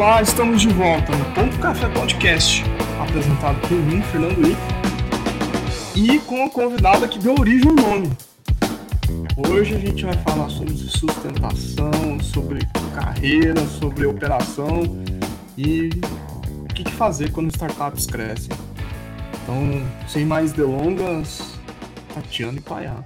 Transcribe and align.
Olá, 0.00 0.22
estamos 0.22 0.62
de 0.62 0.68
volta 0.68 1.14
no 1.14 1.34
Ponto 1.34 1.58
Café 1.58 1.86
Podcast, 1.90 2.62
apresentado 2.98 3.60
por 3.68 3.76
mim, 3.76 4.00
Fernando 4.00 4.40
I, 4.48 4.56
e 5.94 6.18
com 6.20 6.42
a 6.42 6.48
convidada 6.48 7.06
que 7.06 7.18
deu 7.18 7.34
origem 7.34 7.68
ao 7.68 7.74
nome. 7.76 8.10
Hoje 9.36 9.74
a 9.74 9.78
gente 9.78 10.06
vai 10.06 10.16
falar 10.22 10.48
sobre 10.48 10.72
sustentação, 10.72 12.18
sobre 12.22 12.60
carreira, 12.94 13.60
sobre 13.66 14.06
operação 14.06 14.84
e 15.58 15.90
o 16.62 16.74
que 16.74 16.90
fazer 16.92 17.30
quando 17.30 17.50
startups 17.50 18.06
crescem. 18.06 18.56
Então, 19.42 19.86
sem 20.08 20.24
mais 20.24 20.50
delongas, 20.54 21.58
Tatiana 22.14 22.56
e 22.56 22.62
Paiá. 22.62 23.04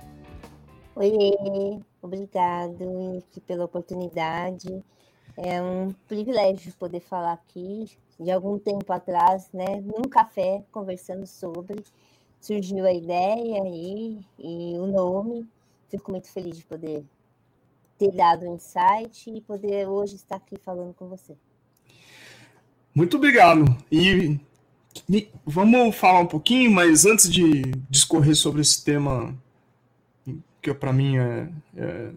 Oi, 0.94 1.10
obrigado 2.00 3.20
pela 3.48 3.64
oportunidade. 3.64 4.68
É 5.36 5.60
um 5.60 5.92
privilégio 6.06 6.72
poder 6.78 7.00
falar 7.00 7.32
aqui. 7.32 7.90
De 8.18 8.30
algum 8.30 8.58
tempo 8.58 8.92
atrás, 8.92 9.48
né, 9.52 9.80
num 9.80 10.08
café, 10.08 10.62
conversando 10.70 11.26
sobre, 11.26 11.82
surgiu 12.40 12.86
a 12.86 12.92
ideia 12.92 13.62
aí 13.62 14.20
e 14.38 14.78
o 14.78 14.86
nome. 14.86 15.48
Fico 15.88 16.12
muito 16.12 16.28
feliz 16.28 16.56
de 16.56 16.64
poder 16.64 17.04
ter 17.98 18.12
dado 18.12 18.46
um 18.46 18.54
insight 18.54 19.30
e 19.30 19.40
poder 19.40 19.88
hoje 19.88 20.14
estar 20.14 20.36
aqui 20.36 20.56
falando 20.56 20.94
com 20.94 21.08
você. 21.08 21.34
Muito 22.94 23.16
obrigado. 23.16 23.64
E, 23.90 24.38
e 25.10 25.28
vamos 25.44 25.96
falar 25.96 26.20
um 26.20 26.26
pouquinho, 26.26 26.70
mas 26.70 27.04
antes 27.04 27.28
de 27.28 27.62
discorrer 27.90 28.36
sobre 28.36 28.60
esse 28.60 28.84
tema 28.84 29.36
que 30.62 30.72
para 30.72 30.92
mim 30.92 31.18
é, 31.18 31.48
é 31.76 32.10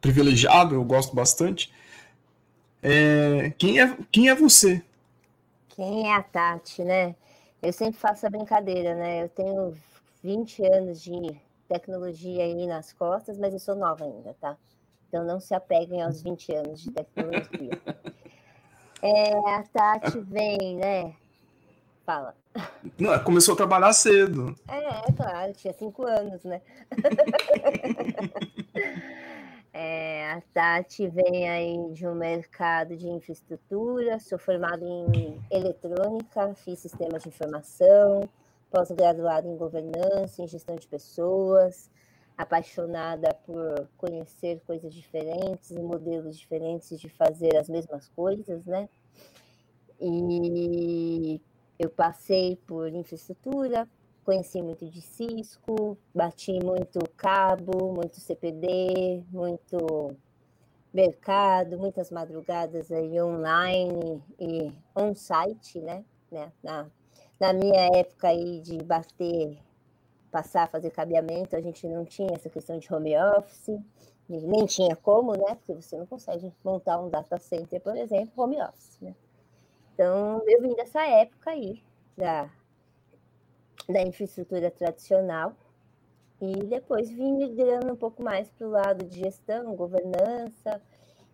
privilegiado, 0.00 0.74
eu 0.74 0.82
gosto 0.82 1.14
bastante. 1.14 1.70
É, 2.86 3.48
quem, 3.56 3.80
é, 3.80 3.96
quem 4.12 4.28
é 4.28 4.34
você? 4.34 4.82
Quem 5.70 6.06
é 6.06 6.14
a 6.14 6.22
Tati, 6.22 6.84
né? 6.84 7.16
Eu 7.62 7.72
sempre 7.72 7.98
faço 7.98 8.26
a 8.26 8.30
brincadeira, 8.30 8.94
né? 8.94 9.24
Eu 9.24 9.28
tenho 9.30 9.72
20 10.22 10.62
anos 10.66 11.02
de 11.02 11.34
tecnologia 11.66 12.44
aí 12.44 12.66
nas 12.66 12.92
costas, 12.92 13.38
mas 13.38 13.54
eu 13.54 13.58
sou 13.58 13.74
nova 13.74 14.04
ainda, 14.04 14.36
tá? 14.38 14.54
Então 15.08 15.24
não 15.24 15.40
se 15.40 15.54
apeguem 15.54 16.02
aos 16.02 16.20
20 16.20 16.54
anos 16.54 16.82
de 16.82 16.90
tecnologia. 16.90 17.70
É, 19.00 19.32
a 19.32 19.62
Tati 19.62 20.20
vem, 20.20 20.76
né? 20.76 21.14
Fala. 22.04 22.34
Não, 22.98 23.18
começou 23.24 23.54
a 23.54 23.56
trabalhar 23.56 23.94
cedo. 23.94 24.54
É, 24.68 25.08
é 25.08 25.12
claro, 25.16 25.54
tinha 25.54 25.72
cinco 25.72 26.04
anos, 26.04 26.44
né? 26.44 26.60
É, 29.76 30.30
a 30.30 30.40
Tati 30.52 31.08
vem 31.08 31.50
aí 31.50 31.92
de 31.92 32.06
um 32.06 32.14
mercado 32.14 32.96
de 32.96 33.08
infraestrutura, 33.08 34.20
sou 34.20 34.38
formada 34.38 34.84
em 34.84 35.36
eletrônica, 35.50 36.54
fiz 36.54 36.78
sistemas 36.78 37.24
de 37.24 37.30
informação, 37.30 38.28
pós-graduada 38.70 39.48
em 39.48 39.56
governança, 39.56 40.40
em 40.40 40.46
gestão 40.46 40.76
de 40.76 40.86
pessoas, 40.86 41.90
apaixonada 42.38 43.34
por 43.44 43.88
conhecer 43.96 44.60
coisas 44.64 44.94
diferentes 44.94 45.72
modelos 45.72 46.38
diferentes 46.38 47.00
de 47.00 47.08
fazer 47.08 47.56
as 47.56 47.68
mesmas 47.68 48.08
coisas, 48.10 48.64
né? 48.66 48.88
E 50.00 51.40
eu 51.80 51.90
passei 51.90 52.54
por 52.64 52.94
infraestrutura, 52.94 53.88
conheci 54.24 54.62
muito 54.62 54.88
de 54.88 55.00
Cisco, 55.00 55.96
bati 56.14 56.52
muito 56.64 56.98
cabo, 57.16 57.92
muito 57.92 58.18
CPD, 58.18 59.22
muito 59.30 60.16
mercado, 60.92 61.78
muitas 61.78 62.10
madrugadas 62.10 62.90
aí 62.90 63.20
online 63.20 64.22
e 64.38 64.72
on-site, 64.96 65.80
né? 65.80 66.04
né? 66.30 66.52
Na, 66.62 66.86
na 67.38 67.52
minha 67.52 67.88
época 67.98 68.28
aí 68.28 68.60
de 68.60 68.78
bater, 68.78 69.58
passar 70.30 70.64
a 70.64 70.68
fazer 70.68 70.90
cabeamento, 70.90 71.54
a 71.54 71.60
gente 71.60 71.86
não 71.86 72.04
tinha 72.04 72.34
essa 72.34 72.48
questão 72.48 72.78
de 72.78 72.92
home 72.92 73.16
office, 73.16 73.78
nem 74.28 74.64
tinha 74.66 74.96
como, 74.96 75.32
né? 75.32 75.54
Porque 75.56 75.74
você 75.74 75.98
não 75.98 76.06
consegue 76.06 76.52
montar 76.64 76.98
um 76.98 77.10
data 77.10 77.38
center, 77.38 77.80
por 77.80 77.96
exemplo, 77.96 78.42
home 78.42 78.60
office, 78.62 78.98
né? 79.00 79.14
Então, 79.92 80.42
eu 80.46 80.60
vim 80.62 80.74
dessa 80.74 81.06
época 81.06 81.50
aí, 81.50 81.82
da 82.16 82.50
da 83.88 84.02
infraestrutura 84.02 84.70
tradicional 84.70 85.54
e 86.40 86.64
depois 86.64 87.10
vim 87.10 87.32
migrando 87.32 87.92
um 87.92 87.96
pouco 87.96 88.22
mais 88.22 88.48
para 88.50 88.66
o 88.66 88.70
lado 88.70 89.04
de 89.04 89.20
gestão, 89.20 89.74
governança, 89.74 90.80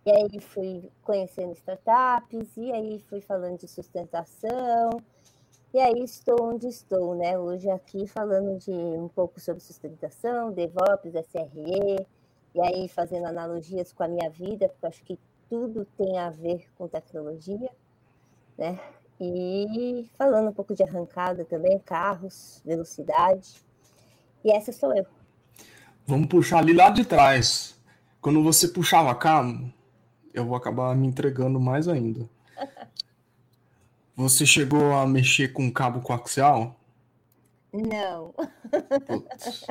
e 0.05 0.11
aí 0.11 0.39
fui 0.39 0.91
conhecendo 1.03 1.53
startups, 1.53 2.57
e 2.57 2.71
aí 2.71 2.99
fui 2.99 3.21
falando 3.21 3.57
de 3.59 3.67
sustentação, 3.67 4.89
e 5.73 5.79
aí 5.79 6.03
estou 6.03 6.41
onde 6.41 6.67
estou, 6.67 7.15
né? 7.15 7.37
Hoje 7.37 7.69
aqui 7.69 8.07
falando 8.07 8.57
de 8.57 8.71
um 8.71 9.07
pouco 9.07 9.39
sobre 9.39 9.61
sustentação, 9.61 10.51
DevOps, 10.51 11.13
SRE, 11.13 12.07
e 12.53 12.61
aí 12.61 12.87
fazendo 12.87 13.25
analogias 13.25 13.93
com 13.93 14.03
a 14.03 14.07
minha 14.07 14.29
vida, 14.29 14.69
porque 14.69 14.85
acho 14.87 15.03
que 15.03 15.19
tudo 15.49 15.85
tem 15.97 16.17
a 16.17 16.29
ver 16.29 16.69
com 16.77 16.87
tecnologia, 16.87 17.69
né? 18.57 18.79
E 19.23 20.09
falando 20.17 20.49
um 20.49 20.53
pouco 20.53 20.73
de 20.73 20.81
arrancada 20.81 21.45
também, 21.45 21.77
carros, 21.77 22.59
velocidade. 22.65 23.53
E 24.43 24.51
essa 24.51 24.71
sou 24.71 24.95
eu. 24.97 25.05
Vamos 26.07 26.27
puxar 26.27 26.57
ali 26.57 26.73
lá 26.73 26.89
de 26.89 27.05
trás. 27.05 27.79
Quando 28.19 28.41
você 28.41 28.67
puxava 28.67 29.13
cabo, 29.13 29.71
eu 30.33 30.43
vou 30.43 30.55
acabar 30.55 30.95
me 30.95 31.05
entregando 31.05 31.59
mais 31.59 31.87
ainda. 31.87 32.27
Você 34.15 34.45
chegou 34.45 34.91
a 34.93 35.07
mexer 35.07 35.53
com 35.53 35.71
cabo 35.71 36.01
coaxial? 36.01 36.75
Não. 37.71 38.33
Putz. 39.07 39.65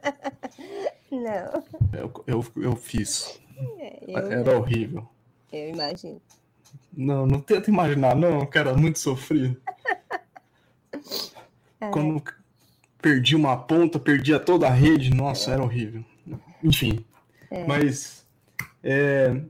Não. 1.10 1.64
Eu, 1.92 2.24
eu, 2.26 2.46
eu 2.62 2.76
fiz. 2.76 3.40
É, 3.78 4.04
eu 4.06 4.32
Era 4.32 4.58
horrível. 4.58 5.06
Eu 5.52 5.70
imagino. 5.70 6.20
Não, 6.96 7.26
não 7.26 7.40
tenta 7.40 7.70
imaginar, 7.70 8.14
não, 8.14 8.48
era 8.54 8.74
muito 8.74 8.98
sofrido. 8.98 9.56
É. 11.80 11.90
Quando 11.90 12.22
perdi 13.02 13.36
uma 13.36 13.56
ponta, 13.56 13.98
perdia 13.98 14.38
toda 14.38 14.66
a 14.66 14.70
rede, 14.70 15.12
nossa, 15.12 15.50
era 15.50 15.62
horrível. 15.62 16.04
Enfim, 16.62 17.04
é. 17.50 17.66
mas 17.66 18.24
é, 18.82 19.40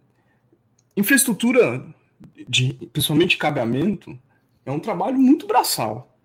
infraestrutura, 0.96 1.84
de, 2.48 2.72
principalmente 2.92 3.36
cabeamento, 3.36 4.18
é 4.64 4.70
um 4.70 4.80
trabalho 4.80 5.18
muito 5.18 5.46
braçal. 5.46 6.16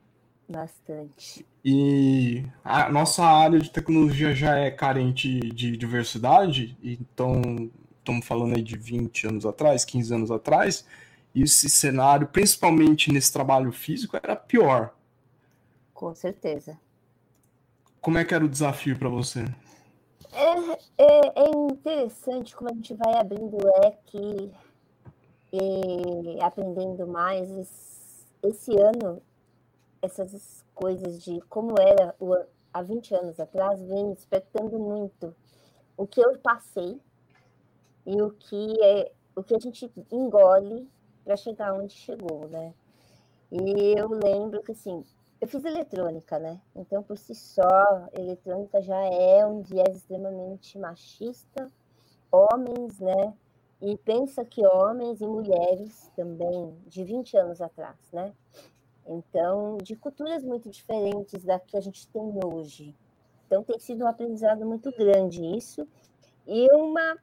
Bastante. 0.48 1.46
E 1.64 2.44
a 2.64 2.90
nossa 2.90 3.24
área 3.24 3.60
de 3.60 3.70
tecnologia 3.70 4.34
já 4.34 4.58
é 4.58 4.72
carente 4.72 5.40
de 5.40 5.76
diversidade, 5.76 6.78
então 6.82 7.70
estamos 8.00 8.26
falando 8.26 8.56
aí 8.56 8.62
de 8.62 8.78
20 8.78 9.28
anos 9.28 9.46
atrás, 9.46 9.86
15 9.86 10.14
anos 10.14 10.32
atrás, 10.32 10.86
e 11.34 11.44
esse 11.44 11.70
cenário, 11.70 12.28
principalmente 12.28 13.12
nesse 13.12 13.32
trabalho 13.32 13.72
físico, 13.72 14.18
era 14.18 14.36
pior. 14.36 14.94
Com 15.94 16.14
certeza. 16.16 16.80
Como 18.02 18.18
é 18.18 18.26
que 18.26 18.34
era 18.34 18.44
o 18.44 18.50
desafio 18.50 18.98
para 18.98 19.10
você? 19.10 19.46
É, 20.32 21.04
é, 21.04 21.44
é, 21.44 21.50
interessante 21.72 22.56
como 22.56 22.70
a 22.70 22.74
gente 22.74 22.94
vai 22.94 23.16
abrindo 23.16 23.58
o 23.58 23.82
leque 23.82 24.52
e 25.52 26.42
aprendendo 26.42 27.08
mais. 27.08 27.50
Esse 28.42 28.72
ano, 28.80 29.22
essas 30.02 30.64
coisas 30.74 31.22
de 31.22 31.42
como 31.50 31.76
era 31.78 32.16
o, 32.20 32.34
há 32.74 32.82
20 32.82 33.16
anos 33.16 33.40
atrás, 33.40 33.82
vem 33.82 34.14
despertando 34.14 34.80
muito 34.80 35.36
o 35.98 36.08
que 36.08 36.22
eu 36.22 36.38
passei 36.38 37.00
e 38.10 38.20
o 38.24 38.32
que 38.32 38.84
é 38.84 39.12
o 39.36 39.44
que 39.44 39.56
a 39.56 39.60
gente 39.60 39.90
engole 40.12 40.90
para 41.24 41.38
chegar 41.38 41.74
onde 41.74 41.94
chegou, 41.94 42.48
né? 42.50 42.74
E 43.52 43.94
eu 43.96 44.10
lembro 44.10 44.64
que 44.64 44.72
assim, 44.72 45.06
eu 45.40 45.48
fiz 45.48 45.64
eletrônica, 45.64 46.40
né? 46.40 46.60
Então, 46.76 47.04
por 47.04 47.20
si 47.20 47.36
só, 47.36 48.10
eletrônica 48.14 48.82
já 48.82 49.00
é 49.00 49.46
um 49.46 49.62
viés 49.62 49.96
extremamente 49.96 50.78
machista, 50.80 51.72
homens, 52.32 53.00
né? 53.00 53.34
E 53.80 53.96
pensa 53.98 54.44
que 54.44 54.66
homens 54.66 55.22
e 55.22 55.28
mulheres 55.28 56.12
também, 56.16 56.76
de 56.88 57.04
20 57.04 57.38
anos 57.38 57.62
atrás, 57.62 58.12
né? 58.12 58.34
Então, 59.06 59.78
de 59.78 59.96
culturas 59.96 60.44
muito 60.44 60.68
diferentes 60.68 61.44
da 61.44 61.60
que 61.60 61.78
a 61.78 61.82
gente 61.82 62.08
tem 62.08 62.40
hoje. 62.44 62.96
Então, 63.46 63.64
tem 63.64 63.78
sido 63.78 64.04
um 64.04 64.08
aprendizado 64.08 64.66
muito 64.66 64.92
grande 64.92 65.46
isso 65.56 65.88
e 66.48 66.68
uma 66.74 67.16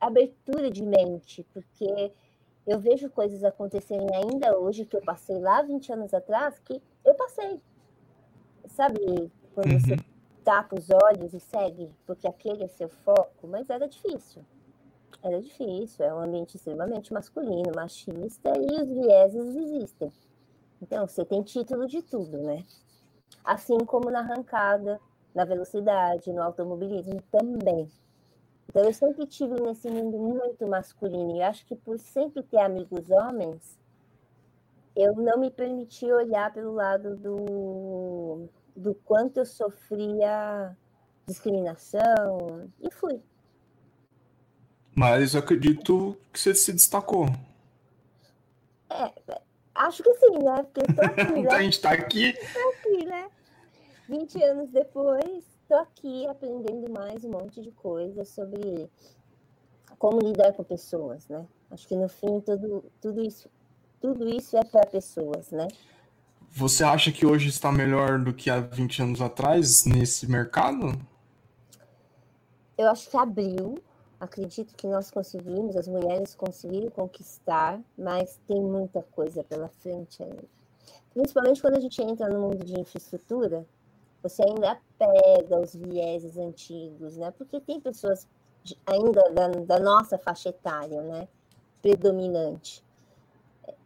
abertura 0.00 0.70
de 0.70 0.82
mente, 0.82 1.44
porque 1.52 2.12
eu 2.66 2.78
vejo 2.78 3.08
coisas 3.10 3.42
acontecerem 3.44 4.08
ainda 4.14 4.58
hoje 4.58 4.84
que 4.84 4.96
eu 4.96 5.02
passei 5.02 5.38
lá 5.38 5.62
20 5.62 5.92
anos 5.92 6.14
atrás, 6.14 6.58
que 6.60 6.82
eu 7.04 7.14
passei. 7.14 7.60
Sabe, 8.66 9.30
quando 9.54 9.72
uhum. 9.72 9.80
você 9.80 9.96
tapa 10.44 10.76
os 10.76 10.88
olhos 10.90 11.32
e 11.34 11.40
segue, 11.40 11.90
porque 12.06 12.26
aquele 12.26 12.64
é 12.64 12.68
seu 12.68 12.88
foco, 12.88 13.46
mas 13.46 13.70
era 13.70 13.88
difícil. 13.88 14.44
Era 15.22 15.40
difícil, 15.40 16.04
é 16.04 16.14
um 16.14 16.20
ambiente 16.20 16.56
extremamente 16.56 17.12
masculino, 17.12 17.72
machista, 17.74 18.52
e 18.56 18.82
os 18.82 18.88
vieses 18.88 19.56
existem. 19.56 20.12
Então, 20.80 21.06
você 21.06 21.24
tem 21.24 21.42
título 21.42 21.86
de 21.86 22.02
tudo, 22.02 22.38
né? 22.38 22.64
Assim 23.44 23.78
como 23.78 24.10
na 24.10 24.20
arrancada, 24.20 25.00
na 25.34 25.44
velocidade, 25.44 26.32
no 26.32 26.42
automobilismo 26.42 27.20
também. 27.30 27.90
Então, 28.68 28.84
eu 28.84 28.92
sempre 28.92 29.26
tive 29.26 29.60
nesse 29.60 29.88
mundo 29.88 30.18
muito 30.18 30.66
masculino, 30.66 31.36
e 31.36 31.42
acho 31.42 31.64
que 31.64 31.74
por 31.74 31.98
sempre 31.98 32.42
ter 32.42 32.58
amigos 32.58 33.10
homens, 33.10 33.78
eu 34.94 35.14
não 35.14 35.38
me 35.38 35.50
permiti 35.50 36.04
olhar 36.04 36.52
pelo 36.52 36.74
lado 36.74 37.16
do, 37.16 38.48
do 38.76 38.94
quanto 38.94 39.38
eu 39.38 39.46
sofria 39.46 40.76
discriminação, 41.26 42.70
e 42.80 42.90
fui. 42.90 43.22
Mas 44.94 45.34
eu 45.34 45.40
acredito 45.40 46.16
que 46.32 46.38
você 46.40 46.54
se 46.54 46.72
destacou. 46.72 47.26
É, 48.90 49.40
acho 49.74 50.02
que 50.02 50.12
sim, 50.14 50.38
né? 50.42 50.62
Porque 50.64 50.92
tô 50.92 51.00
aqui, 51.06 51.42
né? 51.42 51.54
a 51.54 51.62
gente 51.62 51.80
tá 51.80 51.92
aqui. 51.92 52.32
Tô 52.32 52.68
aqui, 52.70 53.04
né? 53.06 53.30
20 54.08 54.42
anos 54.42 54.70
depois, 54.70 55.44
tô 55.68 55.74
aqui 55.74 56.26
aprendendo 56.26 56.90
mais 56.90 57.22
um 57.24 57.30
monte 57.30 57.60
de 57.60 57.70
coisas 57.70 58.28
sobre 58.28 58.88
como 59.98 60.20
lidar 60.20 60.54
com 60.54 60.64
pessoas, 60.64 61.28
né? 61.28 61.46
Acho 61.70 61.86
que 61.86 61.94
no 61.94 62.08
fim 62.08 62.40
tudo, 62.40 62.84
tudo 63.00 63.22
isso 63.22 63.50
tudo 64.00 64.28
isso 64.28 64.56
é 64.56 64.64
para 64.64 64.86
pessoas, 64.86 65.50
né? 65.50 65.68
Você 66.50 66.82
acha 66.84 67.12
que 67.12 67.26
hoje 67.26 67.48
está 67.48 67.70
melhor 67.70 68.18
do 68.18 68.32
que 68.32 68.48
há 68.48 68.60
20 68.60 69.02
anos 69.02 69.20
atrás 69.20 69.84
nesse 69.84 70.26
mercado? 70.30 70.92
Eu 72.76 72.88
acho 72.88 73.10
que 73.10 73.16
abriu. 73.16 73.76
Acredito 74.18 74.74
que 74.74 74.86
nós 74.86 75.10
conseguimos, 75.10 75.76
as 75.76 75.86
mulheres 75.86 76.34
conseguiram 76.34 76.90
conquistar, 76.90 77.80
mas 77.96 78.40
tem 78.48 78.60
muita 78.60 79.02
coisa 79.02 79.44
pela 79.44 79.68
frente 79.68 80.22
ainda. 80.22 80.44
Principalmente 81.12 81.60
quando 81.60 81.76
a 81.76 81.80
gente 81.80 82.00
entra 82.02 82.28
no 82.28 82.40
mundo 82.40 82.64
de 82.64 82.80
infraestrutura, 82.80 83.66
você 84.22 84.42
ainda 84.42 84.78
pega 84.98 85.60
os 85.60 85.74
vieses 85.74 86.36
antigos, 86.36 87.16
né? 87.16 87.30
Porque 87.36 87.60
tem 87.60 87.80
pessoas 87.80 88.26
ainda 88.86 89.22
da, 89.30 89.48
da 89.48 89.78
nossa 89.78 90.18
faixa 90.18 90.50
etária, 90.50 91.02
né? 91.02 91.28
Predominante 91.80 92.84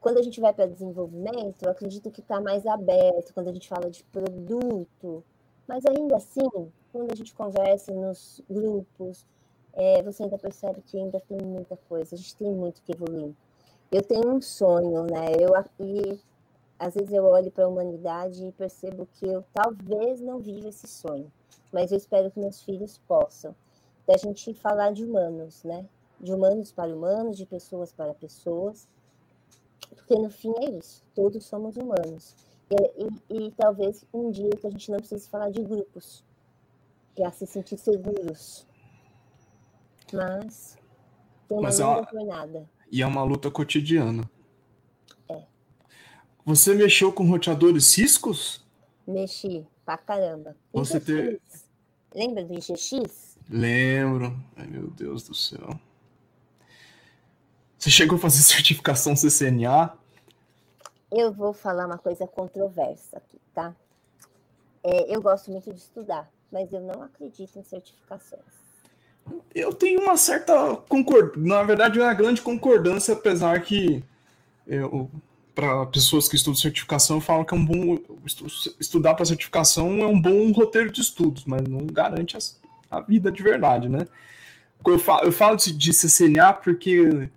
quando 0.02 0.18
a 0.18 0.22
gente 0.22 0.40
vai 0.40 0.52
para 0.52 0.66
desenvolvimento, 0.66 1.62
eu 1.62 1.70
acredito 1.70 2.10
que 2.10 2.20
está 2.20 2.40
mais 2.40 2.66
aberto 2.66 3.32
quando 3.32 3.48
a 3.48 3.52
gente 3.52 3.68
fala 3.68 3.88
de 3.88 4.02
produto, 4.04 5.24
mas 5.66 5.86
ainda 5.86 6.16
assim, 6.16 6.48
quando 6.92 7.12
a 7.12 7.14
gente 7.14 7.32
conversa 7.34 7.92
nos 7.92 8.42
grupos, 8.50 9.24
é, 9.72 10.02
você 10.02 10.24
ainda 10.24 10.36
percebe 10.36 10.82
que 10.82 10.98
ainda 10.98 11.20
tem 11.20 11.38
muita 11.40 11.76
coisa, 11.88 12.14
a 12.14 12.18
gente 12.18 12.34
tem 12.36 12.50
muito 12.50 12.82
que 12.82 12.92
evoluir. 12.92 13.32
Eu 13.90 14.02
tenho 14.02 14.28
um 14.34 14.40
sonho, 14.40 15.04
né? 15.04 15.32
Eu, 15.38 15.52
e 15.78 16.18
às 16.86 16.94
vezes 16.94 17.12
eu 17.12 17.24
olho 17.24 17.50
para 17.50 17.64
a 17.64 17.68
humanidade 17.68 18.44
e 18.44 18.52
percebo 18.52 19.06
que 19.14 19.26
eu 19.26 19.44
talvez 19.52 20.20
não 20.20 20.38
viva 20.38 20.68
esse 20.68 20.86
sonho, 20.86 21.30
mas 21.72 21.92
eu 21.92 21.98
espero 21.98 22.30
que 22.30 22.40
meus 22.40 22.62
filhos 22.62 22.98
possam. 23.06 23.54
Da 24.06 24.16
gente 24.16 24.52
falar 24.54 24.92
de 24.92 25.04
humanos, 25.04 25.62
né? 25.62 25.86
De 26.20 26.32
humanos 26.32 26.72
para 26.72 26.94
humanos, 26.94 27.36
de 27.36 27.46
pessoas 27.46 27.92
para 27.92 28.12
pessoas 28.14 28.88
porque 29.94 30.14
no 30.14 30.30
fim 30.30 30.52
é 30.58 30.70
isso, 30.70 31.02
todos 31.14 31.44
somos 31.44 31.76
humanos. 31.76 32.34
E, 32.70 33.04
e, 33.30 33.46
e 33.46 33.50
talvez 33.52 34.04
um 34.12 34.30
dia 34.30 34.50
que 34.50 34.66
a 34.66 34.70
gente 34.70 34.90
não 34.90 34.98
precise 34.98 35.28
falar 35.28 35.50
de 35.50 35.62
grupos, 35.62 36.24
para 37.14 37.30
se 37.30 37.46
sentir 37.46 37.78
seguros. 37.78 38.66
Mas 40.12 40.76
tem 41.48 41.58
uma 41.58 41.64
Mas 41.64 41.80
é 41.80 41.84
uma... 41.84 42.08
jornada. 42.10 42.70
E 42.90 43.02
é 43.02 43.06
uma 43.06 43.22
luta 43.22 43.50
cotidiana. 43.50 44.28
Você 46.44 46.74
mexeu 46.74 47.12
com 47.12 47.28
roteadores 47.28 47.86
ciscos? 47.86 48.64
Mexi, 49.06 49.66
pra 49.84 49.96
caramba. 49.96 50.56
Você 50.72 50.98
ter... 50.98 51.40
Lembra 52.14 52.44
do 52.44 52.54
IGX? 52.54 53.38
Lembro. 53.48 54.36
Ai, 54.56 54.66
meu 54.66 54.88
Deus 54.88 55.22
do 55.22 55.34
céu. 55.34 55.78
Você 57.78 57.90
chegou 57.90 58.16
a 58.16 58.20
fazer 58.20 58.42
certificação 58.42 59.14
CCNA? 59.14 59.92
Eu 61.10 61.32
vou 61.32 61.52
falar 61.52 61.86
uma 61.86 61.98
coisa 61.98 62.26
controversa 62.26 63.18
aqui, 63.18 63.38
tá? 63.54 63.74
É, 64.82 65.14
eu 65.14 65.22
gosto 65.22 65.50
muito 65.50 65.72
de 65.72 65.78
estudar, 65.78 66.28
mas 66.50 66.72
eu 66.72 66.80
não 66.80 67.02
acredito 67.02 67.58
em 67.58 67.62
certificações. 67.62 68.40
Eu 69.54 69.72
tenho 69.72 70.00
uma 70.00 70.16
certa 70.16 70.76
concordância, 70.88 71.40
na 71.40 71.62
verdade, 71.62 72.00
uma 72.00 72.12
grande 72.14 72.42
concordância, 72.42 73.14
apesar 73.14 73.60
que 73.62 74.02
eu, 74.66 75.08
para 75.54 75.86
pessoas 75.86 76.28
que 76.28 76.36
estudam 76.36 76.58
certificação, 76.58 77.20
falam 77.20 77.44
que 77.44 77.54
é 77.54 77.56
um 77.56 77.64
bom 77.64 77.98
estudar 78.80 79.14
para 79.14 79.24
certificação 79.24 80.02
é 80.02 80.06
um 80.06 80.20
bom 80.20 80.50
roteiro 80.52 80.90
de 80.90 81.00
estudos, 81.00 81.44
mas 81.44 81.62
não 81.62 81.86
garante 81.86 82.36
a, 82.36 82.40
a 82.96 83.00
vida 83.00 83.30
de 83.30 83.42
verdade, 83.42 83.88
né? 83.88 84.06
Eu 84.84 84.98
falo, 84.98 85.24
eu 85.26 85.32
falo 85.32 85.56
de, 85.56 85.72
de 85.72 85.92
CCNA 85.92 86.54
porque 86.54 87.28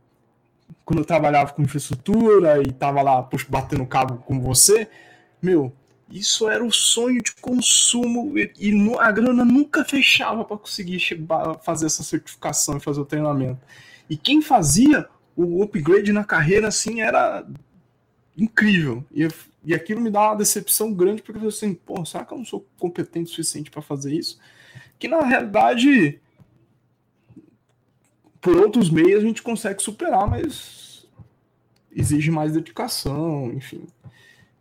quando 0.83 0.99
eu 0.99 1.05
trabalhava 1.05 1.53
com 1.53 1.61
infraestrutura 1.61 2.61
e 2.61 2.71
tava 2.71 3.01
lá 3.01 3.21
puxa, 3.21 3.45
batendo 3.49 3.85
cabo 3.85 4.17
com 4.17 4.39
você, 4.39 4.87
meu, 5.41 5.73
isso 6.09 6.47
era 6.49 6.63
o 6.63 6.71
sonho 6.71 7.21
de 7.21 7.33
consumo 7.35 8.37
e, 8.37 8.51
e 8.59 8.95
a 8.99 9.11
grana 9.11 9.43
nunca 9.43 9.83
fechava 9.83 10.45
para 10.45 10.57
conseguir 10.57 10.99
chegar, 10.99 11.59
fazer 11.63 11.87
essa 11.87 12.03
certificação 12.03 12.77
e 12.77 12.79
fazer 12.79 13.01
o 13.01 13.05
treinamento. 13.05 13.59
E 14.09 14.15
quem 14.15 14.41
fazia 14.41 15.07
o 15.35 15.61
upgrade 15.61 16.13
na 16.13 16.23
carreira 16.23 16.67
assim 16.67 17.01
era 17.01 17.45
incrível. 18.37 19.03
E, 19.11 19.27
e 19.63 19.73
aquilo 19.73 20.01
me 20.01 20.09
dá 20.09 20.29
uma 20.29 20.35
decepção 20.35 20.93
grande 20.93 21.21
porque 21.21 21.37
eu 21.37 21.41
falei 21.41 21.55
assim, 21.55 21.73
pô, 21.73 22.05
será 22.05 22.25
que 22.25 22.33
eu 22.33 22.37
não 22.37 22.45
sou 22.45 22.65
competente 22.77 23.25
o 23.25 23.29
suficiente 23.29 23.71
para 23.71 23.81
fazer 23.81 24.13
isso? 24.13 24.39
Que 24.99 25.07
na 25.07 25.21
realidade 25.21 26.19
por 28.45 28.57
outros 28.57 28.91
meios 28.91 29.23
a 29.23 29.25
gente 29.25 29.41
consegue 29.41 29.81
superar, 29.81 30.29
mas 30.29 31.07
exige 31.91 32.29
mais 32.29 32.53
dedicação, 32.53 33.51
enfim. 33.51 33.87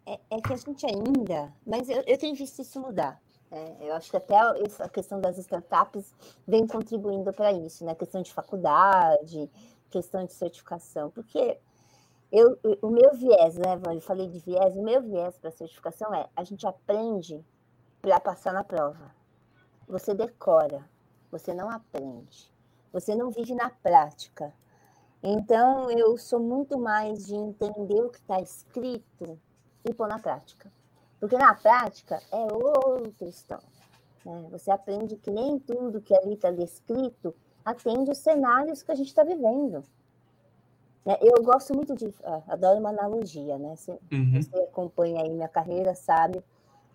É, 0.06 0.18
é 0.30 0.40
que 0.40 0.52
a 0.54 0.56
gente 0.56 0.86
ainda, 0.86 1.52
mas 1.66 1.90
eu, 1.90 2.02
eu 2.06 2.16
tenho 2.16 2.34
visto 2.34 2.62
isso 2.62 2.80
mudar. 2.80 3.20
É, 3.50 3.76
eu 3.80 3.94
acho 3.94 4.10
que 4.10 4.16
até 4.16 4.34
a 4.36 4.88
questão 4.88 5.20
das 5.20 5.36
startups 5.36 6.14
vem 6.48 6.66
contribuindo 6.66 7.30
para 7.30 7.52
isso, 7.52 7.84
né? 7.84 7.94
Questão 7.94 8.22
de 8.22 8.32
faculdade, 8.32 9.50
questão 9.90 10.24
de 10.24 10.32
certificação, 10.32 11.10
porque 11.10 11.58
eu, 12.32 12.58
o 12.82 12.88
meu 12.88 13.14
viés, 13.14 13.56
né, 13.56 13.80
Eu 13.94 14.00
falei 14.00 14.28
de 14.28 14.38
viés, 14.40 14.76
o 14.76 14.82
meu 14.82 15.02
viés 15.02 15.38
para 15.38 15.50
certificação 15.50 16.14
é 16.14 16.28
a 16.34 16.44
gente 16.44 16.66
aprende 16.66 17.44
para 18.00 18.20
passar 18.20 18.52
na 18.52 18.64
prova. 18.64 19.14
Você 19.88 20.14
decora, 20.14 20.84
você 21.30 21.54
não 21.54 21.70
aprende 21.70 22.54
você 22.94 23.12
não 23.16 23.28
vive 23.32 23.56
na 23.56 23.68
prática. 23.68 24.54
Então, 25.20 25.90
eu 25.90 26.16
sou 26.16 26.38
muito 26.38 26.78
mais 26.78 27.26
de 27.26 27.34
entender 27.34 28.00
o 28.00 28.08
que 28.08 28.18
está 28.18 28.40
escrito 28.40 29.36
e 29.84 29.92
pôr 29.92 30.06
na 30.06 30.20
prática. 30.20 30.72
Porque 31.18 31.36
na 31.36 31.52
prática 31.56 32.22
é 32.30 32.46
outra 32.52 33.26
história. 33.26 33.66
Né? 34.24 34.46
Você 34.52 34.70
aprende 34.70 35.16
que 35.16 35.28
nem 35.28 35.58
tudo 35.58 36.00
que 36.00 36.14
ali 36.14 36.34
está 36.34 36.52
descrito 36.52 37.34
atende 37.64 38.12
os 38.12 38.18
cenários 38.18 38.84
que 38.84 38.92
a 38.92 38.94
gente 38.94 39.08
está 39.08 39.24
vivendo. 39.24 39.82
Né? 41.04 41.18
Eu 41.20 41.42
gosto 41.42 41.74
muito 41.74 41.94
de. 41.94 42.12
Ah, 42.24 42.42
adoro 42.48 42.78
uma 42.78 42.90
analogia, 42.90 43.58
né? 43.58 43.76
Você, 43.76 43.98
uhum. 44.12 44.42
você 44.42 44.56
acompanha 44.62 45.22
aí 45.22 45.30
minha 45.30 45.48
carreira, 45.48 45.94
sabe 45.94 46.42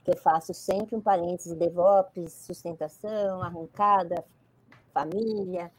que 0.03 0.11
eu 0.11 0.17
faço 0.17 0.53
sempre 0.53 0.95
um 0.95 1.01
parênteses 1.01 1.53
DevOps, 1.53 2.31
sustentação, 2.31 3.41
arrancada, 3.41 4.23
família, 4.93 5.71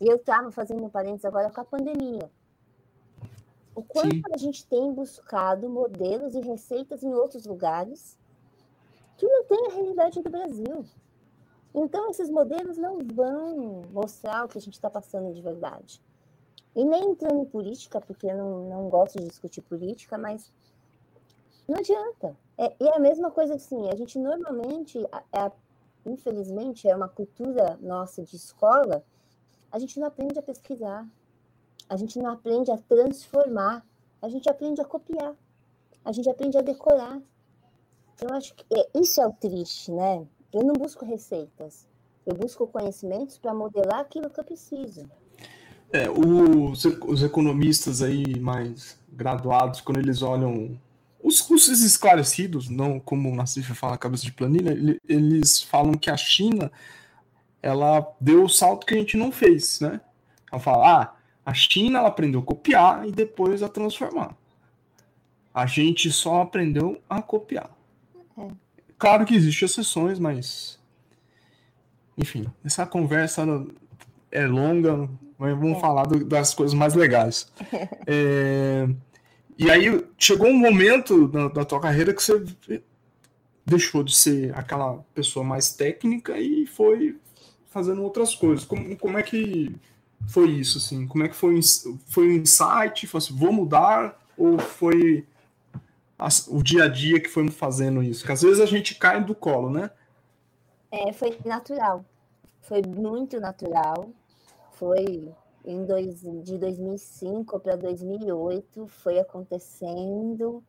e 0.00 0.06
eu 0.06 0.16
estava 0.16 0.50
fazendo 0.50 0.84
um 0.84 0.88
parênteses 0.88 1.24
agora 1.24 1.50
com 1.50 1.60
a 1.60 1.64
pandemia. 1.64 2.30
O 3.74 3.82
quanto 3.82 4.14
Sim. 4.14 4.22
a 4.32 4.36
gente 4.36 4.66
tem 4.66 4.92
buscado 4.92 5.68
modelos 5.68 6.34
e 6.34 6.40
receitas 6.40 7.02
em 7.02 7.12
outros 7.12 7.44
lugares 7.44 8.18
que 9.16 9.26
não 9.26 9.44
tem 9.44 9.66
a 9.66 9.74
realidade 9.74 10.22
do 10.22 10.30
Brasil. 10.30 10.84
Então, 11.74 12.10
esses 12.10 12.30
modelos 12.30 12.78
não 12.78 12.98
vão 12.98 13.82
mostrar 13.92 14.44
o 14.44 14.48
que 14.48 14.58
a 14.58 14.60
gente 14.60 14.74
está 14.74 14.90
passando 14.90 15.32
de 15.32 15.40
verdade. 15.40 16.02
E 16.74 16.84
nem 16.84 17.10
entrando 17.10 17.40
em 17.40 17.44
política, 17.44 18.00
porque 18.00 18.26
eu 18.26 18.36
não, 18.36 18.68
não 18.68 18.88
gosto 18.88 19.18
de 19.18 19.26
discutir 19.26 19.60
política, 19.62 20.16
mas 20.16 20.52
não 21.68 21.78
adianta. 21.78 22.36
É, 22.56 22.74
e 22.80 22.88
é 22.88 22.96
a 22.96 23.00
mesma 23.00 23.30
coisa 23.30 23.54
assim, 23.54 23.88
a 23.90 23.96
gente 23.96 24.18
normalmente, 24.18 24.98
é, 25.32 25.52
infelizmente, 26.06 26.88
é 26.88 26.94
uma 26.94 27.08
cultura 27.08 27.78
nossa 27.80 28.22
de 28.22 28.36
escola 28.36 29.04
a 29.72 29.78
gente 29.78 30.00
não 30.00 30.08
aprende 30.08 30.38
a 30.38 30.42
pesquisar, 30.42 31.06
a 31.88 31.96
gente 31.96 32.18
não 32.18 32.30
aprende 32.32 32.70
a 32.72 32.78
transformar, 32.78 33.86
a 34.20 34.28
gente 34.28 34.48
aprende 34.48 34.80
a 34.80 34.84
copiar, 34.84 35.34
a 36.04 36.12
gente 36.12 36.28
aprende 36.28 36.58
a 36.58 36.62
decorar. 36.62 37.22
Eu 38.20 38.34
acho 38.34 38.54
que 38.54 38.64
é, 38.74 38.90
isso 38.98 39.20
é 39.20 39.26
o 39.26 39.32
triste, 39.32 39.92
né? 39.92 40.26
Eu 40.52 40.64
não 40.64 40.74
busco 40.74 41.04
receitas, 41.04 41.86
eu 42.26 42.34
busco 42.34 42.66
conhecimentos 42.66 43.38
para 43.38 43.54
modelar 43.54 44.00
aquilo 44.00 44.28
que 44.28 44.40
eu 44.40 44.44
preciso. 44.44 45.08
É, 45.92 46.08
os, 46.08 46.84
os 46.84 47.22
economistas 47.22 48.00
aí 48.00 48.38
mais 48.38 48.98
graduados, 49.12 49.80
quando 49.80 49.98
eles 49.98 50.22
olham 50.22 50.78
os 51.22 51.40
custos 51.40 51.82
esclarecidos, 51.82 52.68
não 52.68 52.98
como 52.98 53.30
o 53.30 53.34
Nassif 53.34 53.74
fala 53.74 53.98
cabeça 53.98 54.24
de 54.24 54.32
planilha, 54.32 54.98
eles 55.08 55.62
falam 55.62 55.94
que 55.94 56.10
a 56.10 56.16
China 56.16 56.70
ela 57.62 58.06
deu 58.20 58.44
o 58.44 58.48
salto 58.48 58.86
que 58.86 58.94
a 58.94 58.98
gente 58.98 59.16
não 59.16 59.30
fez, 59.30 59.80
né? 59.80 60.00
Ela 60.50 60.60
fala, 60.60 61.02
ah, 61.02 61.16
a 61.44 61.52
China 61.52 61.98
ela 61.98 62.08
aprendeu 62.08 62.40
a 62.40 62.44
copiar 62.44 63.06
e 63.06 63.12
depois 63.12 63.62
a 63.62 63.68
transformar. 63.68 64.34
A 65.52 65.66
gente 65.66 66.10
só 66.10 66.42
aprendeu 66.42 67.02
a 67.08 67.20
copiar. 67.20 67.70
É. 68.38 68.48
Claro 68.98 69.26
que 69.26 69.34
existem 69.34 69.66
exceções, 69.66 70.18
mas 70.18 70.78
enfim, 72.16 72.46
essa 72.64 72.86
conversa 72.86 73.44
é 74.30 74.46
longa, 74.46 75.08
mas 75.40 75.58
vamos 75.58 75.78
é. 75.78 75.80
falar 75.80 76.04
do, 76.04 76.22
das 76.22 76.52
coisas 76.52 76.74
mais 76.74 76.92
legais. 76.94 77.50
é, 78.06 78.86
e 79.56 79.70
aí 79.70 80.06
chegou 80.18 80.48
um 80.48 80.58
momento 80.58 81.26
da, 81.26 81.48
da 81.48 81.64
tua 81.64 81.80
carreira 81.80 82.12
que 82.12 82.22
você 82.22 82.44
deixou 83.64 84.04
de 84.04 84.14
ser 84.14 84.54
aquela 84.54 84.98
pessoa 85.14 85.42
mais 85.42 85.72
técnica 85.72 86.38
e 86.38 86.66
foi 86.66 87.18
fazendo 87.70 88.02
outras 88.02 88.34
coisas. 88.34 88.66
Como, 88.66 88.94
como 88.98 89.16
é 89.16 89.22
que 89.22 89.74
foi 90.28 90.50
isso, 90.50 90.76
assim? 90.76 91.06
Como 91.06 91.24
é 91.24 91.28
que 91.28 91.34
foi, 91.34 91.58
foi 92.06 92.28
um 92.28 92.32
insight? 92.32 93.06
Foi 93.06 93.18
assim, 93.18 93.34
vou 93.34 93.50
mudar? 93.50 94.20
Ou 94.36 94.58
foi 94.58 95.26
o 96.48 96.62
dia 96.62 96.84
a 96.84 96.88
dia 96.88 97.18
que 97.18 97.30
foi 97.30 97.48
fazendo 97.48 98.02
isso? 98.02 98.20
Porque 98.20 98.32
às 98.32 98.42
vezes 98.42 98.60
a 98.60 98.66
gente 98.66 98.94
cai 98.94 99.24
do 99.24 99.34
colo, 99.34 99.70
né? 99.70 99.90
É, 100.92 101.14
foi 101.14 101.38
natural. 101.46 102.04
Foi 102.60 102.82
muito 102.82 103.40
natural. 103.40 104.10
Foi 104.80 105.30
em 105.62 105.84
dois, 105.84 106.22
de 106.22 106.56
2005 106.56 107.60
para 107.60 107.76
2008, 107.76 108.86
foi 108.86 109.18
acontecendo. 109.18 110.64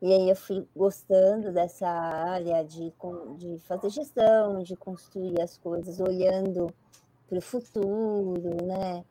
E 0.00 0.10
aí 0.10 0.30
eu 0.30 0.34
fui 0.34 0.66
gostando 0.74 1.52
dessa 1.52 1.86
área 1.86 2.64
de, 2.64 2.90
de 3.36 3.58
fazer 3.58 3.90
gestão, 3.90 4.62
de 4.62 4.74
construir 4.76 5.38
as 5.42 5.58
coisas, 5.58 6.00
olhando 6.00 6.72
para 7.28 7.36
o 7.36 7.42
futuro, 7.42 8.64
né? 8.64 9.04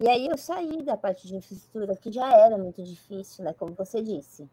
E 0.00 0.08
aí 0.08 0.28
eu 0.28 0.38
saí 0.38 0.82
da 0.82 0.96
parte 0.96 1.26
de 1.26 1.36
infraestrutura, 1.36 1.94
que 1.94 2.10
já 2.10 2.34
era 2.34 2.56
muito 2.56 2.82
difícil, 2.82 3.44
né? 3.44 3.52
Como 3.52 3.74
você 3.74 4.00
disse, 4.02 4.48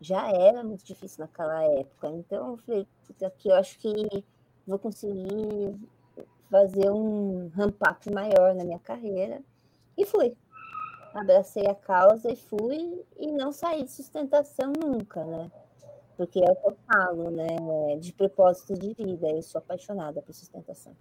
já 0.00 0.30
era 0.30 0.62
muito 0.62 0.84
difícil 0.84 1.24
naquela 1.24 1.60
época. 1.64 2.08
Então 2.08 2.52
eu 2.52 2.56
falei, 2.58 2.86
aqui 3.26 3.48
eu 3.48 3.56
acho 3.56 3.80
que 3.80 4.24
vou 4.64 4.78
conseguir 4.78 5.74
fazer 6.52 6.90
um 6.90 7.48
ramp-up 7.56 8.12
maior 8.12 8.54
na 8.54 8.62
minha 8.62 8.78
carreira. 8.78 9.40
E 9.96 10.04
fui. 10.04 10.36
Abracei 11.14 11.66
a 11.66 11.74
causa 11.74 12.30
e 12.30 12.36
fui, 12.36 13.02
e 13.18 13.32
não 13.32 13.52
saí 13.52 13.82
de 13.82 13.90
sustentação 13.90 14.72
nunca, 14.72 15.24
né? 15.24 15.50
Porque 16.14 16.40
é 16.40 16.50
o 16.50 16.56
que 16.56 16.66
eu 16.68 16.76
falo, 16.86 17.30
né? 17.30 17.96
De 17.98 18.12
propósito 18.12 18.74
de 18.74 18.92
vida. 18.92 19.28
Eu 19.30 19.42
sou 19.42 19.58
apaixonada 19.58 20.20
por 20.20 20.34
sustentação. 20.34 20.94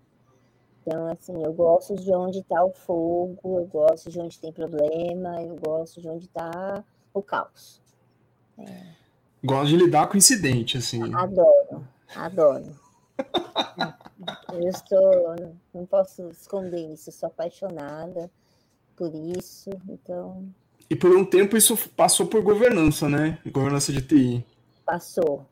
Então, 0.81 1.05
assim, 1.07 1.43
eu 1.43 1.53
gosto 1.53 1.95
de 1.95 2.13
onde 2.13 2.39
está 2.39 2.63
o 2.63 2.71
fogo, 2.71 3.59
eu 3.59 3.65
gosto 3.65 4.09
de 4.09 4.19
onde 4.19 4.39
tem 4.39 4.51
problema, 4.51 5.41
eu 5.41 5.55
gosto 5.57 6.01
de 6.01 6.09
onde 6.09 6.25
está 6.25 6.83
o 7.13 7.21
caos. 7.21 7.81
É. 8.57 8.95
Gosto 9.43 9.67
de 9.67 9.77
lidar 9.77 10.07
com 10.07 10.17
incidente, 10.17 10.77
assim. 10.77 11.13
Adoro, 11.13 11.87
adoro. 12.15 12.80
Eu 14.53 14.69
estou, 14.69 15.35
não 15.73 15.85
posso 15.85 16.29
esconder 16.29 16.93
isso, 16.93 17.11
sou 17.11 17.27
apaixonada 17.27 18.29
por 18.95 19.13
isso, 19.15 19.69
então. 19.89 20.47
E 20.89 20.95
por 20.95 21.15
um 21.15 21.25
tempo 21.25 21.57
isso 21.57 21.75
passou 21.91 22.27
por 22.27 22.43
governança, 22.43 23.09
né? 23.09 23.39
Governança 23.45 23.91
de 23.91 24.01
TI. 24.01 24.45
Passou, 24.85 25.45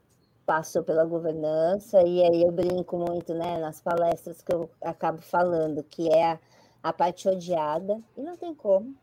passou 0.46 0.84
pela 0.84 1.06
governança, 1.06 2.02
e 2.04 2.22
aí 2.24 2.44
eu 2.44 2.52
brinco 2.52 2.98
muito 2.98 3.34
né, 3.34 3.58
nas 3.58 3.82
palestras 3.82 4.42
que 4.42 4.54
eu 4.54 4.70
acabo 4.82 5.22
falando, 5.22 5.84
que 5.84 6.10
é 6.10 6.34
a, 6.34 6.40
a 6.84 6.94
parte 6.94 7.28
odiada, 7.28 8.00
e 8.18 8.22
não 8.22 8.36
tem 8.36 8.54
como. 8.54 8.94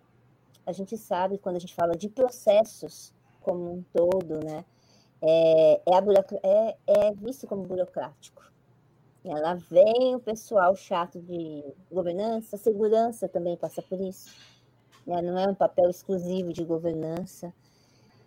A 0.67 0.73
gente 0.73 0.97
sabe, 0.99 1.39
quando 1.39 1.57
a 1.57 1.61
gente 1.61 1.75
fala 1.75 1.97
de 1.97 2.09
processos 2.09 3.13
como 3.41 3.73
um 3.73 3.85
todo, 3.93 4.45
né, 4.45 4.65
é, 5.23 5.81
é, 5.87 6.37
é, 6.43 6.77
é 6.87 7.13
visto 7.15 7.47
como 7.47 7.63
burocrático. 7.63 8.45
Ela 9.29 9.55
vem 9.55 10.15
o 10.15 10.21
pessoal 10.21 10.75
chato 10.77 11.21
de 11.21 11.65
governança, 11.91 12.57
segurança 12.57 13.29
também 13.29 13.57
passa 13.57 13.83
por 13.83 14.01
isso. 14.01 14.33
Né? 15.07 15.21
Não 15.21 15.39
é 15.39 15.49
um 15.49 15.55
papel 15.55 15.91
exclusivo 15.91 16.53
de 16.53 16.65
governança. 16.65 17.53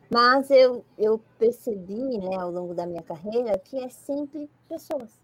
Mas 0.09 0.49
eu, 0.49 0.83
eu 0.97 1.21
percebi, 1.37 2.17
né, 2.17 2.35
ao 2.37 2.51
longo 2.51 2.73
da 2.73 2.85
minha 2.85 3.03
carreira, 3.03 3.57
que 3.59 3.77
é 3.77 3.89
sempre 3.89 4.49
pessoas. 4.67 5.21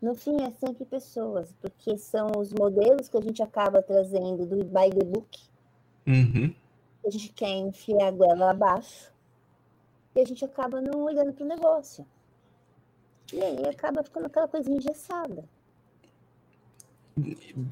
No 0.00 0.14
fim, 0.14 0.42
é 0.42 0.50
sempre 0.50 0.84
pessoas, 0.84 1.54
porque 1.60 1.98
são 1.98 2.32
os 2.38 2.52
modelos 2.52 3.08
que 3.08 3.16
a 3.16 3.20
gente 3.20 3.42
acaba 3.42 3.82
trazendo 3.82 4.46
do 4.46 4.64
by 4.64 4.90
the 4.90 5.04
book. 5.04 5.40
Uhum. 6.06 6.54
A 7.04 7.10
gente 7.10 7.32
quer 7.32 7.50
enfiar 7.50 8.08
a 8.08 8.10
goela 8.10 8.50
abaixo 8.50 9.12
e 10.14 10.20
a 10.20 10.24
gente 10.24 10.44
acaba 10.44 10.80
não 10.80 11.02
olhando 11.02 11.32
para 11.32 11.44
o 11.44 11.48
negócio. 11.48 12.06
E 13.32 13.40
aí 13.40 13.66
acaba 13.66 14.02
ficando 14.02 14.26
aquela 14.26 14.48
coisa 14.48 14.70
engessada. 14.70 15.44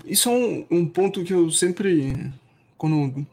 Isso 0.05 0.29
é 0.29 0.33
um, 0.33 0.67
um 0.71 0.89
ponto 0.89 1.23
que 1.23 1.33
eu 1.33 1.51
sempre, 1.51 2.33
quando 2.79 3.27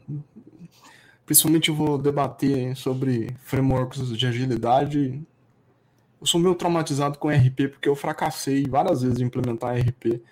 principalmente 1.24 1.70
eu 1.70 1.74
vou 1.74 1.96
debater 1.96 2.76
sobre 2.76 3.34
frameworks 3.44 4.16
de 4.16 4.26
agilidade. 4.26 5.22
Eu 6.20 6.26
sou 6.26 6.40
meio 6.40 6.54
traumatizado 6.54 7.18
com 7.18 7.28
RP 7.28 7.68
porque 7.70 7.88
eu 7.88 7.96
fracassei 7.96 8.64
várias 8.68 9.02
vezes 9.02 9.18
em 9.18 9.24
implementar 9.24 9.76
RP. 9.76 10.22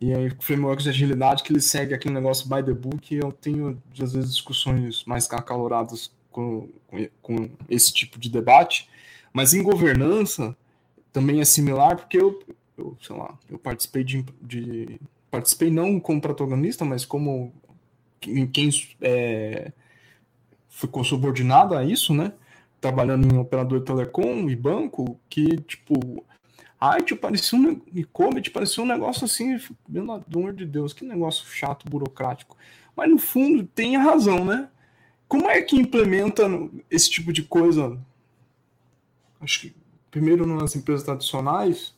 E 0.00 0.12
aí, 0.14 0.30
frameworks 0.40 0.84
de 0.84 0.90
agilidade 0.90 1.42
que 1.42 1.52
ele 1.52 1.60
segue 1.60 1.94
aquele 1.94 2.14
negócio 2.14 2.48
by 2.48 2.62
the 2.64 2.72
book, 2.72 3.14
eu 3.14 3.30
tenho 3.30 3.80
às 4.00 4.12
vezes 4.12 4.30
discussões 4.30 5.04
mais 5.04 5.30
acaloradas 5.30 6.10
com, 6.30 6.68
com, 6.86 7.08
com 7.22 7.50
esse 7.68 7.92
tipo 7.92 8.18
de 8.18 8.30
debate. 8.30 8.88
Mas 9.32 9.54
em 9.54 9.62
governança 9.62 10.56
também 11.12 11.40
é 11.40 11.44
similar 11.44 11.96
porque 11.96 12.18
eu, 12.18 12.42
eu 12.76 12.96
sei 13.00 13.16
lá, 13.16 13.36
eu 13.48 13.58
participei 13.58 14.04
de, 14.04 14.24
de 14.40 15.00
participei 15.30 15.70
não 15.70 16.00
como 16.00 16.20
protagonista, 16.20 16.84
mas 16.84 17.04
como 17.04 17.52
quem 18.20 18.70
é, 19.00 19.72
ficou 20.68 21.04
subordinado 21.04 21.74
a 21.74 21.84
isso, 21.84 22.12
né? 22.12 22.32
Trabalhando 22.80 23.32
em 23.32 23.38
operador 23.38 23.80
de 23.80 23.86
telecom 23.86 24.48
e 24.48 24.56
banco, 24.56 25.18
que, 25.28 25.56
tipo, 25.62 26.24
a 26.78 26.94
arte 26.94 27.14
parecia 27.14 27.58
um 27.58 27.80
e-commerce, 27.94 28.50
parecia 28.50 28.82
um 28.82 28.86
negócio 28.86 29.24
assim, 29.24 29.58
pelo 29.90 30.12
amor 30.12 30.52
de 30.52 30.64
Deus, 30.64 30.92
que 30.92 31.04
negócio 31.04 31.46
chato, 31.46 31.88
burocrático. 31.88 32.56
Mas 32.96 33.10
no 33.10 33.18
fundo 33.18 33.64
tem 33.64 33.96
a 33.96 34.02
razão, 34.02 34.44
né? 34.44 34.68
Como 35.28 35.48
é 35.48 35.62
que 35.62 35.76
implementa 35.76 36.42
esse 36.90 37.10
tipo 37.10 37.32
de 37.32 37.42
coisa? 37.42 37.98
Acho 39.40 39.60
que 39.60 39.79
primeiro 40.10 40.46
nas 40.46 40.74
empresas 40.76 41.04
tradicionais, 41.04 41.94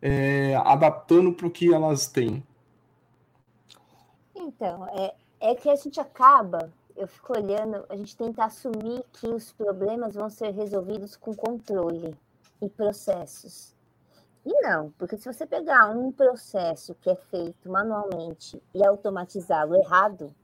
é, 0.00 0.54
adaptando 0.56 1.32
para 1.32 1.46
o 1.46 1.50
que 1.50 1.72
elas 1.72 2.06
têm. 2.06 2.42
Então, 4.34 4.86
é, 4.88 5.14
é 5.40 5.54
que 5.54 5.68
a 5.68 5.76
gente 5.76 6.00
acaba 6.00 6.70
eu 6.96 7.08
fico 7.08 7.36
olhando, 7.36 7.84
a 7.88 7.96
gente 7.96 8.16
tenta 8.16 8.44
assumir 8.44 9.04
que 9.12 9.26
os 9.26 9.52
problemas 9.52 10.14
vão 10.14 10.30
ser 10.30 10.50
resolvidos 10.50 11.16
com 11.16 11.34
controle 11.34 12.16
e 12.62 12.68
processos. 12.68 13.74
E 14.46 14.60
não, 14.60 14.90
porque 14.92 15.16
se 15.16 15.32
você 15.32 15.46
pegar 15.46 15.88
um 15.88 16.12
processo 16.12 16.94
que 16.96 17.10
é 17.10 17.16
feito 17.16 17.68
manualmente 17.68 18.62
e 18.74 18.84
automatizá-lo 18.84 19.74
errado, 19.74 20.34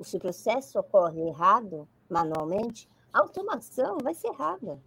se 0.00 0.16
o 0.16 0.20
processo 0.20 0.78
ocorre 0.78 1.20
errado 1.28 1.88
manualmente, 2.08 2.88
a 3.12 3.20
automação 3.20 3.98
vai 4.02 4.14
ser 4.14 4.28
errada. 4.28 4.78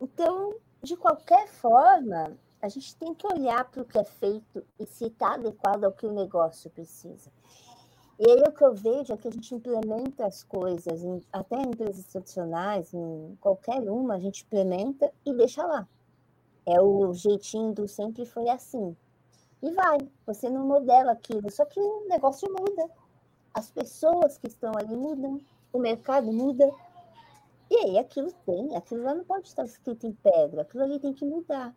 Então, 0.00 0.54
de 0.82 0.96
qualquer 0.96 1.48
forma, 1.48 2.36
a 2.60 2.68
gente 2.68 2.96
tem 2.96 3.14
que 3.14 3.26
olhar 3.26 3.64
para 3.70 3.82
o 3.82 3.84
que 3.84 3.98
é 3.98 4.04
feito 4.04 4.64
e 4.78 4.86
se 4.86 5.06
está 5.06 5.34
adequado 5.34 5.84
ao 5.84 5.92
que 5.92 6.06
o 6.06 6.12
negócio 6.12 6.70
precisa. 6.70 7.30
E 8.18 8.30
aí 8.30 8.42
o 8.48 8.52
que 8.52 8.64
eu 8.64 8.74
vejo 8.74 9.12
é 9.12 9.16
que 9.16 9.28
a 9.28 9.30
gente 9.30 9.54
implementa 9.54 10.24
as 10.24 10.42
coisas, 10.42 11.02
até 11.30 11.56
em 11.56 11.68
empresas 11.68 12.06
tradicionais, 12.06 12.94
em 12.94 13.36
qualquer 13.40 13.80
uma, 13.90 14.14
a 14.14 14.18
gente 14.18 14.44
implementa 14.44 15.12
e 15.24 15.34
deixa 15.34 15.66
lá. 15.66 15.86
É 16.64 16.80
o 16.80 17.12
jeitinho 17.12 17.74
do 17.74 17.86
sempre 17.86 18.24
foi 18.24 18.48
assim. 18.48 18.96
E 19.62 19.70
vai, 19.70 19.98
você 20.26 20.48
não 20.48 20.66
modela 20.66 21.12
aquilo, 21.12 21.50
só 21.50 21.64
que 21.66 21.78
o 21.78 22.06
negócio 22.08 22.48
muda. 22.50 22.90
As 23.52 23.70
pessoas 23.70 24.38
que 24.38 24.48
estão 24.48 24.72
ali 24.76 24.96
mudam, 24.96 25.38
o 25.72 25.78
mercado 25.78 26.32
muda. 26.32 26.70
E 27.84 27.98
aquilo 27.98 28.32
tem, 28.44 28.76
aquilo 28.76 29.02
lá 29.02 29.14
não 29.14 29.24
pode 29.24 29.48
estar 29.48 29.64
escrito 29.64 30.06
em 30.06 30.12
pedra, 30.12 30.62
aquilo 30.62 30.82
ali 30.82 30.98
tem 30.98 31.12
que 31.12 31.24
mudar. 31.24 31.74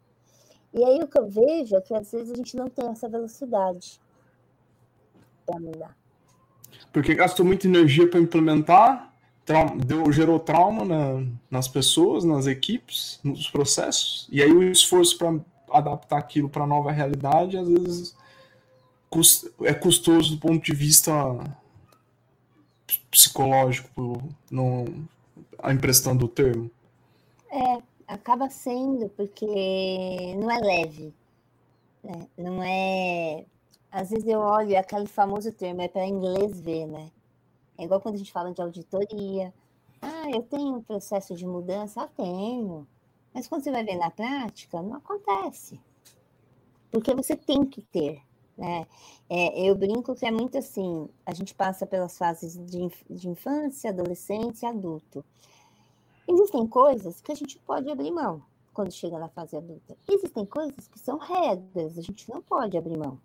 E 0.74 0.84
aí 0.84 1.00
o 1.02 1.08
que 1.08 1.18
eu 1.18 1.28
vejo 1.28 1.76
é 1.76 1.82
que 1.82 1.94
às 1.94 2.12
vezes 2.12 2.32
a 2.32 2.36
gente 2.36 2.56
não 2.56 2.70
tem 2.70 2.88
essa 2.88 3.10
velocidade 3.10 4.00
para 5.46 5.60
mudar. 5.60 5.98
Porque 6.94 7.16
gastou 7.16 7.46
muita 7.46 7.68
energia 7.68 8.10
para 8.10 8.20
implementar, 8.20 9.14
deu, 9.86 10.12
gerou 10.12 10.40
trauma 10.40 10.86
na, 10.86 11.28
nas 11.50 11.68
pessoas, 11.68 12.24
nas 12.24 12.46
equipes, 12.46 13.20
nos 13.24 13.50
processos, 13.50 14.28
e 14.32 14.42
aí 14.42 14.52
o 14.52 14.64
esforço 14.64 15.18
para 15.18 15.40
adaptar 15.72 16.18
aquilo 16.18 16.50
para 16.50 16.64
a 16.64 16.68
nova 16.68 16.92
realidade, 16.92 17.58
às 17.58 17.68
vezes 17.68 18.16
é 19.64 19.74
custoso 19.74 20.36
do 20.36 20.40
ponto 20.40 20.64
de 20.64 20.74
vista 20.74 21.12
psicológico, 23.10 24.24
não, 24.52 24.86
a 25.62 25.74
impressão 25.74 26.16
do 26.16 26.28
termo. 26.28 26.70
É, 27.52 27.82
acaba 28.08 28.50
sendo, 28.50 29.10
porque 29.10 30.36
não 30.38 30.50
é 30.50 30.60
leve. 30.60 31.14
Né? 32.04 32.28
Não 32.38 32.64
é. 32.64 33.46
Às 33.92 34.10
vezes 34.10 34.28
eu 34.28 34.40
olho 34.40 34.78
aquele 34.78 35.08
famoso 35.08 35.52
termo, 35.52 35.82
é 35.82 35.88
para 35.88 36.06
inglês 36.06 36.60
ver, 36.62 36.86
né? 36.86 37.12
É 37.78 37.84
igual 37.84 38.02
quando 38.02 38.16
a 38.16 38.18
gente 38.18 38.32
fala 38.32 38.54
de 38.54 38.62
auditoria. 38.62 39.54
Ah, 40.02 40.30
eu 40.32 40.44
tenho 40.44 40.78
um 40.78 40.82
processo 40.82 41.34
de 41.36 41.46
mudança? 41.46 42.02
Ah, 42.02 42.08
tenho. 42.08 42.88
Mas 43.34 43.48
quando 43.48 43.64
você 43.64 43.72
vai 43.72 43.84
ver 43.84 43.96
na 43.96 44.10
prática, 44.10 44.82
não 44.82 44.96
acontece. 44.96 45.80
Porque 46.92 47.14
você 47.14 47.36
tem 47.36 47.66
que 47.66 47.82
ter. 47.82 48.22
Né? 48.58 48.86
É, 49.30 49.62
eu 49.62 49.76
brinco 49.76 50.16
que 50.16 50.26
é 50.26 50.32
muito 50.32 50.58
assim: 50.58 51.08
a 51.26 51.34
gente 51.34 51.56
passa 51.56 51.86
pelas 51.86 52.18
fases 52.18 52.58
de, 52.66 52.90
de 53.10 53.30
infância, 53.30 53.90
adolescência 53.90 54.68
e 54.68 54.70
adulto. 54.70 55.24
Existem 56.32 56.68
coisas 56.68 57.22
que 57.22 57.32
a 57.32 57.36
gente 57.36 57.58
pode 57.58 57.90
abrir 57.90 58.12
mão 58.12 58.44
quando 58.72 58.92
chega 58.92 59.18
na 59.18 59.30
fase 59.30 59.58
adulta. 59.58 59.98
Existem 60.08 60.46
coisas 60.46 60.88
que 60.88 61.00
são 61.00 61.18
regras, 61.18 61.98
a 61.98 62.02
gente 62.04 62.30
não 62.30 62.40
pode 62.40 62.78
abrir 62.78 62.96
mão. 62.96 63.20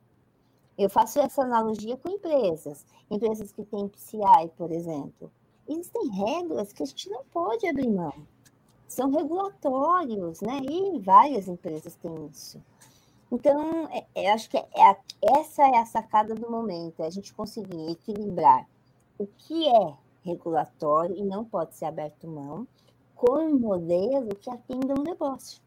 Eu 0.78 0.88
faço 0.88 1.20
essa 1.20 1.42
analogia 1.42 1.98
com 1.98 2.08
empresas. 2.08 2.86
Empresas 3.10 3.52
que 3.52 3.62
têm 3.62 3.88
PCI, 3.88 4.50
por 4.56 4.72
exemplo. 4.72 5.30
Existem 5.68 6.08
regras 6.08 6.72
que 6.72 6.82
a 6.82 6.86
gente 6.86 7.10
não 7.10 7.22
pode 7.26 7.66
abrir 7.68 7.90
mão. 7.90 8.14
São 8.88 9.10
regulatórios, 9.10 10.40
né? 10.40 10.60
E 10.62 10.98
várias 10.98 11.46
empresas 11.46 11.94
têm 11.96 12.26
isso. 12.32 12.58
Então, 13.30 13.86
é, 13.92 14.06
é, 14.14 14.32
acho 14.32 14.48
que 14.48 14.56
é, 14.56 14.64
é, 14.74 14.96
essa 15.38 15.62
é 15.62 15.76
a 15.76 15.84
sacada 15.84 16.34
do 16.34 16.50
momento, 16.50 17.02
é 17.02 17.06
a 17.06 17.10
gente 17.10 17.34
conseguir 17.34 17.90
equilibrar 17.90 18.66
o 19.18 19.26
que 19.26 19.68
é 19.68 19.94
regulatório 20.24 21.14
e 21.14 21.22
não 21.22 21.44
pode 21.44 21.74
ser 21.74 21.84
aberto 21.84 22.26
mão, 22.26 22.66
com 23.24 23.58
modelo 23.58 24.36
que 24.36 24.50
atenda 24.50 24.92
um 24.92 25.02
negócio. 25.02 25.62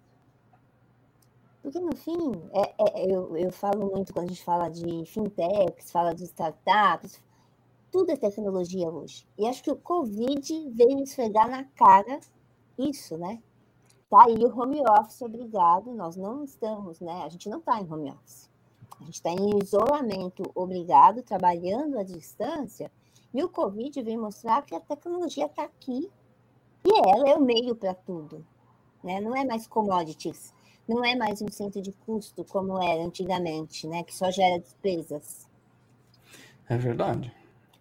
Porque, 1.64 1.80
no 1.80 1.96
fim, 1.96 2.32
é, 2.54 2.76
é, 2.78 3.12
eu, 3.12 3.36
eu 3.36 3.52
falo 3.52 3.90
muito 3.90 4.14
quando 4.14 4.26
a 4.26 4.30
gente 4.30 4.44
fala 4.44 4.70
de 4.70 5.06
fintechs, 5.06 5.92
fala 5.92 6.14
de 6.14 6.24
startups, 6.26 7.20
tudo 7.92 8.12
é 8.12 8.16
tecnologia 8.16 8.88
hoje. 8.90 9.28
E 9.38 9.48
acho 9.48 9.64
que 9.64 9.72
o 9.72 9.76
Covid 9.76 10.70
veio 10.70 11.02
esfregar 11.02 11.50
na 11.50 11.64
cara 11.64 12.20
isso, 12.78 13.18
né? 13.18 13.42
Tá 14.08 14.26
aí 14.26 14.36
o 14.36 14.56
home 14.56 14.82
office 14.88 15.22
obrigado, 15.24 15.92
nós 15.94 16.16
não 16.16 16.44
estamos, 16.44 17.02
né? 17.02 17.24
A 17.24 17.30
gente 17.30 17.50
não 17.50 17.58
está 17.58 17.82
em 17.82 17.92
home 17.92 18.12
office. 18.12 18.50
A 19.02 19.04
gente 19.04 19.16
está 19.16 19.32
em 19.32 19.60
isolamento 19.62 20.44
obrigado, 20.54 21.24
trabalhando 21.24 21.98
à 21.98 22.04
distância, 22.04 22.92
e 23.34 23.44
o 23.44 23.50
Covid 23.50 24.02
vem 24.04 24.18
mostrar 24.18 24.62
que 24.62 24.76
a 24.76 24.80
tecnologia 24.80 25.48
está 25.48 25.64
aqui 25.64 26.10
e 26.88 27.10
ela 27.10 27.30
é 27.30 27.36
o 27.36 27.42
meio 27.42 27.76
para 27.76 27.94
tudo. 27.94 28.46
Né? 29.04 29.20
Não 29.20 29.36
é 29.36 29.44
mais 29.44 29.68
commodities, 29.68 30.54
não 30.88 31.04
é 31.04 31.16
mais 31.16 31.42
um 31.42 31.50
centro 31.50 31.82
de 31.82 31.92
custo 31.92 32.46
como 32.46 32.82
era 32.82 33.04
antigamente, 33.04 33.86
né? 33.86 34.04
que 34.04 34.16
só 34.16 34.32
gera 34.32 34.58
despesas. 34.58 35.46
É 36.70 36.78
verdade. 36.78 37.34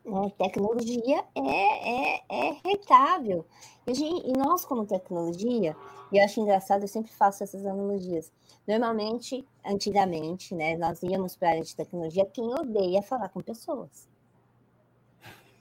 É, 0.05 0.31
tecnologia 0.31 1.25
é, 1.35 2.15
é, 2.15 2.23
é 2.29 2.57
rentável. 2.65 3.45
E, 3.87 3.95
gente, 3.95 4.29
e, 4.29 4.33
nós, 4.33 4.65
como 4.65 4.85
tecnologia, 4.87 5.77
e 6.13 6.19
eu 6.19 6.25
acho 6.25 6.41
engraçado, 6.41 6.83
eu 6.83 6.89
sempre 6.89 7.13
faço 7.13 7.45
essas 7.45 7.65
analogias. 7.65 8.33
Normalmente, 8.67 9.47
antigamente, 9.65 10.55
né, 10.55 10.77
nós 10.77 11.03
íamos 11.03 11.37
para 11.37 11.49
a 11.49 11.51
área 11.53 11.63
de 11.63 11.75
tecnologia, 11.75 12.27
quem 12.27 12.45
odeia 12.55 13.03
falar 13.03 13.29
com 13.29 13.41
pessoas. 13.41 14.09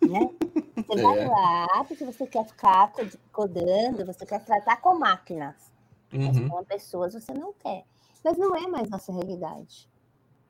Né? 0.09 0.29
Você 0.87 0.99
é. 0.99 1.03
vai 1.03 1.27
lá 1.27 1.83
porque 1.85 2.05
você 2.05 2.27
quer 2.27 2.45
ficar 2.45 2.91
codando, 3.31 4.05
você 4.05 4.25
quer 4.25 4.43
tratar 4.43 4.77
com 4.77 4.99
máquinas. 4.99 5.55
Uhum. 6.13 6.27
Mas 6.27 6.49
com 6.49 6.63
pessoas 6.63 7.13
você 7.13 7.33
não 7.33 7.53
quer. 7.53 7.85
Mas 8.23 8.37
não 8.37 8.55
é 8.55 8.67
mais 8.67 8.89
nossa 8.89 9.11
realidade. 9.11 9.89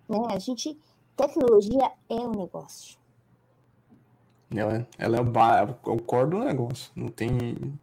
Né? 0.09 0.17
A 0.29 0.37
gente, 0.37 0.77
tecnologia 1.15 1.91
é 2.09 2.15
um 2.15 2.31
negócio. 2.31 2.97
Ela, 4.53 4.87
ela 4.97 5.17
é 5.17 5.21
o, 5.21 5.23
bar, 5.23 5.77
é 5.85 5.89
o 5.89 6.01
core 6.01 6.29
do 6.29 6.39
negócio. 6.39 6.91
Não 6.95 7.07
tem, 7.07 7.79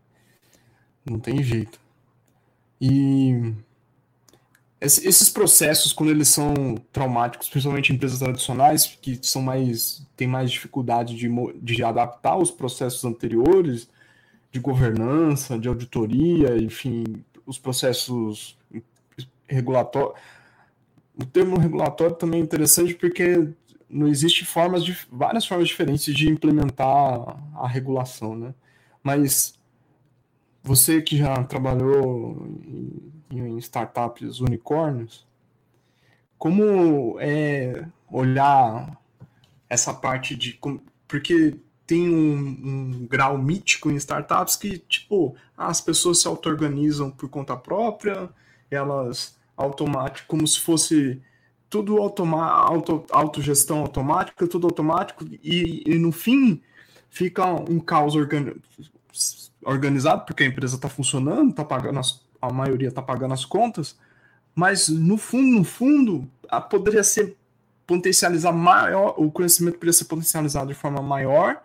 não 1.05 1.19
tem 1.19 1.43
jeito. 1.43 1.81
E 2.81 3.55
esses 4.83 5.31
processos, 5.31 5.93
quando 5.93 6.11
eles 6.11 6.29
são 6.29 6.75
traumáticos, 6.93 7.49
principalmente 7.49 7.93
em 7.93 7.95
empresas 7.95 8.19
tradicionais, 8.19 8.87
que 9.01 9.19
são 9.23 9.41
mais 9.41 10.05
têm 10.17 10.27
mais 10.27 10.51
dificuldade 10.51 11.17
de, 11.17 11.29
de 11.61 11.85
adaptar 11.85 12.37
os 12.37 12.51
processos 12.51 13.05
anteriores 13.05 13.89
de 14.51 14.59
governança, 14.59 15.59
de 15.59 15.69
auditoria, 15.69 16.59
enfim, 16.59 17.05
os 17.47 17.59
processos 17.59 18.59
regulatórios. 19.47 20.15
O 21.17 21.25
termo 21.25 21.59
regulatório 21.59 22.17
também 22.17 22.41
é 22.41 22.43
interessante 22.43 22.95
porque 22.95 23.49
não 23.89 24.09
existe 24.09 24.45
formas 24.45 24.85
de 24.85 24.97
várias 25.11 25.47
formas 25.47 25.69
diferentes 25.69 26.13
de 26.15 26.29
implementar 26.29 27.37
a 27.55 27.69
regulação, 27.69 28.35
né? 28.35 28.55
Mas 29.03 29.55
você 30.63 31.03
que 31.03 31.17
já 31.17 31.43
trabalhou 31.45 32.47
em, 32.65 33.13
em 33.39 33.59
startups 33.59 34.41
unicórnios, 34.41 35.27
como 36.39 37.17
é 37.21 37.87
olhar 38.11 38.99
essa 39.69 39.95
parte 39.95 40.35
de 40.37 40.59
porque 41.07 41.57
tem 41.87 42.09
um, 42.09 42.39
um, 43.03 43.07
grau 43.07 43.39
mítico 43.39 43.91
em 43.91 43.97
startups 43.97 44.57
que 44.57 44.79
tipo 44.79 45.37
as 45.57 45.81
pessoas 45.81 46.21
se 46.21 46.29
auto-organizam 46.29 47.11
por 47.11 47.29
conta 47.29 47.57
própria, 47.57 48.29
elas 48.71 49.37
automático 49.57 50.27
como 50.29 50.47
se 50.47 50.59
fosse 50.61 51.21
tudo 51.73 51.97
automa 51.97 52.45
auto, 52.45 53.05
autogestão 53.11 53.79
automática, 53.81 54.47
tudo 54.47 54.67
automático, 54.67 55.25
e, 55.43 55.83
e 55.87 55.99
no 55.99 56.13
fim 56.13 56.61
fica 57.09 57.47
um 57.47 57.81
caos 57.81 58.15
organi 58.15 58.61
organizado, 59.65 60.27
porque 60.27 60.43
a 60.43 60.47
empresa 60.47 60.77
está 60.77 60.89
funcionando, 60.89 61.55
tá 61.55 61.65
pagando 61.65 61.99
as, 61.99 62.21
a 62.43 62.53
maioria 62.53 62.89
está 62.89 63.01
pagando 63.01 63.33
as 63.33 63.45
contas, 63.45 63.97
mas 64.55 64.89
no 64.89 65.17
fundo, 65.17 65.59
no 65.59 65.65
fundo, 65.65 66.29
a, 66.49 66.61
poderia 66.61 67.05
ser 67.05 67.37
potencializar 67.87 68.53
maior, 68.53 69.15
o 69.17 69.31
conhecimento 69.31 69.75
poderia 69.75 69.93
ser 69.93 70.05
potencializado 70.07 70.69
de 70.69 70.75
forma 70.75 71.01
maior 71.01 71.63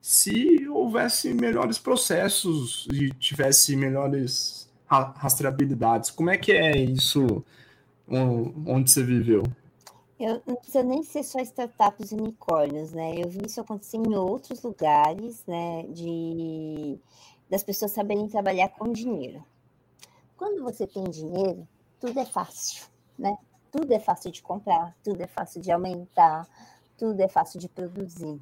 se 0.00 0.66
houvesse 0.68 1.32
melhores 1.32 1.78
processos 1.78 2.86
e 2.92 3.10
tivesse 3.10 3.74
melhores 3.76 4.68
rastreabilidades. 4.86 6.10
Como 6.10 6.30
é 6.30 6.36
que 6.36 6.52
é 6.52 6.76
isso? 6.76 7.44
onde 8.06 8.90
você 8.90 9.02
viveu? 9.02 9.42
Eu 10.20 10.42
não 10.46 10.56
precisa 10.56 10.82
nem 10.82 11.02
ser 11.02 11.22
só 11.22 11.40
startups 11.40 12.12
unicórnios, 12.12 12.92
né? 12.92 13.14
Eu 13.16 13.28
vi 13.28 13.46
isso 13.46 13.60
acontecer 13.60 13.96
em 13.96 14.14
outros 14.14 14.62
lugares, 14.62 15.42
né? 15.46 15.84
De 15.88 16.98
das 17.48 17.62
pessoas 17.62 17.92
saberem 17.92 18.28
trabalhar 18.28 18.68
com 18.68 18.92
dinheiro. 18.92 19.44
Quando 20.36 20.62
você 20.62 20.86
tem 20.86 21.04
dinheiro, 21.04 21.66
tudo 22.00 22.18
é 22.18 22.24
fácil, 22.24 22.86
né? 23.18 23.36
Tudo 23.70 23.92
é 23.92 23.98
fácil 23.98 24.30
de 24.30 24.42
comprar, 24.42 24.94
tudo 25.02 25.20
é 25.20 25.26
fácil 25.26 25.60
de 25.60 25.70
aumentar, 25.70 26.48
tudo 26.96 27.20
é 27.20 27.28
fácil 27.28 27.58
de 27.58 27.68
produzir. 27.68 28.40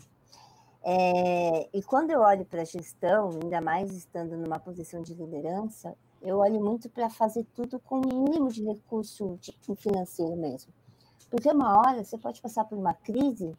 É, 0.85 1.69
e 1.73 1.83
quando 1.83 2.11
eu 2.11 2.21
olho 2.21 2.45
para 2.45 2.63
a 2.63 2.65
gestão, 2.65 3.31
ainda 3.43 3.61
mais 3.61 3.93
estando 3.93 4.37
numa 4.37 4.59
posição 4.59 5.01
de 5.03 5.15
liderança, 5.15 5.97
eu 6.21 6.39
olho 6.39 6.63
muito 6.63 6.89
para 6.89 7.09
fazer 7.09 7.45
tudo 7.55 7.79
com 7.79 8.01
o 8.01 8.07
mínimo 8.07 8.49
de 8.49 8.65
recurso 8.65 9.39
financeiro 9.77 10.37
mesmo. 10.37 10.73
Porque 11.31 11.49
uma 11.49 11.79
hora 11.79 12.05
você 12.05 12.19
pode 12.19 12.41
passar 12.43 12.65
por 12.65 12.77
uma 12.77 12.95
crise 12.95 13.57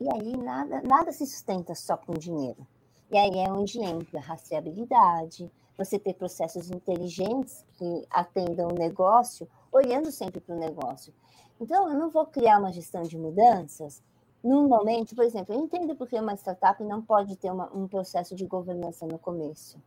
e 0.00 0.08
aí 0.12 0.36
nada, 0.36 0.82
nada 0.82 1.12
se 1.12 1.26
sustenta 1.26 1.74
só 1.74 1.96
com 1.96 2.12
dinheiro. 2.14 2.66
E 3.10 3.18
aí 3.18 3.38
é 3.38 3.50
onde 3.50 3.80
entra 3.80 4.18
a 4.18 4.22
rastreabilidade, 4.22 5.50
você 5.76 5.98
ter 5.98 6.14
processos 6.14 6.70
inteligentes 6.70 7.64
que 7.74 8.06
atendam 8.10 8.68
o 8.68 8.74
negócio, 8.74 9.48
olhando 9.72 10.10
sempre 10.10 10.40
para 10.40 10.54
o 10.54 10.58
negócio. 10.58 11.12
Então, 11.60 11.88
eu 11.88 11.98
não 11.98 12.10
vou 12.10 12.26
criar 12.26 12.58
uma 12.58 12.72
gestão 12.72 13.02
de 13.02 13.16
mudanças 13.18 14.02
num 14.44 14.68
momento, 14.68 15.16
por 15.16 15.24
exemplo, 15.24 15.54
eu 15.54 15.60
entendo 15.60 15.96
porque 15.96 16.20
uma 16.20 16.36
startup 16.36 16.84
não 16.84 17.00
pode 17.00 17.34
ter 17.36 17.50
uma, 17.50 17.74
um 17.74 17.88
processo 17.88 18.36
de 18.36 18.46
governança 18.46 19.06
no 19.06 19.18
começo. 19.18 19.82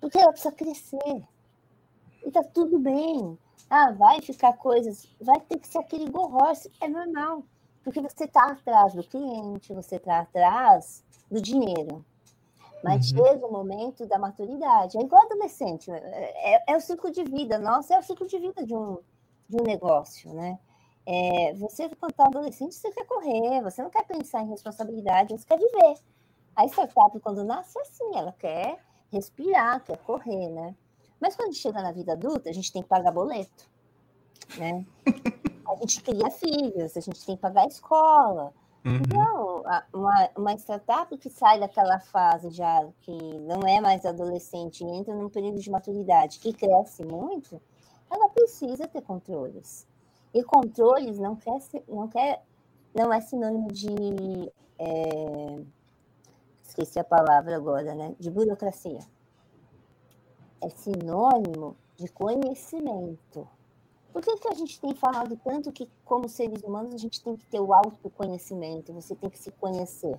Porque 0.00 0.16
ela 0.16 0.32
precisa 0.32 0.54
crescer. 0.54 1.28
E 2.24 2.30
tá 2.30 2.42
tudo 2.42 2.78
bem. 2.78 3.38
Ah, 3.68 3.92
vai 3.92 4.22
ficar 4.22 4.54
coisas. 4.54 5.06
Vai 5.20 5.38
ter 5.40 5.58
que 5.58 5.68
ser 5.68 5.80
aquele 5.80 6.08
go 6.08 6.34
horse. 6.34 6.72
É 6.80 6.88
normal. 6.88 7.44
Porque 7.84 8.00
você 8.00 8.24
está 8.24 8.50
atrás 8.50 8.94
do 8.94 9.02
cliente, 9.02 9.74
você 9.74 9.96
está 9.96 10.20
atrás 10.20 11.04
do 11.30 11.38
dinheiro. 11.38 12.02
Mas 12.82 13.10
uhum. 13.12 13.24
chega 13.24 13.46
o 13.46 13.52
momento 13.52 14.06
da 14.06 14.18
maturidade. 14.18 14.96
É 14.96 15.02
igual 15.02 15.22
adolescente, 15.24 15.90
é, 15.90 16.54
é, 16.54 16.64
é, 16.68 16.76
o 16.76 16.80
ciclo 16.80 17.10
de 17.10 17.22
vida. 17.24 17.58
Nossa, 17.58 17.94
é 17.94 17.98
o 17.98 18.02
ciclo 18.02 18.26
de 18.26 18.38
vida 18.38 18.64
de 18.64 18.74
um, 18.74 18.98
de 19.48 19.60
um 19.60 19.64
negócio, 19.64 20.32
né? 20.32 20.58
É, 21.06 21.54
você, 21.54 21.88
quando 21.96 22.12
está 22.12 22.26
adolescente, 22.26 22.74
você 22.74 22.90
quer 22.92 23.04
correr, 23.06 23.62
você 23.62 23.82
não 23.82 23.90
quer 23.90 24.06
pensar 24.06 24.42
em 24.42 24.48
responsabilidade, 24.48 25.36
você 25.36 25.46
quer 25.46 25.58
viver. 25.58 25.94
A 26.54 26.64
startup, 26.66 27.18
quando 27.20 27.44
nasce, 27.44 27.78
é 27.78 27.82
assim, 27.82 28.16
ela 28.16 28.32
quer 28.32 28.78
respirar, 29.10 29.82
quer 29.84 29.98
correr, 29.98 30.48
né? 30.48 30.74
Mas 31.20 31.36
quando 31.36 31.54
chega 31.54 31.82
na 31.82 31.92
vida 31.92 32.12
adulta, 32.12 32.48
a 32.48 32.52
gente 32.52 32.72
tem 32.72 32.82
que 32.82 32.88
pagar 32.88 33.12
boleto, 33.12 33.68
né? 34.56 34.86
A 35.70 35.76
gente 35.76 36.02
cria 36.02 36.28
filhos, 36.32 36.96
a 36.96 37.00
gente 37.00 37.24
tem 37.24 37.36
que 37.36 37.42
pagar 37.42 37.62
a 37.62 37.68
escola. 37.68 38.52
Uhum. 38.84 38.96
Então, 38.96 39.62
uma, 39.92 40.30
uma 40.36 40.54
startup 40.54 41.16
que 41.18 41.28
sai 41.28 41.60
daquela 41.60 42.00
fase 42.00 42.50
já 42.50 42.88
que 43.02 43.12
não 43.40 43.60
é 43.68 43.80
mais 43.80 44.06
adolescente 44.06 44.82
e 44.82 44.88
entra 44.88 45.14
num 45.14 45.28
período 45.28 45.60
de 45.60 45.70
maturidade 45.70 46.38
que 46.38 46.52
cresce 46.52 47.04
muito, 47.04 47.60
ela 48.10 48.28
precisa 48.30 48.88
ter 48.88 49.02
controles. 49.02 49.86
E 50.32 50.42
controles 50.42 51.18
não 51.18 51.36
quer, 51.36 51.58
não 51.88 52.08
quer, 52.08 52.42
não 52.94 53.12
é 53.12 53.20
sinônimo 53.20 53.68
de 53.68 54.50
é, 54.78 55.60
esqueci 56.62 56.98
a 56.98 57.04
palavra 57.04 57.56
agora, 57.56 57.94
né? 57.94 58.14
De 58.18 58.30
burocracia. 58.30 59.00
É 60.62 60.70
sinônimo 60.70 61.76
de 61.96 62.08
conhecimento. 62.08 63.46
Por 64.12 64.22
que, 64.22 64.36
que 64.38 64.48
a 64.48 64.54
gente 64.54 64.80
tem 64.80 64.94
falado 64.94 65.36
tanto 65.44 65.70
que, 65.70 65.88
como 66.04 66.28
seres 66.28 66.62
humanos, 66.62 66.94
a 66.94 66.98
gente 66.98 67.22
tem 67.22 67.36
que 67.36 67.46
ter 67.46 67.60
o 67.60 67.72
autoconhecimento, 67.72 68.92
você 68.92 69.14
tem 69.14 69.30
que 69.30 69.38
se 69.38 69.52
conhecer? 69.52 70.18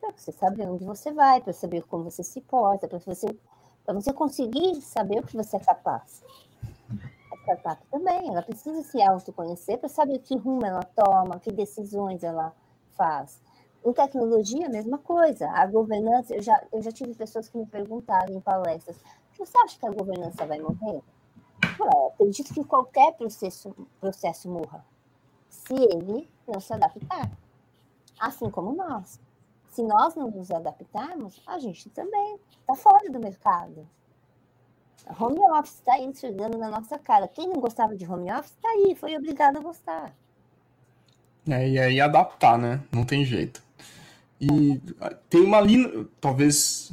Para 0.00 0.12
você 0.16 0.32
saber 0.32 0.68
onde 0.68 0.84
você 0.84 1.12
vai, 1.12 1.40
para 1.40 1.52
saber 1.52 1.84
como 1.84 2.04
você 2.04 2.22
se 2.22 2.40
porta, 2.40 2.88
para 2.88 2.98
você, 2.98 3.26
você 3.86 4.12
conseguir 4.12 4.80
saber 4.82 5.20
o 5.20 5.26
que 5.26 5.36
você 5.36 5.56
é 5.56 5.60
capaz. 5.60 6.22
A 7.32 7.36
startup 7.38 7.86
também, 7.90 8.28
ela 8.28 8.42
precisa 8.42 8.82
se 8.82 9.00
autoconhecer 9.00 9.78
para 9.78 9.88
saber 9.88 10.18
que 10.18 10.36
rumo 10.36 10.66
ela 10.66 10.82
toma, 10.82 11.38
que 11.38 11.52
decisões 11.52 12.24
ela 12.24 12.52
faz. 12.96 13.40
Em 13.84 13.92
tecnologia, 13.92 14.66
a 14.66 14.70
mesma 14.70 14.98
coisa. 14.98 15.48
A 15.50 15.64
governança, 15.66 16.34
eu 16.34 16.42
já, 16.42 16.60
eu 16.72 16.82
já 16.82 16.90
tive 16.90 17.14
pessoas 17.14 17.48
que 17.48 17.56
me 17.56 17.66
perguntaram 17.66 18.34
em 18.34 18.40
palestras: 18.40 18.96
você 19.38 19.56
acha 19.58 19.78
que 19.78 19.86
a 19.86 19.90
governança 19.90 20.44
vai 20.44 20.58
morrer? 20.58 21.02
Acredito 22.14 22.54
que 22.54 22.64
qualquer 22.64 23.12
processo, 23.12 23.74
processo 24.00 24.48
morra, 24.48 24.84
se 25.48 25.74
ele 25.74 26.28
não 26.46 26.60
se 26.60 26.72
adaptar. 26.72 27.30
Assim 28.18 28.50
como 28.50 28.74
nós. 28.74 29.20
Se 29.68 29.82
nós 29.82 30.14
não 30.14 30.30
nos 30.30 30.50
adaptarmos, 30.50 31.40
a 31.46 31.58
gente 31.58 31.90
também 31.90 32.38
está 32.60 32.74
fora 32.74 33.10
do 33.10 33.20
mercado. 33.20 33.86
Home 35.20 35.38
office 35.38 35.74
está 35.74 35.94
aí 35.94 36.10
chegando 36.14 36.56
na 36.56 36.70
nossa 36.70 36.98
cara. 36.98 37.28
Quem 37.28 37.46
não 37.46 37.60
gostava 37.60 37.94
de 37.94 38.10
home 38.10 38.32
office 38.32 38.52
está 38.52 38.68
aí, 38.68 38.94
foi 38.94 39.16
obrigado 39.16 39.58
a 39.58 39.60
gostar. 39.60 40.16
É, 41.48 41.68
e 41.68 41.78
aí 41.78 42.00
adaptar, 42.00 42.58
né? 42.58 42.82
Não 42.90 43.04
tem 43.04 43.24
jeito. 43.24 43.62
E 44.40 44.80
tem 45.30 45.42
uma 45.42 45.60
linha, 45.60 46.06
talvez 46.20 46.92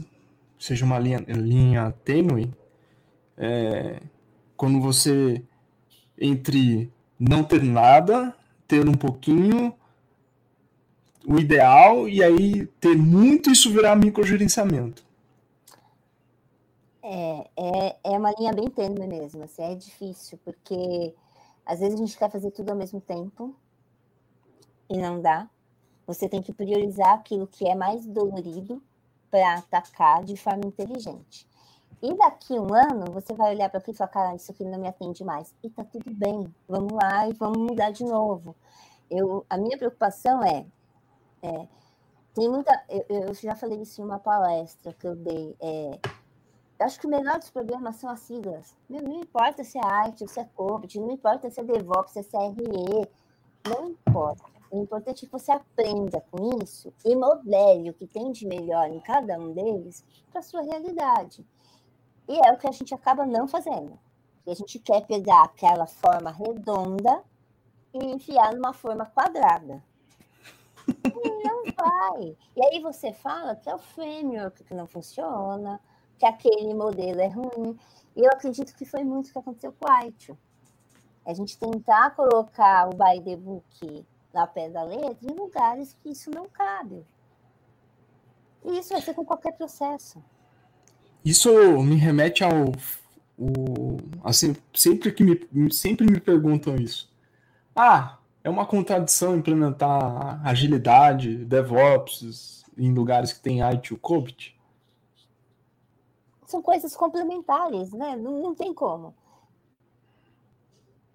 seja 0.59 0.85
uma 0.85 0.99
linha, 0.99 1.19
linha 1.27 1.93
tênue, 2.03 2.53
é, 3.37 3.99
quando 4.63 4.79
você 4.79 5.43
entre 6.17 6.89
não 7.19 7.43
ter 7.43 7.61
nada, 7.61 8.33
ter 8.65 8.87
um 8.87 8.93
pouquinho, 8.93 9.75
o 11.27 11.37
ideal, 11.37 12.07
e 12.07 12.23
aí 12.23 12.65
ter 12.79 12.95
muito 12.95 13.51
isso 13.51 13.69
virar 13.73 13.93
microgerenciamento. 13.97 15.03
É, 17.03 17.49
é, 17.57 17.97
é 18.05 18.17
uma 18.17 18.31
linha 18.39 18.53
bem 18.53 18.69
tênue 18.69 19.05
mesmo, 19.05 19.43
assim, 19.43 19.63
é 19.63 19.75
difícil, 19.75 20.39
porque 20.45 21.13
às 21.65 21.81
vezes 21.81 21.95
a 21.95 21.97
gente 21.97 22.17
quer 22.17 22.31
fazer 22.31 22.51
tudo 22.51 22.69
ao 22.69 22.77
mesmo 22.77 23.01
tempo 23.01 23.53
e 24.89 24.97
não 24.97 25.21
dá. 25.21 25.49
Você 26.07 26.29
tem 26.29 26.41
que 26.41 26.53
priorizar 26.53 27.15
aquilo 27.15 27.47
que 27.47 27.67
é 27.67 27.75
mais 27.75 28.05
dolorido 28.05 28.81
para 29.29 29.55
atacar 29.55 30.23
de 30.23 30.37
forma 30.37 30.65
inteligente. 30.65 31.45
E 32.03 32.13
daqui 32.15 32.59
um 32.59 32.73
ano, 32.73 33.05
você 33.13 33.33
vai 33.33 33.55
olhar 33.55 33.69
para 33.69 33.79
aquilo 33.79 33.95
e 33.95 33.97
falar, 33.97 34.09
cara, 34.09 34.35
isso 34.35 34.51
aqui 34.51 34.65
não 34.65 34.77
me 34.77 34.89
atende 34.89 35.23
mais. 35.23 35.55
E 35.63 35.69
tá 35.69 35.85
tudo 35.85 36.13
bem, 36.13 36.53
vamos 36.67 36.91
lá 36.91 37.29
e 37.29 37.33
vamos 37.33 37.57
mudar 37.57 37.91
de 37.91 38.03
novo. 38.03 38.53
Eu, 39.09 39.45
a 39.49 39.57
minha 39.57 39.77
preocupação 39.77 40.43
é, 40.43 40.65
é 41.41 41.65
tem 42.33 42.49
muita, 42.49 42.83
eu, 42.89 43.05
eu, 43.07 43.33
já 43.33 43.55
falei 43.55 43.81
isso 43.81 44.01
em 44.01 44.03
uma 44.03 44.19
palestra 44.19 44.91
que 44.91 45.07
eu 45.07 45.15
dei, 45.15 45.55
é, 45.61 45.97
eu 46.77 46.85
acho 46.85 46.99
que 46.99 47.07
o 47.07 47.09
menor 47.09 47.39
dos 47.39 47.49
problemas 47.49 47.95
são 47.95 48.09
as 48.09 48.19
siglas. 48.19 48.75
Não 48.89 49.21
importa 49.21 49.63
se 49.63 49.77
é 49.77 49.85
arte, 49.85 50.27
se 50.27 50.41
é 50.41 50.49
COVID, 50.55 50.99
não 50.99 51.11
importa 51.11 51.49
se 51.49 51.61
é 51.61 51.63
DevOps, 51.63 52.11
se 52.11 52.19
é 52.19 52.23
CRE, 52.23 53.09
não 53.65 53.87
importa. 53.91 54.43
O 54.69 54.81
importante 54.81 55.23
é 55.23 55.25
que 55.27 55.31
você 55.31 55.53
aprenda 55.53 56.19
com 56.29 56.59
isso 56.61 56.91
e 57.05 57.15
modele 57.15 57.91
o 57.91 57.93
que 57.93 58.07
tem 58.07 58.29
de 58.33 58.45
melhor 58.45 58.89
em 58.89 58.99
cada 58.99 59.39
um 59.39 59.53
deles 59.53 60.03
para 60.29 60.41
a 60.41 60.43
sua 60.43 60.63
realidade. 60.63 61.45
E 62.33 62.39
é 62.43 62.51
o 62.51 62.57
que 62.57 62.67
a 62.67 62.71
gente 62.71 62.95
acaba 62.95 63.27
não 63.27 63.47
fazendo. 63.47 63.99
E 64.43 64.49
a 64.49 64.55
gente 64.55 64.79
quer 64.79 65.05
pegar 65.05 65.43
aquela 65.43 65.85
forma 65.85 66.31
redonda 66.31 67.23
e 67.93 68.03
enfiar 68.05 68.55
numa 68.55 68.73
forma 68.73 69.05
quadrada. 69.05 69.83
E 70.87 71.47
não 71.47 71.63
vai. 71.65 72.35
E 72.55 72.65
aí 72.65 72.81
você 72.81 73.13
fala 73.13 73.55
que 73.55 73.69
é 73.69 73.75
o 73.75 73.77
framework 73.77 74.63
que 74.63 74.73
não 74.73 74.87
funciona, 74.87 75.79
que 76.17 76.25
aquele 76.25 76.73
modelo 76.73 77.21
é 77.21 77.27
ruim. 77.27 77.79
E 78.15 78.21
eu 78.21 78.31
acredito 78.31 78.75
que 78.75 78.83
foi 78.83 79.03
muito 79.03 79.29
o 79.29 79.31
que 79.31 79.37
aconteceu 79.37 79.71
com 79.71 79.87
o 79.87 79.91
Aitio. 79.91 80.35
A 81.23 81.35
gente 81.35 81.55
tentar 81.55 82.15
colocar 82.15 82.89
o 82.89 82.95
by 82.95 83.21
the 83.23 83.35
book 83.35 84.07
na 84.33 84.47
pé 84.47 84.69
da 84.69 84.81
letra 84.81 85.31
em 85.31 85.35
lugares 85.35 85.93
que 86.01 86.09
isso 86.09 86.31
não 86.31 86.49
cabe. 86.49 87.05
E 88.65 88.79
isso 88.79 88.89
vai 88.89 89.03
ser 89.03 89.13
com 89.13 89.23
qualquer 89.23 89.55
processo. 89.55 90.19
Isso 91.23 91.51
me 91.81 91.95
remete 91.95 92.43
ao. 92.43 92.71
O, 93.37 93.97
assim, 94.23 94.55
sempre 94.73 95.11
que 95.11 95.23
me, 95.23 95.73
sempre 95.73 96.05
me 96.05 96.19
perguntam 96.19 96.75
isso. 96.75 97.11
Ah, 97.75 98.19
é 98.43 98.49
uma 98.49 98.65
contradição 98.65 99.35
implementar 99.35 100.45
agilidade, 100.45 101.45
DevOps 101.45 102.63
em 102.77 102.93
lugares 102.93 103.33
que 103.33 103.39
tem 103.39 103.61
IT 103.61 103.93
ou 103.93 103.99
COBIT? 103.99 104.59
São 106.45 106.61
coisas 106.61 106.95
complementares, 106.95 107.91
né? 107.93 108.15
Não, 108.15 108.41
não 108.41 108.55
tem 108.55 108.73
como. 108.73 109.15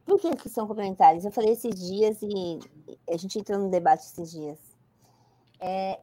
Por 0.04 0.18
que, 0.18 0.34
que 0.36 0.48
são 0.48 0.66
complementares? 0.66 1.24
Eu 1.24 1.30
falei 1.30 1.52
esses 1.52 1.74
dias 1.74 2.18
e 2.22 2.58
a 3.08 3.16
gente 3.16 3.38
entrou 3.38 3.58
no 3.58 3.70
debate 3.70 4.06
esses 4.06 4.30
dias. 4.30 4.58
É, 5.60 6.00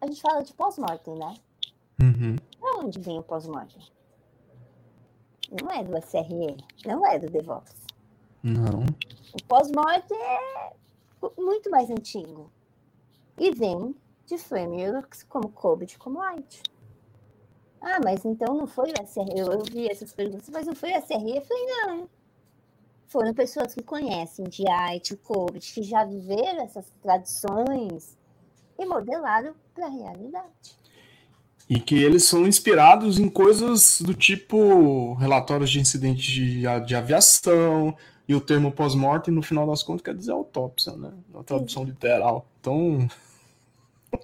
a 0.00 0.06
gente 0.06 0.20
fala 0.20 0.42
de 0.42 0.52
pós-mortem, 0.52 1.14
né? 1.16 1.34
Uhum. 2.02 2.36
Da 2.64 2.78
onde 2.78 2.98
vem 2.98 3.18
o 3.18 3.22
pós-mortem? 3.22 3.82
Não 5.52 5.70
é 5.70 5.84
do 5.84 5.94
SRE, 5.98 6.56
não 6.86 7.06
é 7.06 7.18
do 7.18 7.28
DevOps. 7.30 7.74
Não. 8.42 8.86
O 9.34 9.44
pós-mortem 9.46 10.18
é 10.18 10.72
muito 11.38 11.70
mais 11.70 11.90
antigo. 11.90 12.50
E 13.38 13.50
vem 13.50 13.94
de 14.24 14.38
frameworks 14.38 15.22
como 15.24 15.50
COBIT, 15.50 15.98
como 15.98 16.20
Light. 16.20 16.62
Ah, 17.82 18.00
mas 18.02 18.24
então 18.24 18.54
não 18.54 18.66
foi 18.66 18.90
o 18.90 19.06
SRE? 19.06 19.38
Eu, 19.38 19.52
eu 19.52 19.62
vi 19.62 19.86
essas 19.86 20.14
perguntas, 20.14 20.48
mas 20.48 20.66
não 20.66 20.74
foi 20.74 20.90
o 20.94 21.02
SRE? 21.02 21.36
Eu 21.36 21.42
falei, 21.42 21.66
não 21.66 22.08
foram 23.14 23.32
pessoas 23.32 23.72
que 23.72 23.80
conhecem 23.80 24.44
de 24.46 24.68
arte, 24.68 25.16
COVID, 25.16 25.72
que 25.72 25.84
já 25.84 26.04
viveram 26.04 26.64
essas 26.64 26.90
tradições 27.00 28.18
e 28.76 28.84
modelaram 28.84 29.54
para 29.72 29.86
a 29.86 29.88
realidade. 29.88 30.76
E 31.68 31.80
que 31.80 31.94
eles 31.94 32.24
são 32.24 32.46
inspirados 32.46 33.18
em 33.18 33.28
coisas 33.28 34.00
do 34.02 34.12
tipo 34.12 35.14
relatórios 35.14 35.70
de 35.70 35.80
incidentes 35.80 36.24
de, 36.24 36.62
de 36.84 36.94
aviação, 36.94 37.96
e 38.26 38.34
o 38.34 38.40
termo 38.40 38.72
pós-morte, 38.72 39.30
no 39.30 39.42
final 39.42 39.66
das 39.66 39.82
contas, 39.82 40.02
quer 40.02 40.14
dizer 40.14 40.32
autópsia, 40.32 40.92
né? 40.96 41.12
Na 41.32 41.42
tradução 41.42 41.84
Sim. 41.84 41.90
literal. 41.90 42.46
Então. 42.60 43.08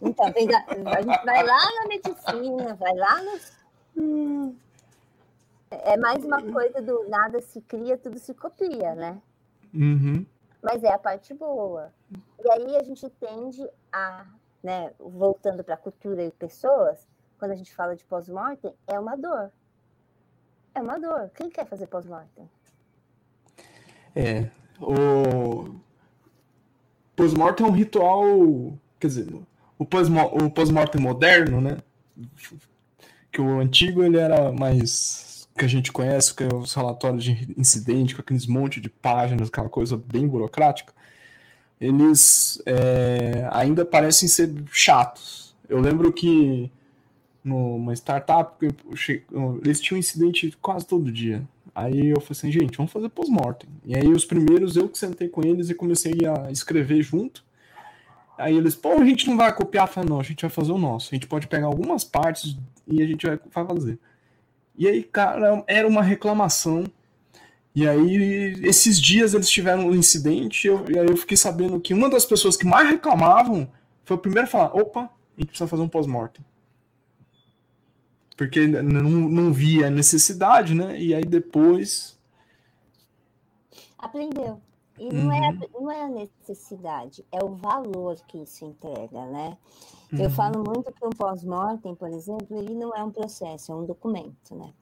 Então, 0.01 0.27
a 0.27 1.03
gente 1.03 1.25
vai 1.25 1.45
lá 1.45 1.59
na 1.59 1.89
medicina, 1.89 2.75
vai 2.75 2.95
lá. 2.95 3.23
Hum 3.97 4.55
é 5.71 5.97
mais 5.97 6.25
uma 6.25 6.43
coisa 6.43 6.83
do 6.83 7.09
nada 7.09 7.41
se 7.41 7.61
cria, 7.61 7.97
tudo 7.97 8.19
se 8.19 8.35
copia, 8.35 8.95
né? 8.95 9.21
Uhum. 9.73 10.27
Mas 10.63 10.83
é 10.83 10.93
a 10.93 10.99
parte 10.99 11.33
boa. 11.33 11.93
E 12.45 12.51
aí 12.51 12.77
a 12.77 12.83
gente 12.83 13.09
tende 13.09 13.67
a, 13.93 14.27
né, 14.63 14.93
voltando 14.99 15.63
para 15.63 15.75
a 15.75 15.79
cultura 15.79 16.25
e 16.25 16.31
pessoas, 16.33 16.99
quando 17.41 17.53
a 17.53 17.57
gente 17.57 17.75
fala 17.75 17.97
de 17.97 18.05
pós-mortem, 18.05 18.73
é 18.87 19.01
uma 19.01 19.17
dor. 19.17 19.51
É 20.75 20.81
uma 20.81 21.01
dor. 21.01 21.31
Quem 21.35 21.49
quer 21.49 21.67
fazer 21.67 21.87
pós-mortem? 21.87 22.49
É. 24.15 24.51
O 24.79 25.75
pós-mortem 27.17 27.67
é 27.67 27.69
um 27.69 27.73
ritual, 27.73 28.79
quer 29.01 29.07
dizer, 29.07 29.35
o 29.79 29.87
pós-mortem 29.87 31.01
moderno, 31.01 31.61
né? 31.63 31.79
Que 33.33 33.41
o 33.41 33.59
antigo 33.59 34.03
ele 34.03 34.19
era 34.19 34.53
mais 34.53 35.49
que 35.57 35.65
a 35.65 35.69
gente 35.69 35.91
conhece, 35.91 36.35
que 36.35 36.45
é 36.45 36.55
os 36.55 36.75
relatórios 36.75 37.25
de 37.25 37.55
incidente, 37.57 38.15
com 38.15 38.21
aqueles 38.21 38.47
monte 38.47 38.81
de 38.81 38.89
páginas, 38.91 39.49
aquela 39.49 39.69
coisa 39.69 39.97
bem 39.97 40.29
burocrática. 40.29 40.93
Eles 41.81 42.63
é, 42.67 43.49
ainda 43.51 43.85
parecem 43.85 44.29
ser 44.29 44.53
chatos. 44.71 45.55
Eu 45.69 45.81
lembro 45.81 46.13
que 46.13 46.71
numa 47.43 47.93
startup, 47.95 48.57
eles 49.65 49.81
tinham 49.81 49.99
incidente 49.99 50.57
quase 50.61 50.87
todo 50.87 51.11
dia. 51.11 51.43
Aí 51.75 52.09
eu 52.09 52.21
falei 52.21 52.33
assim, 52.33 52.53
gente, 52.53 52.77
vamos 52.77 52.93
fazer 52.93 53.09
pós-mortem. 53.09 53.69
E 53.85 53.97
aí 53.97 54.09
os 54.09 54.25
primeiros 54.25 54.77
eu 54.77 54.89
que 54.89 54.99
sentei 54.99 55.29
com 55.29 55.43
eles 55.43 55.71
e 55.71 55.75
comecei 55.75 56.15
a 56.27 56.51
escrever 56.51 57.03
junto. 57.03 57.45
Aí 58.37 58.57
eles, 58.57 58.75
pô, 58.75 58.93
a 58.93 59.05
gente 59.05 59.29
não 59.29 59.37
vai 59.37 59.55
copiar. 59.55 59.89
Falei, 59.89 60.09
não, 60.09 60.21
a 60.21 60.23
gente 60.23 60.43
vai 60.43 60.51
fazer 60.51 60.73
o 60.73 60.79
nosso. 60.79 61.09
A 61.13 61.15
gente 61.15 61.27
pode 61.27 61.47
pegar 61.47 61.67
algumas 61.67 62.05
partes 62.05 62.57
e 62.87 63.03
a 63.03 63.07
gente 63.07 63.27
vai 63.27 63.39
fazer. 63.67 63.99
E 64.77 64.89
aí, 64.89 65.03
cara, 65.03 65.63
era 65.67 65.87
uma 65.87 66.03
reclamação. 66.03 66.85
E 67.75 67.87
aí, 67.87 68.55
esses 68.63 69.01
dias 69.01 69.33
eles 69.33 69.49
tiveram 69.49 69.87
um 69.87 69.95
incidente. 69.95 70.67
Eu, 70.67 70.85
e 70.91 70.99
aí 70.99 71.07
eu 71.07 71.17
fiquei 71.17 71.37
sabendo 71.37 71.79
que 71.79 71.95
uma 71.95 72.11
das 72.11 72.25
pessoas 72.25 72.57
que 72.57 72.67
mais 72.67 72.89
reclamavam 72.89 73.71
foi 74.05 74.17
o 74.17 74.21
primeiro 74.21 74.49
a 74.49 74.51
falar: 74.51 74.75
opa, 74.75 75.03
a 75.03 75.41
gente 75.41 75.49
precisa 75.49 75.69
fazer 75.69 75.83
um 75.83 75.89
pós-mortem 75.89 76.45
porque 78.41 78.67
não, 78.67 79.03
não 79.03 79.53
via 79.53 79.89
a 79.89 79.91
necessidade, 79.91 80.75
né? 80.75 80.99
E 80.99 81.15
aí 81.15 81.23
depois. 81.23 82.19
Aprendeu. 83.99 84.59
E 84.99 85.13
não, 85.13 85.31
é, 85.31 85.41
uhum. 85.41 85.63
é, 85.63 85.69
não 85.75 85.91
é 85.91 86.03
a 86.05 86.09
necessidade, 86.09 87.23
é 87.31 87.45
o 87.45 87.51
valor 87.55 88.17
que 88.27 88.39
isso 88.39 88.65
entrega, 88.65 89.27
né? 89.27 89.59
Uhum. 90.11 90.21
Eu 90.21 90.31
falo 90.31 90.65
muito 90.65 90.91
que 90.91 91.05
um 91.07 91.11
pós-mortem, 91.11 91.95
por 91.95 92.09
exemplo, 92.09 92.57
ele 92.57 92.75
não 92.75 92.95
é 92.95 93.05
um 93.05 93.11
processo, 93.11 93.73
é 93.73 93.75
um 93.75 93.85
documento, 93.85 94.57
né? 94.57 94.73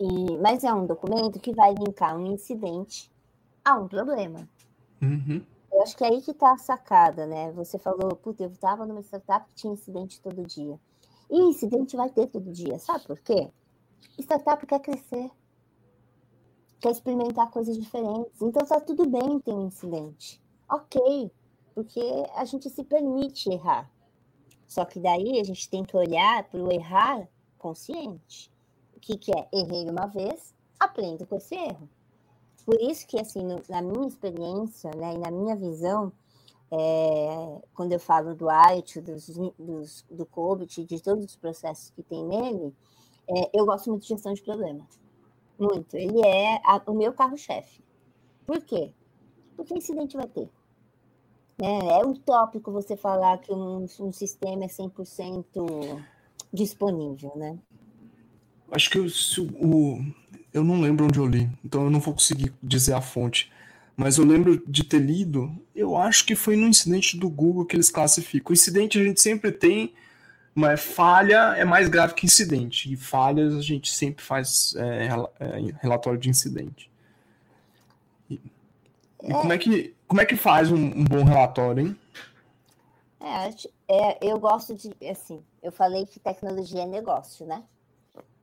E, 0.00 0.36
mas 0.38 0.64
é 0.64 0.74
um 0.74 0.86
documento 0.86 1.38
que 1.38 1.54
vai 1.54 1.72
linkar 1.72 2.16
um 2.16 2.32
incidente 2.32 3.12
a 3.64 3.78
um 3.78 3.86
problema. 3.86 4.48
Uhum. 5.00 5.40
Eu 5.72 5.82
acho 5.82 5.96
que 5.96 6.02
é 6.02 6.08
aí 6.08 6.20
que 6.20 6.32
está 6.32 6.50
a 6.50 6.58
sacada, 6.58 7.28
né? 7.28 7.52
Você 7.52 7.78
falou, 7.78 8.16
puta, 8.16 8.42
eu 8.42 8.48
estava 8.50 8.84
numa 8.84 9.02
startup 9.02 9.46
que 9.46 9.54
tinha 9.54 9.72
incidente 9.72 10.20
todo 10.20 10.44
dia. 10.44 10.80
E 11.30 11.38
incidente 11.38 11.96
vai 11.96 12.10
ter 12.10 12.26
todo 12.26 12.50
dia. 12.50 12.78
Sabe 12.78 13.06
por 13.06 13.18
quê? 13.20 13.50
Startup 14.18 14.66
quer 14.66 14.80
crescer. 14.80 15.30
Quer 16.80 16.90
experimentar 16.90 17.50
coisas 17.50 17.76
diferentes. 17.76 18.40
Então 18.42 18.66
tá 18.66 18.80
tudo 18.80 19.08
bem 19.08 19.38
ter 19.40 19.52
um 19.52 19.66
incidente. 19.66 20.42
Ok. 20.68 21.30
Porque 21.74 22.00
a 22.34 22.44
gente 22.44 22.68
se 22.68 22.82
permite 22.82 23.48
errar. 23.50 23.90
Só 24.66 24.84
que 24.84 25.00
daí 25.00 25.40
a 25.40 25.44
gente 25.44 25.68
tem 25.68 25.84
que 25.84 25.96
olhar 25.96 26.44
para 26.44 26.62
o 26.62 26.72
errar 26.72 27.28
consciente. 27.58 28.52
O 28.96 29.00
que, 29.00 29.16
que 29.16 29.32
é? 29.32 29.48
Errei 29.52 29.88
uma 29.88 30.06
vez, 30.06 30.54
aprendo 30.78 31.26
com 31.26 31.36
esse 31.36 31.54
erro. 31.54 31.88
Por 32.64 32.80
isso 32.80 33.06
que, 33.06 33.18
assim, 33.18 33.42
no, 33.42 33.62
na 33.68 33.82
minha 33.82 34.06
experiência 34.06 34.90
né, 34.96 35.14
e 35.14 35.18
na 35.18 35.30
minha 35.30 35.56
visão, 35.56 36.12
é, 36.72 37.62
quando 37.74 37.92
eu 37.92 37.98
falo 37.98 38.34
do 38.34 38.48
IT, 38.48 39.00
dos, 39.00 39.28
dos, 39.58 40.04
do 40.10 40.24
COBIT, 40.24 40.84
de 40.84 41.02
todos 41.02 41.24
os 41.24 41.36
processos 41.36 41.90
que 41.90 42.02
tem 42.02 42.24
nele, 42.24 42.72
é, 43.28 43.50
eu 43.52 43.66
gosto 43.66 43.90
muito 43.90 44.02
de 44.02 44.08
gestão 44.08 44.32
de 44.32 44.42
problema. 44.42 44.86
Muito. 45.58 45.96
Ele 45.96 46.24
é 46.24 46.60
a, 46.64 46.80
o 46.86 46.94
meu 46.94 47.12
carro-chefe. 47.12 47.82
Por 48.46 48.62
quê? 48.62 48.92
Porque 49.56 49.74
incidente 49.74 50.16
vai 50.16 50.26
ter. 50.26 50.48
É, 51.60 52.00
é 52.00 52.06
utópico 52.06 52.72
você 52.72 52.96
falar 52.96 53.38
que 53.38 53.52
um, 53.52 53.84
um 54.00 54.12
sistema 54.12 54.64
é 54.64 54.68
100% 54.68 56.02
disponível, 56.52 57.32
né? 57.36 57.58
Acho 58.72 58.90
que 58.90 58.98
o, 58.98 59.06
o, 59.60 60.04
eu 60.52 60.64
não 60.64 60.80
lembro 60.80 61.04
onde 61.04 61.18
eu 61.18 61.26
li, 61.26 61.50
então 61.64 61.84
eu 61.84 61.90
não 61.90 62.00
vou 62.00 62.14
conseguir 62.14 62.54
dizer 62.62 62.94
a 62.94 63.00
fonte 63.00 63.50
mas 64.00 64.16
eu 64.16 64.24
lembro 64.24 64.62
de 64.66 64.82
ter 64.82 64.98
lido, 64.98 65.54
eu 65.74 65.94
acho 65.94 66.24
que 66.24 66.34
foi 66.34 66.56
no 66.56 66.66
incidente 66.66 67.18
do 67.18 67.28
Google 67.28 67.66
que 67.66 67.76
eles 67.76 67.90
classificam. 67.90 68.50
Incidente 68.50 68.98
a 68.98 69.04
gente 69.04 69.20
sempre 69.20 69.52
tem, 69.52 69.92
mas 70.54 70.80
falha 70.80 71.54
é 71.54 71.66
mais 71.66 71.86
grave 71.86 72.14
que 72.14 72.24
incidente. 72.24 72.90
E 72.90 72.96
falhas 72.96 73.54
a 73.54 73.60
gente 73.60 73.92
sempre 73.92 74.24
faz 74.24 74.74
é, 74.76 75.08
é, 75.38 75.74
relatório 75.82 76.18
de 76.18 76.30
incidente. 76.30 76.90
E, 78.30 78.40
e 79.22 79.32
como, 79.32 79.52
é 79.52 79.58
que, 79.58 79.94
como 80.08 80.22
é 80.22 80.24
que 80.24 80.34
faz 80.34 80.72
um, 80.72 80.82
um 80.82 81.04
bom 81.04 81.22
relatório, 81.22 81.88
hein? 81.88 81.96
É, 83.20 83.50
é, 83.86 84.18
eu 84.22 84.40
gosto 84.40 84.74
de, 84.74 84.94
assim, 85.10 85.42
eu 85.62 85.70
falei 85.70 86.06
que 86.06 86.18
tecnologia 86.18 86.84
é 86.84 86.86
negócio, 86.86 87.44
né? 87.44 87.62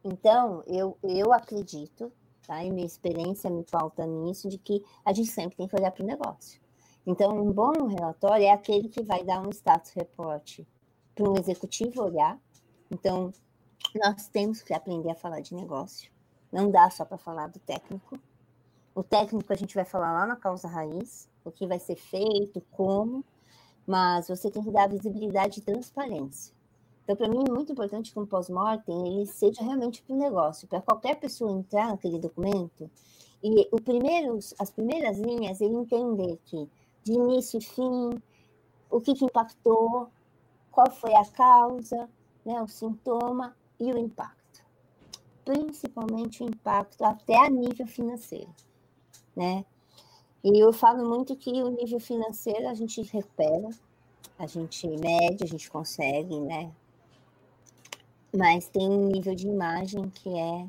Então, 0.04 0.63
eu, 0.67 0.96
eu 1.02 1.34
acredito 1.34 2.12
tá? 2.48 2.64
E 2.64 2.72
minha 2.72 2.86
experiência 2.86 3.50
me 3.50 3.64
falta 3.64 4.06
nisso, 4.06 4.48
de 4.48 4.58
que 4.58 4.84
a 5.04 5.14
gente 5.14 5.30
sempre 5.30 5.58
tem 5.58 5.68
que 5.68 5.76
olhar 5.76 5.92
para 5.92 6.04
o 6.04 6.08
negócio. 6.08 6.60
Então, 7.06 7.38
um 7.38 7.52
bom 7.52 7.88
relatório 7.88 8.46
é 8.46 8.52
aquele 8.52 8.90
que 8.90 9.04
vai 9.04 9.24
dar 9.24 9.46
um 9.46 9.50
status 9.52 9.92
report 9.92 10.62
para 11.14 11.30
um 11.30 11.38
executivo 11.38 12.04
olhar. 12.04 12.40
Então, 12.90 13.32
nós 13.96 14.28
temos 14.28 14.62
que 14.62 14.74
aprender 14.74 15.12
a 15.12 15.16
falar 15.16 15.42
de 15.42 15.54
negócio. 15.54 16.12
Não 16.52 16.72
dá 16.72 16.90
só 16.90 17.06
para 17.06 17.18
falar 17.18 17.48
do 17.48 17.60
técnico. 17.60 18.18
O 18.96 19.04
técnico 19.04 19.54
a 19.54 19.56
gente 19.56 19.76
vai 19.76 19.86
falar 19.86 20.12
lá 20.12 20.26
na 20.26 20.36
causa 20.36 20.68
raiz, 20.68 21.30
o 21.46 21.52
que 21.52 21.68
vai 21.68 21.80
ser 21.80 21.96
feito, 21.96 22.62
como, 22.72 23.24
mas 23.86 24.28
você 24.28 24.50
tem 24.50 24.64
que 24.64 24.72
dar 24.72 24.90
visibilidade 24.90 25.60
e 25.60 25.64
transparência. 25.64 26.57
Então, 27.08 27.15
para 27.15 27.30
mim, 27.30 27.41
é 27.48 27.50
muito 27.50 27.72
importante 27.72 28.12
que 28.12 28.20
um 28.20 28.26
pós-mortem 28.26 29.08
ele 29.08 29.26
seja 29.26 29.63
realmente 29.63 30.04
para 30.04 30.13
o 30.13 30.20
negócio, 30.20 30.67
para 30.67 30.82
qualquer 30.82 31.15
pessoa 31.15 31.50
entrar 31.58 31.88
naquele 31.88 32.20
documento 32.20 32.91
e 33.41 33.65
o 33.72 33.80
primeiro, 33.80 34.38
as 34.60 34.70
primeiras 34.70 35.17
linhas 35.17 35.62
ele 35.62 35.76
entender 35.76 36.38
que 36.43 36.70
de 37.04 37.13
início 37.13 37.60
e 37.60 37.63
fim, 37.63 38.22
o 38.89 39.00
que, 39.00 39.13
que 39.13 39.24
impactou, 39.24 40.10
qual 40.70 40.91
foi 40.91 41.15
a 41.15 41.26
causa, 41.26 42.10
né, 42.46 42.62
o 42.62 42.67
sintoma 42.67 43.56
e 43.80 43.89
o 43.93 43.98
impacto. 43.98 44.65
Principalmente 45.46 46.43
o 46.43 46.50
impacto 46.50 47.04
até 47.06 47.38
a 47.38 47.50
nível 47.50 47.88
financeiro, 47.88 48.54
né? 49.34 49.63
E 50.43 50.60
eu 50.60 50.74
falo 50.74 51.08
muito 51.08 51.38
que 51.38 51.52
o 51.63 51.70
nível 51.70 52.02
financeiro 52.02 52.67
a 52.67 52.74
gente 52.74 53.02
recupera, 53.02 53.70
a 54.38 54.46
gente 54.46 54.86
mede, 54.88 55.43
a 55.43 55.48
gente 55.48 55.72
consegue, 55.72 56.38
né? 56.41 56.70
Mas 58.38 58.67
tem 58.67 58.88
um 58.88 59.08
nível 59.08 59.34
de 59.34 59.47
imagem 59.47 60.10
que 60.13 60.30
é 60.30 60.65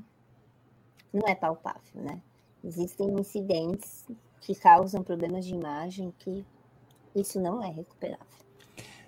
não 1.12 1.28
é 1.28 1.34
palpável, 1.34 2.02
né? 2.02 2.20
Existem 2.64 3.08
incidentes 3.18 4.06
que 4.40 4.54
causam 4.54 5.02
problemas 5.02 5.44
de 5.44 5.54
imagem 5.54 6.12
que 6.18 6.44
isso 7.14 7.40
não 7.40 7.62
é 7.62 7.68
recuperável. 7.68 8.26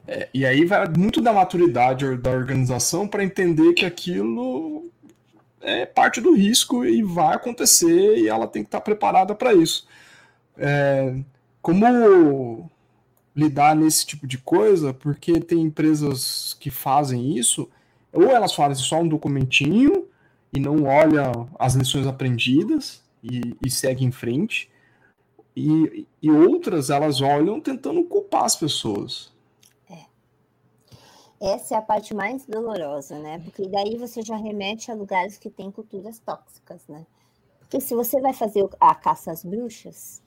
É, 0.06 0.28
e 0.32 0.44
aí 0.44 0.64
vai 0.64 0.86
muito 0.88 1.20
da 1.20 1.32
maturidade 1.32 2.16
da 2.16 2.30
organização 2.30 3.08
para 3.08 3.24
entender 3.24 3.72
que 3.74 3.84
aquilo 3.84 4.90
é 5.60 5.84
parte 5.86 6.20
do 6.20 6.34
risco 6.34 6.84
e 6.84 7.02
vai 7.02 7.36
acontecer 7.36 8.18
e 8.18 8.28
ela 8.28 8.46
tem 8.46 8.62
que 8.62 8.68
estar 8.68 8.80
preparada 8.80 9.34
para 9.34 9.54
isso. 9.54 9.86
É, 10.56 11.14
como 11.62 12.70
lidar 13.34 13.76
nesse 13.76 14.06
tipo 14.06 14.26
de 14.26 14.38
coisa? 14.38 14.92
Porque 14.92 15.40
tem 15.40 15.60
empresas 15.60 16.56
que 16.58 16.70
fazem 16.70 17.36
isso 17.36 17.70
ou 18.12 18.24
elas 18.24 18.52
fazem 18.52 18.84
só 18.84 19.00
um 19.00 19.08
documentinho 19.08 20.08
e 20.52 20.58
não 20.58 20.84
olham 20.84 21.48
as 21.58 21.74
lições 21.74 22.06
aprendidas 22.06 23.02
e, 23.22 23.56
e 23.64 23.70
seguem 23.70 24.08
em 24.08 24.12
frente, 24.12 24.70
e, 25.54 26.06
e 26.22 26.30
outras 26.30 26.90
elas 26.90 27.20
olham 27.20 27.60
tentando 27.60 28.02
culpar 28.04 28.44
as 28.44 28.56
pessoas. 28.56 29.32
É. 29.88 31.54
Essa 31.54 31.74
é 31.74 31.78
a 31.78 31.82
parte 31.82 32.14
mais 32.14 32.46
dolorosa, 32.46 33.18
né? 33.18 33.38
Porque 33.40 33.68
daí 33.68 33.96
você 33.96 34.22
já 34.22 34.36
remete 34.36 34.90
a 34.90 34.94
lugares 34.94 35.36
que 35.36 35.50
têm 35.50 35.70
culturas 35.70 36.18
tóxicas, 36.18 36.86
né? 36.88 37.06
Porque 37.58 37.80
se 37.80 37.94
você 37.94 38.20
vai 38.20 38.32
fazer 38.32 38.68
a 38.80 38.94
caça 38.94 39.30
às 39.30 39.44
bruxas, 39.44 40.22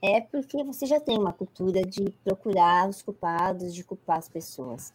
é 0.00 0.20
porque 0.20 0.62
você 0.62 0.86
já 0.86 1.00
tem 1.00 1.18
uma 1.18 1.32
cultura 1.32 1.82
de 1.82 2.10
procurar 2.24 2.88
os 2.88 3.02
culpados, 3.02 3.74
de 3.74 3.82
culpar 3.84 4.18
as 4.18 4.28
pessoas. 4.28 4.92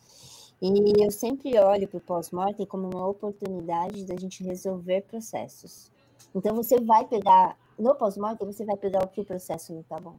E 0.62 1.04
eu 1.04 1.12
sempre 1.12 1.60
olho 1.60 1.88
para 1.88 1.98
o 1.98 2.02
pós-mortem 2.02 2.66
como 2.66 2.89
uma 2.89 3.08
oportunidade 3.08 4.06
da 4.06 4.16
gente 4.16 4.44
resolver 4.44 5.02
processos. 5.02 5.92
Então, 6.34 6.56
você 6.56 6.80
vai 6.80 7.06
pegar, 7.06 7.58
no 7.78 7.94
pós-mortem, 7.96 8.48
você 8.48 8.63
vai 8.63 8.78
pegar 8.78 9.04
o 9.04 9.08
que 9.08 9.22
o 9.22 9.26
processo 9.26 9.74
não 9.74 9.82
está 9.82 10.00
bom. 10.00 10.16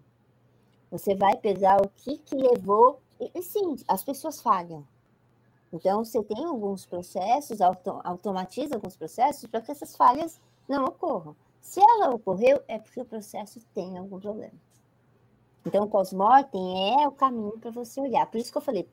Você 0.90 1.14
vai 1.14 1.37
pegar 1.37 1.81
o 1.81 1.88
que, 1.88 2.18
que 2.18 2.37
levou. 2.37 3.01
E, 3.18 3.31
e 3.35 3.42
sim, 3.42 3.77
as 3.88 4.05
pessoas 4.05 4.40
falham. 4.40 4.87
Então, 5.73 6.05
você 6.05 6.23
tem 6.23 6.44
alguns 6.44 6.87
processos, 6.87 7.61
auto, 7.61 8.01
automatiza 8.05 8.77
alguns 8.77 8.97
processos 8.97 9.47
para 9.47 9.61
que 9.61 9.73
essas 9.73 9.97
falhas 9.97 10.40
não 10.68 10.85
ocorram. 10.85 11.35
Se 11.61 11.81
ela 11.81 12.14
ocorreu, 12.14 12.62
é 12.68 12.79
porque 12.79 13.01
o 13.01 13.05
processo 13.05 13.61
tem 13.75 13.99
algum 13.99 14.20
problema. 14.20 14.53
Então, 15.66 15.85
o 15.85 15.88
pós-mortem 15.88 17.03
é 17.03 17.09
o 17.09 17.12
caminho 17.12 17.59
para 17.59 17.70
você 17.70 18.01
olhar. 18.01 18.27
Por 18.27 18.38
isso 18.38 18.53
que 18.53 18.59
eu 18.59 18.62
falei, 18.62 18.87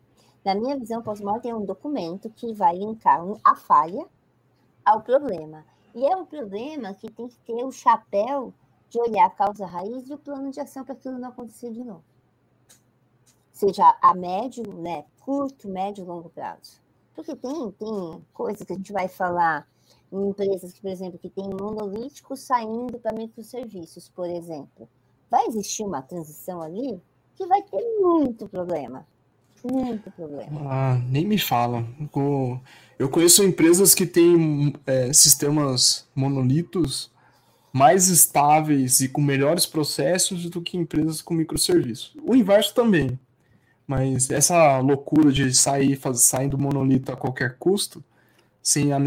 na 0.43 0.56
minha 0.56 0.77
visão, 0.77 1.01
pós-mortem 1.01 1.51
é 1.51 1.56
um 1.56 1.65
documento 1.65 2.30
que 2.30 2.54
vai 2.54 2.75
linkar 2.75 3.21
a 3.43 3.56
falha 3.56 4.08
ao 4.84 5.01
problema. 5.01 5.63
E 5.93 6.06
é 6.06 6.15
um 6.15 6.25
problema 6.25 6.93
que 6.93 7.12
tem 7.12 7.27
que 7.27 7.38
ter 7.39 7.63
o 7.63 7.71
chapéu 7.71 8.54
de 8.89 8.99
olhar 8.99 9.25
a 9.25 9.30
causa 9.30 9.65
raiz 9.65 10.10
e 10.10 10.13
o 10.13 10.17
plano 10.17 10.51
de 10.51 10.60
ação 10.60 10.84
para 10.84 10.93
aquilo 10.93 11.19
não 11.19 11.30
acontecer 11.30 11.71
de 11.71 11.84
novo. 11.84 12.04
Seja 13.51 13.97
a 14.01 14.13
médio, 14.15 14.63
né, 14.73 15.06
curto, 15.19 15.69
médio 15.69 16.04
longo 16.04 16.30
prazo. 16.30 16.82
Porque 17.13 17.36
tem, 17.36 17.71
tem 17.71 18.25
coisas 18.34 18.65
que 18.65 18.73
a 18.73 18.75
gente 18.75 18.91
vai 18.91 19.08
falar 19.08 19.67
em 20.12 20.30
empresas 20.30 20.73
que, 20.73 20.82
por 20.82 20.89
exemplo, 20.89 21.19
que 21.19 21.30
tem 21.30 21.47
monolítico 21.47 22.36
saindo 22.36 22.99
para 22.99 23.15
microserviços, 23.15 24.10
por 24.10 24.27
exemplo. 24.27 24.89
Vai 25.30 25.45
existir 25.45 25.84
uma 25.84 26.01
transição 26.01 26.62
ali 26.62 27.01
que 27.36 27.45
vai 27.45 27.62
ter 27.62 27.82
muito 27.99 28.49
problema. 28.49 29.06
Muito 29.63 30.10
problema. 30.12 30.62
Ah, 30.65 31.02
nem 31.10 31.26
me 31.26 31.38
fala. 31.38 31.86
Eu 32.97 33.10
conheço 33.10 33.43
empresas 33.43 33.95
que 33.95 34.06
têm 34.06 34.74
é, 34.86 35.12
sistemas 35.13 36.08
monolitos 36.15 37.12
mais 37.74 38.10
estáveis 38.10 39.00
e 39.00 39.08
com 39.08 39.21
melhores 39.21 39.65
processos 39.65 40.50
do 40.50 40.62
que 40.62 40.78
empresas 40.78 41.21
com 41.21 41.34
microserviços. 41.34 42.15
O 42.24 42.36
inverso 42.36 42.74
também. 42.74 43.17
Mas 43.88 44.30
essa 44.30 44.80
loucura 44.80 45.32
de 45.32 45.54
sair 45.54 46.00
saindo 46.15 46.58
monolito 46.58 47.12
a 47.12 47.15
qualquer 47.15 47.58
custo, 47.58 48.04
sem 48.62 48.93
a 48.93 48.97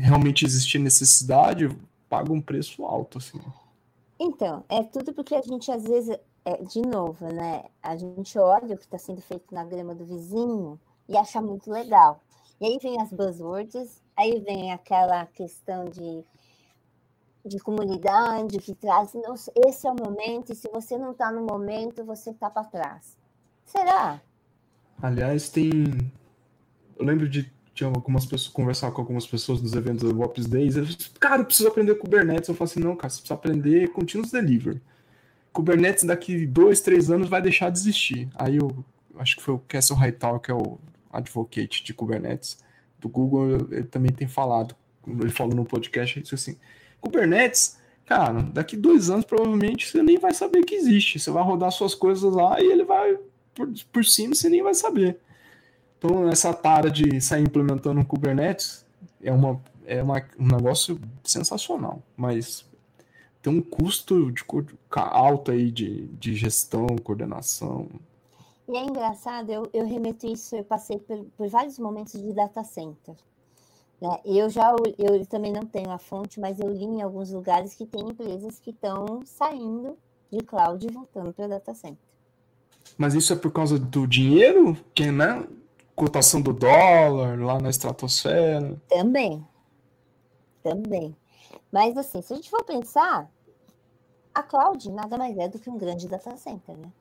realmente 0.00 0.44
existir 0.44 0.78
necessidade, 0.78 1.68
paga 2.08 2.32
um 2.32 2.40
preço 2.40 2.84
alto. 2.84 3.18
Assim. 3.18 3.40
Então, 4.18 4.64
é 4.68 4.82
tudo 4.82 5.12
porque 5.12 5.34
a 5.34 5.42
gente 5.42 5.70
às 5.70 5.84
vezes 5.84 6.16
é, 6.46 6.62
de 6.62 6.80
novo, 6.80 7.26
né? 7.26 7.64
A 7.82 7.96
gente 7.96 8.38
olha 8.38 8.76
o 8.76 8.78
que 8.78 8.84
está 8.84 8.96
sendo 8.96 9.20
feito 9.20 9.52
na 9.52 9.64
grama 9.64 9.96
do 9.96 10.04
vizinho 10.04 10.78
e 11.08 11.16
acha 11.16 11.42
muito 11.42 11.68
legal. 11.68 12.22
E 12.60 12.66
aí 12.66 12.78
vem 12.80 13.02
as 13.02 13.12
buzzwords, 13.12 14.00
aí 14.16 14.38
vem 14.38 14.72
aquela 14.72 15.26
questão 15.26 15.86
de, 15.86 16.24
de 17.44 17.58
comunidade 17.58 18.58
que 18.58 18.76
traz, 18.76 19.12
esse 19.66 19.88
é 19.88 19.90
o 19.90 19.96
momento, 19.96 20.52
e 20.52 20.54
se 20.54 20.70
você 20.72 20.96
não 20.96 21.10
está 21.10 21.32
no 21.32 21.42
momento, 21.44 22.04
você 22.04 22.30
está 22.30 22.48
para 22.48 22.64
trás. 22.64 23.18
Será? 23.64 24.22
Aliás, 25.02 25.48
tem. 25.50 25.72
Eu 26.96 27.04
lembro 27.04 27.28
de 27.28 27.52
tinha 27.74 27.90
algumas 27.90 28.24
pessoas, 28.24 28.54
conversar 28.54 28.90
com 28.92 29.02
algumas 29.02 29.26
pessoas 29.26 29.60
nos 29.60 29.74
eventos 29.74 30.10
do 30.10 30.22
Ops 30.22 30.46
Days, 30.46 30.76
eles 30.76 30.96
cara, 31.20 31.42
eu 31.42 31.44
preciso 31.44 31.68
aprender 31.68 31.96
Kubernetes. 31.96 32.48
Eu 32.48 32.54
falo 32.54 32.70
assim, 32.70 32.80
não, 32.80 32.96
cara, 32.96 33.10
você 33.10 33.18
precisa 33.18 33.34
aprender 33.34 33.88
Continuous 33.88 34.30
Delivery. 34.30 34.80
Kubernetes 35.56 36.04
daqui 36.04 36.44
dois, 36.44 36.82
três 36.82 37.10
anos 37.10 37.30
vai 37.30 37.40
deixar 37.40 37.70
de 37.70 37.78
existir. 37.78 38.28
Aí 38.34 38.58
eu 38.58 38.84
acho 39.18 39.36
que 39.36 39.42
foi 39.42 39.54
o 39.54 39.58
Castle 39.58 39.96
Hightower, 39.96 40.38
que 40.38 40.50
é 40.50 40.54
o 40.54 40.78
advocate 41.10 41.82
de 41.82 41.94
Kubernetes 41.94 42.58
do 43.00 43.08
Google, 43.08 43.66
ele 43.70 43.84
também 43.84 44.12
tem 44.12 44.28
falado, 44.28 44.76
ele 45.06 45.30
falou 45.30 45.54
no 45.54 45.64
podcast, 45.64 46.20
isso 46.20 46.34
assim, 46.34 46.58
Kubernetes, 47.00 47.78
cara, 48.04 48.42
daqui 48.42 48.76
dois 48.76 49.08
anos 49.08 49.24
provavelmente 49.24 49.88
você 49.88 50.02
nem 50.02 50.18
vai 50.18 50.34
saber 50.34 50.62
que 50.62 50.74
existe. 50.74 51.18
Você 51.18 51.30
vai 51.30 51.42
rodar 51.42 51.70
suas 51.70 51.94
coisas 51.94 52.30
lá 52.30 52.60
e 52.60 52.70
ele 52.70 52.84
vai 52.84 53.18
por, 53.54 53.66
por 53.90 54.04
cima, 54.04 54.34
você 54.34 54.50
nem 54.50 54.62
vai 54.62 54.74
saber. 54.74 55.18
Então, 55.96 56.28
essa 56.28 56.52
tara 56.52 56.90
de 56.90 57.18
sair 57.18 57.44
implementando 57.44 58.04
Kubernetes 58.04 58.84
é, 59.22 59.32
uma, 59.32 59.58
é 59.86 60.02
uma, 60.02 60.22
um 60.38 60.48
negócio 60.48 61.00
sensacional, 61.24 62.02
mas 62.14 62.66
tem 63.46 63.52
um 63.56 63.62
custo 63.62 64.32
de, 64.32 64.44
alto 64.92 65.52
aí 65.52 65.70
de, 65.70 66.08
de 66.08 66.34
gestão, 66.34 66.84
coordenação. 67.00 67.86
E 68.68 68.76
é 68.76 68.82
engraçado, 68.82 69.52
eu, 69.52 69.70
eu 69.72 69.86
remeto 69.86 70.26
isso, 70.26 70.56
eu 70.56 70.64
passei 70.64 70.98
por, 70.98 71.24
por 71.36 71.48
vários 71.48 71.78
momentos 71.78 72.20
de 72.20 72.32
data 72.32 72.64
center. 72.64 73.14
Né? 74.00 74.20
Eu 74.24 74.50
já 74.50 74.74
eu 74.98 75.24
também 75.26 75.52
não 75.52 75.64
tenho 75.64 75.92
a 75.92 75.98
fonte, 75.98 76.40
mas 76.40 76.58
eu 76.58 76.68
li 76.68 76.82
em 76.82 77.02
alguns 77.02 77.30
lugares 77.30 77.72
que 77.72 77.86
tem 77.86 78.08
empresas 78.08 78.58
que 78.58 78.70
estão 78.70 79.20
saindo 79.24 79.96
de 80.28 80.38
cloud 80.38 80.84
e 80.84 80.92
voltando 80.92 81.32
para 81.32 81.46
data 81.46 81.72
center. 81.72 81.98
Mas 82.98 83.14
isso 83.14 83.32
é 83.32 83.36
por 83.36 83.52
causa 83.52 83.78
do 83.78 84.08
dinheiro? 84.08 84.76
Que, 84.92 85.12
né? 85.12 85.46
Cotação 85.94 86.40
do 86.40 86.52
dólar 86.52 87.38
lá 87.38 87.60
na 87.60 87.70
estratosfera? 87.70 88.76
Também. 88.88 89.46
Também. 90.64 91.16
Mas 91.70 91.96
assim, 91.96 92.20
se 92.22 92.32
a 92.32 92.36
gente 92.36 92.50
for 92.50 92.64
pensar, 92.64 93.30
a 94.36 94.42
cloud 94.42 94.90
nada 94.90 95.16
mais 95.16 95.36
é 95.38 95.48
do 95.48 95.58
que 95.58 95.70
um 95.70 95.78
grande 95.78 96.06
data 96.06 96.36
center, 96.36 96.76
né? 96.76 96.92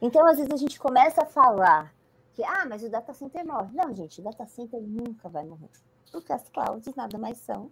Então, 0.00 0.26
às 0.26 0.38
vezes 0.38 0.50
a 0.50 0.56
gente 0.56 0.78
começa 0.78 1.22
a 1.22 1.26
falar 1.26 1.94
que, 2.32 2.42
ah, 2.42 2.64
mas 2.66 2.82
o 2.82 2.88
data 2.88 3.12
center 3.12 3.46
morre. 3.46 3.68
Não, 3.74 3.94
gente, 3.94 4.18
o 4.20 4.24
data 4.24 4.46
center 4.46 4.80
nunca 4.80 5.28
vai 5.28 5.44
morrer. 5.44 5.68
Porque 6.10 6.32
as 6.32 6.48
clouds 6.48 6.94
nada 6.96 7.18
mais 7.18 7.36
são 7.36 7.70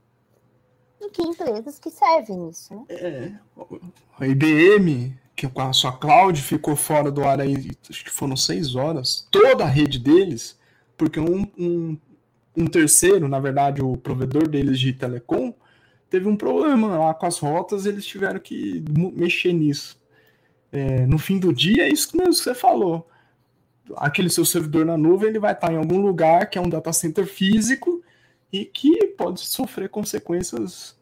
do 1.01 1.09
que 1.09 1.23
empresas 1.23 1.79
que 1.79 1.91
servem 1.91 2.51
isso, 2.51 2.75
né? 2.75 2.85
É, 2.91 3.33
a 4.19 4.27
IBM, 4.27 5.19
que 5.35 5.49
com 5.49 5.63
a 5.63 5.73
sua 5.73 5.93
cloud 5.93 6.43
ficou 6.43 6.77
fora 6.77 7.11
do 7.11 7.25
ar 7.25 7.41
aí, 7.41 7.71
acho 7.89 8.05
que 8.05 8.11
foram 8.11 8.37
seis 8.37 8.75
horas, 8.75 9.27
toda 9.31 9.65
a 9.65 9.69
rede 9.69 9.99
deles, 9.99 10.59
porque 10.99 11.19
um, 11.19 11.51
um, 11.57 11.97
um 12.55 12.67
terceiro, 12.67 13.27
na 13.27 13.41
verdade, 13.41 13.81
o 13.81 13.97
provedor 13.97 14.49
deles 14.49 14.79
de 14.79 14.93
telecom, 14.93 15.55
teve 16.11 16.29
um 16.29 16.37
problema 16.37 16.99
lá 16.99 17.15
com 17.15 17.27
as 17.27 17.39
rotas, 17.39 17.87
eles 17.87 18.07
tiveram 18.07 18.41
que 18.41 18.85
mexer 19.15 19.53
nisso. 19.53 20.01
É, 20.71 21.07
no 21.07 21.19
fim 21.19 21.39
do 21.39 21.53
dia, 21.53 21.85
é 21.85 21.89
isso 21.89 22.17
mesmo 22.17 22.33
que 22.33 22.39
você 22.41 22.55
falou. 22.55 23.09
Aquele 23.97 24.29
seu 24.29 24.45
servidor 24.45 24.85
na 24.85 24.97
nuvem, 24.97 25.29
ele 25.29 25.39
vai 25.39 25.53
estar 25.53 25.73
em 25.73 25.77
algum 25.77 26.01
lugar 26.01 26.49
que 26.51 26.59
é 26.59 26.61
um 26.61 26.69
data 26.69 26.93
center 26.93 27.27
físico 27.27 28.03
e 28.53 28.65
que 28.65 29.07
pode 29.09 29.41
sofrer 29.41 29.89
consequências 29.89 30.99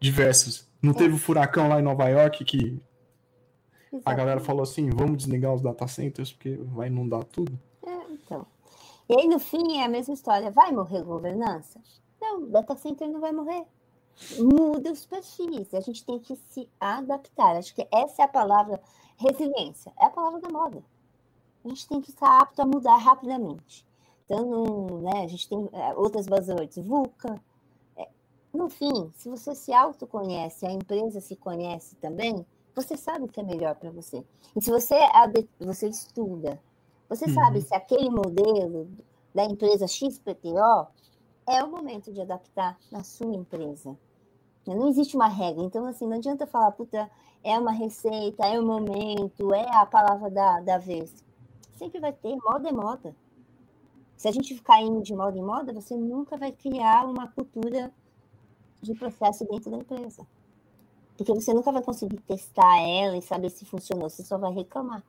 diversas. 0.00 0.68
Não 0.80 0.92
teve 0.92 1.14
o 1.14 1.18
furacão 1.18 1.68
lá 1.68 1.78
em 1.78 1.82
Nova 1.82 2.08
York 2.08 2.44
que 2.44 2.80
Exatamente. 3.92 4.02
a 4.04 4.14
galera 4.14 4.40
falou 4.40 4.62
assim, 4.62 4.90
vamos 4.90 5.18
desligar 5.18 5.54
os 5.54 5.62
data 5.62 5.86
centers 5.86 6.32
porque 6.32 6.56
vai 6.56 6.88
inundar 6.88 7.24
tudo? 7.24 7.58
É, 7.84 8.12
então. 8.12 8.46
E 9.08 9.20
aí, 9.20 9.28
no 9.28 9.38
fim, 9.38 9.78
é 9.78 9.84
a 9.84 9.88
mesma 9.88 10.14
história. 10.14 10.50
Vai 10.50 10.72
morrer 10.72 11.02
governança? 11.02 11.80
Não, 12.20 12.48
data 12.48 12.76
center 12.76 13.08
não 13.08 13.20
vai 13.20 13.32
morrer 13.32 13.64
muda 14.38 14.92
os 14.92 15.06
perfis. 15.06 15.72
A 15.74 15.80
gente 15.80 16.04
tem 16.04 16.18
que 16.18 16.36
se 16.36 16.68
adaptar. 16.80 17.56
Acho 17.56 17.74
que 17.74 17.86
essa 17.92 18.22
é 18.22 18.24
a 18.24 18.28
palavra 18.28 18.80
resiliência. 19.16 19.92
É 19.98 20.06
a 20.06 20.10
palavra 20.10 20.40
da 20.40 20.48
moda. 20.48 20.82
A 21.64 21.68
gente 21.68 21.88
tem 21.88 22.00
que 22.00 22.10
estar 22.10 22.40
apto 22.40 22.60
a 22.60 22.66
mudar 22.66 22.96
rapidamente. 22.96 23.86
Então, 24.24 25.00
né, 25.00 25.24
a 25.24 25.28
gente 25.28 25.48
tem 25.48 25.68
é, 25.72 25.94
outras 25.94 26.26
buzzwords, 26.26 26.76
VUCA. 26.84 27.40
É, 27.96 28.08
no 28.52 28.68
fim, 28.68 29.12
se 29.16 29.28
você 29.28 29.54
se 29.54 29.72
autoconhece, 29.72 30.66
a 30.66 30.72
empresa 30.72 31.20
se 31.20 31.36
conhece 31.36 31.94
também, 31.96 32.44
você 32.74 32.96
sabe 32.96 33.26
o 33.26 33.28
que 33.28 33.40
é 33.40 33.42
melhor 33.42 33.74
para 33.76 33.90
você. 33.90 34.24
E 34.56 34.62
se 34.62 34.70
você, 34.70 34.96
você 35.60 35.88
estuda, 35.88 36.60
você 37.08 37.26
uhum. 37.26 37.34
sabe 37.34 37.60
se 37.60 37.74
aquele 37.74 38.08
modelo 38.08 38.88
da 39.34 39.44
empresa 39.44 39.86
XPTO 39.86 40.86
é 41.46 41.62
o 41.62 41.70
momento 41.70 42.12
de 42.12 42.20
adaptar 42.20 42.78
na 42.90 43.02
sua 43.02 43.34
empresa. 43.34 43.96
Não 44.66 44.88
existe 44.88 45.16
uma 45.16 45.28
regra. 45.28 45.64
Então, 45.64 45.86
assim, 45.86 46.06
não 46.06 46.16
adianta 46.16 46.46
falar, 46.46 46.70
puta, 46.72 47.10
é 47.42 47.58
uma 47.58 47.72
receita, 47.72 48.46
é 48.46 48.58
o 48.58 48.64
momento, 48.64 49.52
é 49.52 49.68
a 49.76 49.84
palavra 49.84 50.30
da, 50.30 50.60
da 50.60 50.78
vez. 50.78 51.12
Sempre 51.72 52.00
vai 52.00 52.12
ter, 52.12 52.36
moda 52.36 52.68
é 52.68 52.72
moda. 52.72 53.16
Se 54.16 54.28
a 54.28 54.32
gente 54.32 54.54
ficar 54.54 54.80
indo 54.80 55.02
de 55.02 55.14
moda 55.14 55.36
em 55.36 55.42
moda, 55.42 55.72
você 55.72 55.96
nunca 55.96 56.36
vai 56.36 56.52
criar 56.52 57.04
uma 57.06 57.26
cultura 57.26 57.92
de 58.80 58.94
processo 58.94 59.44
dentro 59.48 59.70
da 59.70 59.78
empresa. 59.78 60.24
Porque 61.16 61.34
você 61.34 61.52
nunca 61.52 61.72
vai 61.72 61.82
conseguir 61.82 62.18
testar 62.18 62.80
ela 62.80 63.16
e 63.16 63.22
saber 63.22 63.50
se 63.50 63.64
funcionou, 63.64 64.08
você 64.08 64.22
só 64.22 64.38
vai 64.38 64.52
reclamar. 64.52 65.02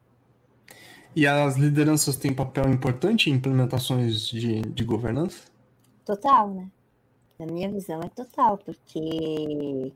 E 1.16 1.28
as 1.28 1.58
lideranças 1.58 2.18
têm 2.18 2.34
papel 2.34 2.68
importante 2.72 3.30
em 3.30 3.34
implementações 3.34 4.28
de, 4.28 4.62
de 4.62 4.84
governança? 4.84 5.53
Total, 6.06 6.50
né? 6.50 6.72
Na 7.40 7.46
minha 7.46 7.70
visão 7.72 8.02
é 8.02 8.10
total, 8.10 8.58
porque 8.58 9.94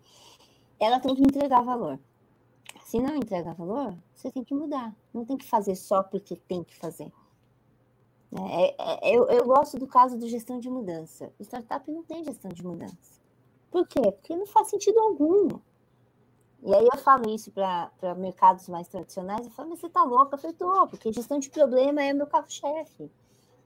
ela 0.80 1.00
tem 1.00 1.16
que 1.16 1.22
entregar 1.22 1.62
valor. 1.62 2.00
Se 2.86 3.00
não 3.00 3.16
entregar 3.16 3.54
valor, 3.54 3.94
você 4.16 4.32
tem 4.32 4.44
que 4.44 4.54
mudar. 4.54 4.96
Não 5.14 5.26
tem 5.26 5.38
que 5.38 5.46
fazer 5.46 5.76
só 5.76 6.02
porque 6.04 6.36
tem 6.36 6.64
que 6.64 6.76
fazer. 6.76 7.12
É, 8.32 8.70
é, 8.70 9.10
é, 9.10 9.16
eu, 9.16 9.28
eu 9.28 9.46
gosto 9.46 9.78
do 9.78 9.88
caso 9.88 10.18
de 10.18 10.28
gestão 10.28 10.60
de 10.60 10.70
mudança. 10.70 11.32
Startup 11.40 11.90
não 11.92 12.04
tem 12.04 12.24
gestão 12.24 12.52
de 12.52 12.66
mudança. 12.66 13.22
Por 13.70 13.88
quê? 13.88 14.12
Porque 14.12 14.36
não 14.36 14.46
faz 14.46 14.70
sentido 14.70 15.00
algum. 15.00 15.60
E 16.64 16.74
aí 16.74 16.88
eu 16.92 16.98
falo 17.00 17.30
isso 17.30 17.52
para 17.52 18.16
mercados 18.18 18.68
mais 18.68 18.88
tradicionais, 18.88 19.46
eu 19.46 19.52
falo, 19.52 19.70
mas 19.70 19.80
você 19.80 19.90
tá 19.90 20.04
louca? 20.04 20.36
Eu 20.36 20.40
falei, 20.40 20.56
porque 20.90 21.14
gestão 21.14 21.40
de 21.40 21.50
problema 21.50 22.02
é 22.02 22.14
meu 22.14 22.28
carro-chefe. 22.28 23.12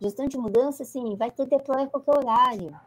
Gestão 0.01 0.27
de 0.27 0.35
mudança, 0.35 0.81
assim, 0.81 1.15
vai 1.15 1.29
ter 1.29 1.45
deploy 1.45 1.83
a 1.83 1.87
qualquer 1.87 2.17
horário. 2.17 2.79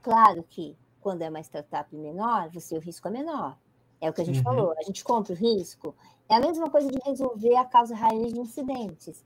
Claro 0.00 0.44
que 0.48 0.76
quando 1.00 1.22
é 1.22 1.28
uma 1.28 1.40
startup 1.40 1.92
menor, 1.96 2.48
você 2.50 2.76
o 2.76 2.80
risco 2.80 3.08
é 3.08 3.10
menor. 3.10 3.58
É 4.00 4.08
o 4.08 4.12
que 4.12 4.20
a 4.20 4.24
gente 4.24 4.38
uhum. 4.38 4.44
falou. 4.44 4.74
A 4.78 4.82
gente 4.84 5.02
compra 5.02 5.32
o 5.32 5.36
risco. 5.36 5.92
É 6.28 6.36
a 6.36 6.40
mesma 6.40 6.70
coisa 6.70 6.88
de 6.88 6.98
resolver 7.04 7.56
a 7.56 7.64
causa 7.64 7.96
raiz 7.96 8.32
de 8.32 8.38
incidentes. 8.38 9.24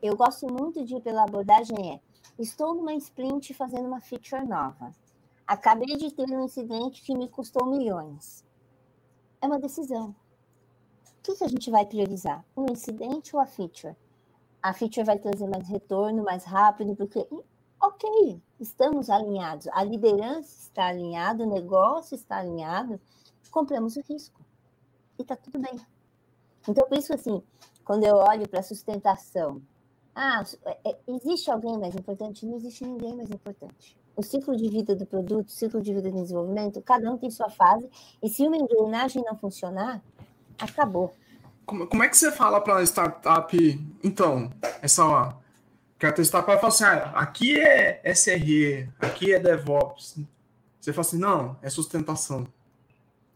Eu 0.00 0.16
gosto 0.16 0.46
muito 0.46 0.84
de 0.84 0.94
ir 0.94 1.00
pela 1.00 1.24
abordagem 1.24 1.92
é, 1.92 2.00
estou 2.38 2.74
numa 2.74 2.94
sprint 2.94 3.52
fazendo 3.52 3.88
uma 3.88 4.00
feature 4.00 4.46
nova. 4.46 4.92
Acabei 5.44 5.96
de 5.96 6.12
ter 6.12 6.30
um 6.30 6.44
incidente 6.44 7.02
que 7.02 7.16
me 7.16 7.28
custou 7.28 7.66
milhões. 7.66 8.44
É 9.40 9.46
uma 9.46 9.58
decisão. 9.58 10.10
O 10.10 11.22
que, 11.24 11.34
que 11.34 11.44
a 11.44 11.48
gente 11.48 11.72
vai 11.72 11.84
priorizar? 11.84 12.44
O 12.54 12.70
incidente 12.70 13.34
ou 13.34 13.42
a 13.42 13.46
feature? 13.46 13.96
A 14.62 14.72
feature 14.72 15.04
vai 15.04 15.18
trazer 15.18 15.46
mais 15.46 15.68
retorno, 15.68 16.24
mais 16.24 16.44
rápido, 16.44 16.96
porque 16.96 17.26
ok, 17.80 18.40
estamos 18.58 19.10
alinhados. 19.10 19.68
A 19.68 19.84
liderança 19.84 20.60
está 20.60 20.86
alinhada, 20.86 21.44
o 21.44 21.48
negócio 21.48 22.14
está 22.14 22.38
alinhado, 22.38 23.00
compramos 23.50 23.96
o 23.96 24.02
risco. 24.02 24.40
E 25.18 25.22
está 25.22 25.36
tudo 25.36 25.58
bem. 25.58 25.78
Então, 26.68 26.86
por 26.88 26.98
isso, 26.98 27.14
assim, 27.14 27.42
quando 27.84 28.04
eu 28.04 28.16
olho 28.16 28.48
para 28.48 28.60
a 28.60 28.62
sustentação, 28.62 29.62
ah, 30.14 30.42
é, 30.64 30.90
é, 30.90 30.98
existe 31.08 31.50
alguém 31.50 31.78
mais 31.78 31.94
importante? 31.94 32.46
Não 32.46 32.56
existe 32.56 32.84
ninguém 32.84 33.14
mais 33.14 33.30
importante. 33.30 33.96
O 34.16 34.22
ciclo 34.22 34.56
de 34.56 34.68
vida 34.68 34.96
do 34.96 35.06
produto, 35.06 35.48
o 35.48 35.52
ciclo 35.52 35.82
de 35.82 35.92
vida 35.92 36.10
do 36.10 36.22
desenvolvimento, 36.22 36.80
cada 36.82 37.10
um 37.10 37.18
tem 37.18 37.30
sua 37.30 37.50
fase, 37.50 37.88
e 38.22 38.28
se 38.28 38.46
uma 38.46 38.56
engrenagem 38.56 39.22
não 39.22 39.36
funcionar, 39.36 40.02
acabou. 40.58 41.12
Como, 41.66 41.86
como 41.88 42.02
é 42.02 42.08
que 42.08 42.16
você 42.16 42.30
fala 42.30 42.60
para 42.60 42.82
startup, 42.84 43.56
então, 44.02 44.52
essa 44.80 45.36
que 45.98 46.06
a 46.06 46.10
startup 46.22 46.46
vai 46.46 46.58
falar 46.58 46.68
assim, 46.68 46.84
ah, 46.84 47.12
aqui 47.16 47.58
é 47.58 48.00
SRE, 48.14 48.88
aqui 49.00 49.34
é 49.34 49.40
DevOps. 49.40 50.16
Você 50.80 50.92
fala 50.92 51.06
assim, 51.06 51.18
não, 51.18 51.56
é 51.60 51.68
sustentação. 51.68 52.46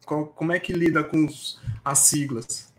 Como 0.04 0.52
é 0.52 0.60
que 0.60 0.72
lida 0.72 1.02
com 1.02 1.24
os, 1.24 1.60
as 1.84 2.00
siglas? 2.00 2.72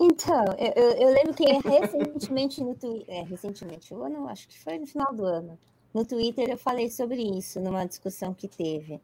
Então, 0.00 0.44
eu, 0.58 0.92
eu, 0.92 1.12
lembro 1.12 1.34
que 1.34 1.44
recentemente 1.44 2.62
no 2.62 2.74
Twitter, 2.74 3.04
é, 3.08 3.22
recentemente, 3.22 3.92
o 3.92 4.02
ano, 4.02 4.28
acho 4.28 4.46
que 4.48 4.58
foi 4.58 4.78
no 4.78 4.86
final 4.86 5.12
do 5.12 5.24
ano, 5.24 5.58
no 5.92 6.04
Twitter 6.04 6.48
eu 6.48 6.56
falei 6.56 6.88
sobre 6.88 7.20
isso 7.20 7.60
numa 7.60 7.84
discussão 7.84 8.32
que 8.32 8.46
teve. 8.46 9.00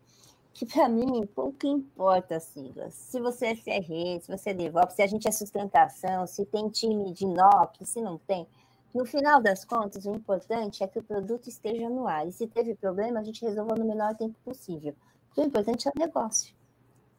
Que 0.54 0.64
para 0.64 0.88
mim 0.88 1.26
pouco 1.26 1.66
importa 1.66 2.36
as 2.36 2.44
siglas. 2.44 2.94
Se 2.94 3.20
você 3.20 3.46
é 3.46 3.56
CRE, 3.56 4.20
se 4.22 4.28
você 4.28 4.50
é 4.50 4.54
DevOps, 4.54 4.94
se 4.94 5.02
a 5.02 5.06
gente 5.06 5.28
é 5.28 5.32
sustentação, 5.32 6.26
se 6.26 6.46
tem 6.46 6.68
time 6.68 7.12
de 7.12 7.26
NOC, 7.26 7.84
se 7.84 8.00
não 8.00 8.16
tem. 8.16 8.46
No 8.94 9.04
final 9.04 9.42
das 9.42 9.64
contas, 9.64 10.06
o 10.06 10.14
importante 10.14 10.84
é 10.84 10.86
que 10.86 11.00
o 11.00 11.02
produto 11.02 11.48
esteja 11.48 11.90
no 11.90 12.06
ar. 12.06 12.28
E 12.28 12.32
se 12.32 12.46
teve 12.46 12.76
problema, 12.76 13.18
a 13.18 13.24
gente 13.24 13.44
resolva 13.44 13.74
no 13.74 13.84
menor 13.84 14.14
tempo 14.14 14.36
possível. 14.44 14.94
O 15.36 15.42
importante 15.42 15.88
é 15.88 15.90
o 15.94 15.98
negócio. 15.98 16.54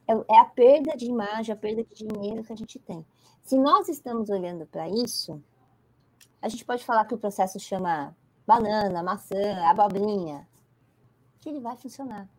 É, 0.07 0.13
é 0.13 0.39
a 0.39 0.45
perda 0.45 0.95
de 0.95 1.05
imagem, 1.05 1.51
a 1.51 1.57
perda 1.57 1.83
de 1.83 2.05
dinheiro 2.05 2.41
que 2.41 2.53
a 2.53 2.55
gente 2.55 2.79
tem. 2.79 3.05
Se 3.41 3.57
nós 3.57 3.89
estamos 3.89 4.29
olhando 4.29 4.65
para 4.65 4.87
isso, 4.87 5.43
a 6.41 6.47
gente 6.47 6.63
pode 6.63 6.85
falar 6.85 7.03
que 7.03 7.13
o 7.13 7.17
processo 7.17 7.59
chama 7.59 8.15
banana, 8.47 9.03
maçã, 9.03 9.65
abobrinha, 9.65 10.47
que 11.41 11.49
ele 11.49 11.59
vai 11.59 11.75
funcionar. 11.75 12.29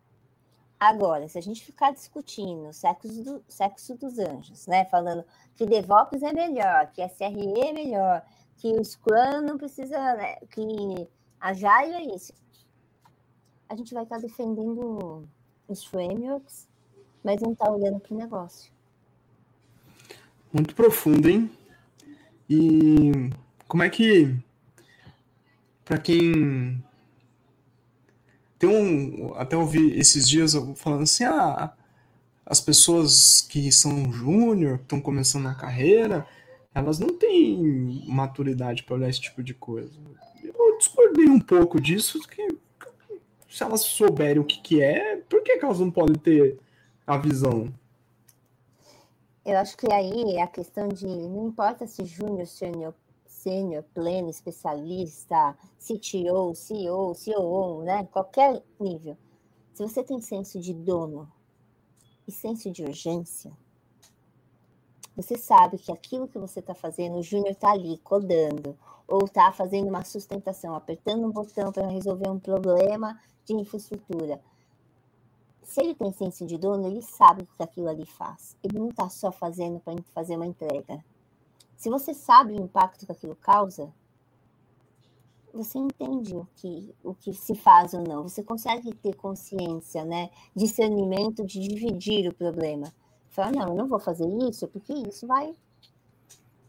Agora, 0.79 1.27
se 1.27 1.37
a 1.37 1.41
gente 1.41 1.65
ficar 1.65 1.91
discutindo 1.91 2.71
sexo, 2.71 3.23
do, 3.23 3.43
sexo 3.47 3.95
dos 3.95 4.19
anjos, 4.19 4.67
né? 4.67 4.85
Falando 4.85 5.25
que 5.55 5.65
DevOps 5.65 6.21
é 6.21 6.31
melhor, 6.31 6.91
que 6.91 7.01
SRE 7.07 7.59
é 7.61 7.73
melhor, 7.73 8.23
que 8.57 8.71
o 8.73 8.83
Scrum 8.83 9.41
não 9.41 9.57
precisa, 9.57 9.97
né? 10.15 10.35
que 10.51 11.07
a 11.39 11.49
Agile 11.49 11.93
é 11.95 12.15
isso. 12.15 12.31
A 13.67 13.75
gente 13.75 13.93
vai 13.93 14.03
estar 14.03 14.19
defendendo 14.19 15.27
os 15.67 15.83
frameworks, 15.83 16.67
mas 17.23 17.41
não 17.41 17.53
está 17.53 17.69
olhando 17.71 17.99
para 17.99 18.13
o 18.13 18.17
negócio. 18.17 18.71
Muito 20.53 20.75
profundo, 20.75 21.27
hein? 21.27 21.51
E 22.49 23.31
como 23.67 23.83
é 23.83 23.89
que, 23.89 24.37
para 25.83 25.97
quem 25.97 26.83
tem 28.57 28.69
um, 28.69 29.33
até 29.35 29.55
ouvi 29.55 29.97
esses 29.97 30.27
dias 30.27 30.53
falando 30.75 31.03
assim, 31.03 31.23
ah, 31.23 31.73
as 32.45 32.61
pessoas 32.61 33.41
que 33.41 33.71
são 33.71 34.11
júnior, 34.11 34.77
que 34.77 34.83
estão 34.83 35.01
começando 35.01 35.43
na 35.43 35.55
carreira, 35.55 36.25
elas 36.73 36.99
não 36.99 37.17
têm 37.17 38.03
maturidade 38.07 38.83
para 38.83 38.95
olhar 38.95 39.09
esse 39.09 39.21
tipo 39.21 39.43
de 39.43 39.53
coisa. 39.53 39.99
Eu 40.43 40.77
discordei 40.77 41.27
um 41.27 41.39
pouco 41.39 41.79
disso, 41.79 42.19
que 42.27 42.47
se 43.49 43.63
elas 43.63 43.81
souberem 43.81 44.39
o 44.39 44.45
que, 44.45 44.61
que 44.61 44.81
é, 44.81 45.17
por 45.17 45.41
que, 45.41 45.57
que 45.57 45.65
elas 45.65 45.79
não 45.79 45.91
podem 45.91 46.15
ter 46.15 46.59
a 47.05 47.17
visão? 47.17 47.73
Eu 49.45 49.57
acho 49.57 49.77
que 49.77 49.91
aí 49.91 50.35
é 50.35 50.41
a 50.41 50.47
questão 50.47 50.89
de 50.89 51.05
não 51.05 51.47
importa 51.47 51.87
se 51.87 52.05
júnior, 52.05 52.45
sênior, 52.45 52.93
sênior, 53.47 53.83
pleno, 53.93 54.29
especialista, 54.29 55.57
CTO, 55.79 56.53
CEO, 56.53 57.13
COO, 57.15 57.83
né? 57.83 58.05
Qualquer 58.11 58.61
nível. 58.77 59.17
Se 59.73 59.83
você 59.83 60.03
tem 60.03 60.19
senso 60.19 60.59
de 60.59 60.73
dono 60.73 61.31
e 62.27 62.31
senso 62.31 62.69
de 62.69 62.83
urgência, 62.83 63.51
você 65.15 65.37
sabe 65.37 65.77
que 65.77 65.91
aquilo 65.91 66.27
que 66.27 66.37
você 66.37 66.59
está 66.59 66.75
fazendo, 66.75 67.17
o 67.17 67.23
júnior 67.23 67.51
está 67.51 67.71
ali 67.71 67.97
codando, 67.99 68.77
ou 69.07 69.23
está 69.23 69.51
fazendo 69.53 69.87
uma 69.87 70.03
sustentação, 70.03 70.75
apertando 70.75 71.25
um 71.25 71.31
botão 71.31 71.71
para 71.71 71.87
resolver 71.87 72.29
um 72.29 72.39
problema 72.39 73.17
de 73.45 73.53
infraestrutura 73.53 74.41
se 75.67 75.81
ele 75.81 75.93
tem 75.93 76.11
senso 76.13 76.45
de 76.45 76.57
dono, 76.57 76.87
ele 76.87 77.01
sabe 77.01 77.43
o 77.43 77.45
que 77.45 77.61
aquilo 77.61 77.89
ali 77.89 78.05
faz. 78.05 78.55
Ele 78.63 78.79
não 78.79 78.87
está 78.87 79.09
só 79.09 79.31
fazendo 79.33 79.79
para 79.81 79.93
fazer 80.13 80.37
uma 80.37 80.47
entrega. 80.47 81.03
Se 81.77 81.89
você 81.89 82.13
sabe 82.13 82.53
o 82.53 82.61
impacto 82.61 83.05
que 83.05 83.11
aquilo 83.11 83.35
causa, 83.35 83.93
você 85.53 85.77
entende 85.77 86.35
o 86.35 86.47
que, 86.55 86.93
o 87.03 87.13
que 87.13 87.33
se 87.33 87.53
faz 87.53 87.93
ou 87.93 88.03
não. 88.03 88.23
Você 88.23 88.43
consegue 88.43 88.93
ter 88.95 89.15
consciência, 89.15 90.03
né? 90.03 90.31
Discernimento 90.55 91.45
de 91.45 91.59
dividir 91.59 92.27
o 92.27 92.33
problema. 92.33 92.91
Fala, 93.29 93.51
não, 93.51 93.67
eu 93.69 93.75
não 93.75 93.87
vou 93.87 93.99
fazer 93.99 94.27
isso 94.49 94.67
porque 94.67 94.91
isso 94.91 95.27
vai. 95.27 95.53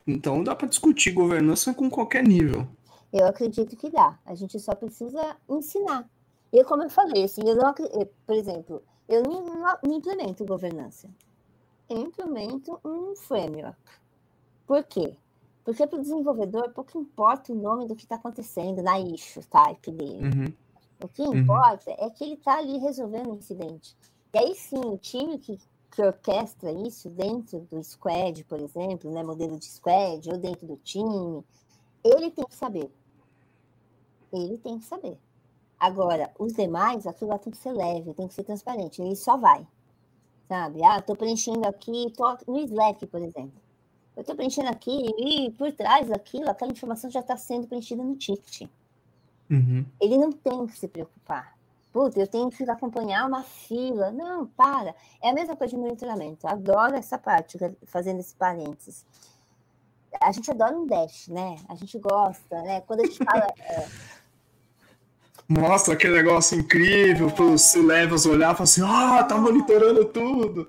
Então 0.07 0.45
dá 0.45 0.55
para 0.55 0.69
discutir 0.69 1.13
governança 1.13 1.73
com 1.73 1.89
qualquer 1.89 2.23
nível. 2.23 2.67
Eu 3.11 3.27
acredito 3.27 3.77
que 3.77 3.91
dá. 3.91 4.19
A 4.27 4.35
gente 4.35 4.61
só 4.61 4.75
precisa 4.75 5.37
ensinar. 5.49 6.09
E 6.53 6.63
como 6.65 6.83
eu 6.83 6.91
falei, 6.91 7.25
assim, 7.25 7.41
eu 7.47 7.57
não, 7.57 7.75
por 7.75 8.35
exemplo, 8.35 8.83
eu 9.09 9.23
não, 9.23 9.43
não 9.83 9.95
implemento 9.95 10.45
governança. 10.45 11.09
Eu 11.89 11.99
implemento 11.99 12.79
um 12.85 13.17
framework. 13.17 13.79
Por 14.69 14.85
quê? 14.85 15.17
Porque 15.65 15.87
para 15.87 15.99
o 15.99 16.03
desenvolvedor 16.03 16.71
pouco 16.75 16.99
importa 16.99 17.55
o 17.55 17.57
nome 17.57 17.89
do 17.89 17.97
que 17.97 18.03
está 18.03 18.17
acontecendo 18.17 18.83
na 18.83 19.01
issue 19.01 19.43
type 19.45 19.91
dele. 19.91 20.27
Uhum. 20.27 20.53
O 21.03 21.09
que 21.09 21.23
uhum. 21.23 21.37
importa 21.37 21.91
é 21.93 22.11
que 22.11 22.23
ele 22.23 22.35
está 22.35 22.59
ali 22.59 22.77
resolvendo 22.77 23.33
o 23.33 23.37
incidente. 23.37 23.97
E 24.35 24.39
aí 24.39 24.55
sim, 24.55 24.79
o 24.79 24.99
time 24.99 25.39
que, 25.39 25.59
que 25.91 26.03
orquestra 26.03 26.71
isso 26.71 27.09
dentro 27.09 27.61
do 27.61 27.83
squad, 27.83 28.45
por 28.45 28.61
exemplo, 28.61 29.11
né, 29.11 29.23
modelo 29.23 29.59
de 29.59 29.65
squad, 29.65 30.29
ou 30.31 30.37
dentro 30.37 30.67
do 30.67 30.77
time, 30.77 31.43
ele 32.05 32.31
tem 32.31 32.45
que 32.45 32.55
saber. 32.55 32.91
Ele 34.31 34.59
tem 34.59 34.79
que 34.79 34.85
saber. 34.85 35.17
Agora, 35.81 36.31
os 36.39 36.53
demais, 36.53 37.07
aquilo 37.07 37.31
lá 37.31 37.39
tem 37.39 37.51
que 37.51 37.57
ser 37.57 37.73
leve, 37.73 38.13
tem 38.13 38.29
que 38.29 38.35
ser 38.35 38.45
transparente, 38.45 39.01
ele 39.01 39.17
só 39.17 39.39
vai. 39.39 39.67
Sabe? 40.47 40.85
Ah, 40.85 41.01
tô 41.01 41.17
preenchendo 41.17 41.67
aqui, 41.67 42.13
tô 42.15 42.37
no 42.47 42.59
Slack, 42.61 43.07
por 43.07 43.23
exemplo. 43.23 43.68
Eu 44.19 44.25
tô 44.25 44.35
preenchendo 44.35 44.69
aqui 44.69 45.15
e 45.17 45.53
por 45.53 45.71
trás 45.71 46.09
daquilo, 46.09 46.51
aquela 46.51 46.73
informação 46.73 47.09
já 47.09 47.21
está 47.21 47.37
sendo 47.37 47.69
preenchida 47.69 48.03
no 48.03 48.17
ticket. 48.17 48.69
Uhum. 49.49 49.87
Ele 50.01 50.19
não 50.19 50.33
tem 50.33 50.67
que 50.67 50.77
se 50.77 50.89
preocupar. 50.89 51.57
Puta, 51.93 52.19
eu 52.19 52.27
tenho 52.27 52.51
que 52.51 52.69
acompanhar 52.69 53.25
uma 53.29 53.45
fila. 53.45 54.11
Não, 54.11 54.45
para. 54.45 54.93
É 55.23 55.31
a 55.31 55.33
mesma 55.33 55.55
coisa 55.55 55.71
de 55.77 55.81
monitoramento. 55.81 56.49
Adoro 56.49 56.97
essa 56.97 57.17
parte, 57.17 57.57
fazendo 57.87 58.19
esse 58.19 58.35
parênteses. 58.35 59.07
A 60.21 60.33
gente 60.33 60.51
adora 60.51 60.77
um 60.77 60.85
dash, 60.85 61.29
né? 61.29 61.55
A 61.69 61.77
gente 61.77 61.97
gosta, 62.01 62.61
né? 62.63 62.81
Quando 62.81 63.03
a 63.03 63.05
gente 63.05 63.25
fala. 63.25 63.47
É, 63.61 63.87
mostra 65.49 65.95
aquele 65.95 66.15
negócio 66.15 66.59
incrível 66.59 67.31
para 67.31 67.45
os 67.45 67.73
levels 67.75 68.27
olhar 68.27 68.53
e 68.53 68.57
falar 68.57 68.65
assim, 68.65 68.83
ah, 68.85 69.23
tá 69.23 69.39
monitorando 69.39 70.05
tudo. 70.07 70.69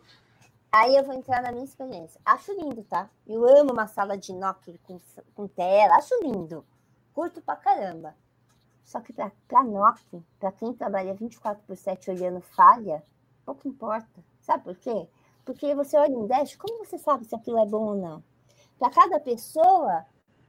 Aí 0.72 0.96
eu 0.96 1.04
vou 1.04 1.14
entrar 1.14 1.42
na 1.42 1.52
minha 1.52 1.66
experiência. 1.66 2.22
Acho 2.24 2.54
lindo, 2.54 2.84
tá? 2.84 3.10
Eu 3.26 3.48
amo 3.48 3.72
uma 3.74 3.88
sala 3.88 4.18
de 4.18 4.34
Nokia 4.34 4.80
com, 4.84 5.00
com 5.34 5.48
tela, 5.48 5.96
acho 5.96 6.14
lindo. 6.22 6.66
Curto 7.14 7.42
pra 7.42 7.56
caramba. 7.56 8.16
Só 8.84 9.00
que 9.02 9.12
pra, 9.12 9.32
pra 9.48 9.64
Nokia, 9.64 10.24
pra 10.40 10.52
quem 10.52 10.74
trabalha 10.74 11.14
24 11.14 11.64
por 11.66 11.76
7 11.76 12.12
olhando 12.12 12.42
falha, 12.42 13.04
pouco 13.46 13.68
importa. 13.68 14.24
Sabe 14.42 14.64
por 14.64 14.76
quê? 14.76 15.08
Porque 15.44 15.74
você 15.74 15.98
olha 15.98 16.18
um 16.18 16.28
dash, 16.28 16.56
como 16.56 16.86
você 16.86 16.98
sabe 16.98 17.26
se 17.26 17.36
aquilo 17.36 17.60
é 17.60 17.66
bom 17.66 17.90
ou 17.90 17.96
não? 17.96 18.24
Para 18.78 18.92
cada 18.92 19.20
pessoa, 19.20 20.06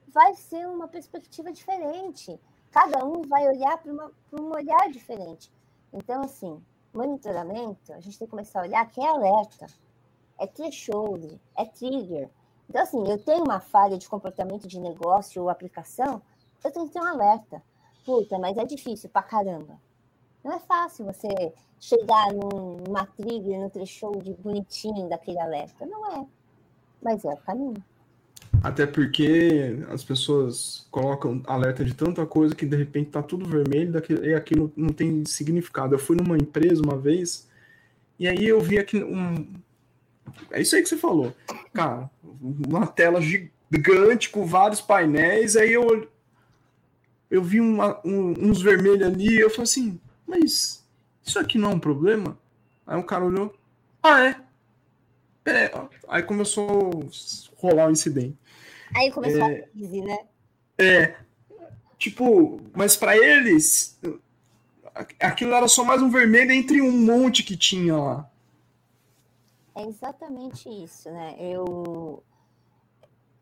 vai 0.08 0.34
ser 0.34 0.68
uma 0.68 0.86
perspectiva 0.86 1.50
diferente 1.50 2.38
cada 2.70 3.04
um 3.04 3.22
vai 3.22 3.46
olhar 3.48 3.78
para 3.78 3.92
um 3.92 4.50
olhar 4.52 4.90
diferente. 4.90 5.52
Então, 5.92 6.22
assim, 6.22 6.62
monitoramento, 6.94 7.92
a 7.92 8.00
gente 8.00 8.18
tem 8.18 8.26
que 8.26 8.30
começar 8.30 8.60
a 8.60 8.64
olhar 8.64 8.88
que 8.88 9.00
é 9.00 9.08
alerta, 9.08 9.66
é 10.40 10.46
threshold, 10.46 11.40
é 11.56 11.64
trigger. 11.64 12.28
Então, 12.68 12.82
assim, 12.82 13.08
eu 13.08 13.18
tenho 13.18 13.44
uma 13.44 13.60
falha 13.60 13.98
de 13.98 14.08
comportamento 14.08 14.66
de 14.66 14.80
negócio 14.80 15.42
ou 15.42 15.48
aplicação, 15.48 16.22
eu 16.64 16.70
tenho 16.70 16.86
que 16.86 16.92
ter 16.92 17.00
um 17.00 17.06
alerta. 17.06 17.62
Puta, 18.04 18.38
mas 18.38 18.56
é 18.56 18.64
difícil 18.64 19.10
pra 19.10 19.22
caramba. 19.22 19.78
Não 20.42 20.52
é 20.52 20.58
fácil 20.58 21.04
você 21.04 21.52
chegar 21.78 22.32
numa 22.32 23.06
trilha, 23.06 23.58
no 23.58 23.70
threshold 23.70 24.34
bonitinho 24.42 25.08
daquele 25.08 25.38
alerta. 25.38 25.84
Não 25.86 26.12
é. 26.12 26.26
Mas 27.02 27.24
é 27.24 27.28
o 27.28 27.36
caminho. 27.36 27.82
Até 28.62 28.86
porque 28.86 29.78
as 29.88 30.04
pessoas 30.04 30.86
colocam 30.90 31.42
alerta 31.46 31.84
de 31.84 31.94
tanta 31.94 32.26
coisa 32.26 32.54
que 32.54 32.66
de 32.66 32.76
repente 32.76 33.10
tá 33.10 33.22
tudo 33.22 33.48
vermelho 33.48 33.92
e 34.22 34.34
aquilo 34.34 34.72
não 34.76 34.90
tem 34.90 35.24
significado. 35.24 35.94
Eu 35.94 35.98
fui 35.98 36.16
numa 36.16 36.36
empresa 36.36 36.82
uma 36.82 36.96
vez 36.96 37.48
e 38.18 38.28
aí 38.28 38.46
eu 38.46 38.60
vi 38.60 38.78
aqui 38.78 39.02
um. 39.02 39.46
É 40.50 40.60
isso 40.60 40.74
aí 40.76 40.82
que 40.82 40.88
você 40.88 40.96
falou. 40.96 41.34
Cara, 41.72 42.10
uma 42.40 42.86
tela 42.86 43.20
gigante 43.20 44.30
com 44.30 44.44
vários 44.44 44.80
painéis, 44.80 45.56
aí 45.56 45.72
eu, 45.72 46.08
eu 47.30 47.42
vi 47.42 47.60
uma, 47.60 48.00
um, 48.04 48.48
uns 48.48 48.60
vermelhos 48.60 49.06
ali 49.06 49.36
e 49.36 49.40
eu 49.40 49.50
falei 49.50 49.64
assim, 49.64 50.00
mas 50.26 50.84
isso 51.22 51.38
aqui 51.38 51.58
não 51.58 51.70
é 51.70 51.74
um 51.74 51.80
problema? 51.80 52.38
Aí 52.86 52.98
o 52.98 53.04
cara 53.04 53.24
olhou, 53.24 53.54
ah, 54.02 54.24
é? 54.24 54.36
Pera 55.44 55.88
aí 56.08 56.22
começou 56.22 56.90
a 57.56 57.60
rolar 57.60 57.86
o 57.86 57.88
um 57.88 57.92
incidente. 57.92 58.36
Aí 58.94 59.10
começou 59.10 59.42
é, 59.42 59.60
a 59.60 59.68
crise, 59.68 60.02
né? 60.02 60.18
É. 60.78 61.14
Tipo, 61.98 62.60
mas 62.74 62.96
para 62.96 63.16
eles, 63.16 63.98
aquilo 65.20 65.54
era 65.54 65.68
só 65.68 65.84
mais 65.84 66.02
um 66.02 66.10
vermelho 66.10 66.50
entre 66.50 66.80
um 66.80 66.90
monte 66.90 67.42
que 67.42 67.56
tinha 67.56 67.96
lá. 67.96 68.29
É 69.74 69.84
exatamente 69.86 70.68
isso, 70.68 71.10
né? 71.10 71.36
Eu. 71.38 72.22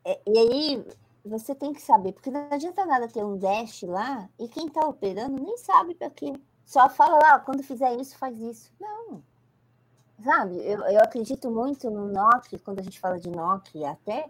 É, 0.05 0.21
e 0.27 0.39
aí 0.39 0.87
você 1.25 1.55
tem 1.55 1.73
que 1.73 1.83
saber, 1.83 2.13
porque 2.13 2.31
não 2.31 2.49
adianta 2.51 2.87
nada 2.87 3.09
ter 3.09 3.25
um 3.25 3.37
dash 3.37 3.83
lá 3.83 4.29
e 4.39 4.49
quem 4.49 4.67
está 4.67 4.87
operando 4.87 5.43
nem 5.43 5.57
sabe 5.59 5.95
para 5.95 6.11
quê. 6.11 6.33
Só 6.65 6.89
fala 6.89 7.19
lá, 7.19 7.41
quando 7.41 7.63
fizer 7.63 7.95
isso, 7.97 8.17
faz 8.19 8.39
isso. 8.39 8.73
Não. 8.81 9.23
Sabe, 10.23 10.57
eu, 10.57 10.81
eu 10.81 11.01
acredito 11.01 11.51
muito 11.51 11.89
no 11.91 12.09
NOC, 12.09 12.59
quando 12.65 12.81
a 12.81 12.83
gente 12.83 12.99
fala 12.99 13.21
de 13.21 13.31
NOC, 13.31 13.85
até 13.85 14.29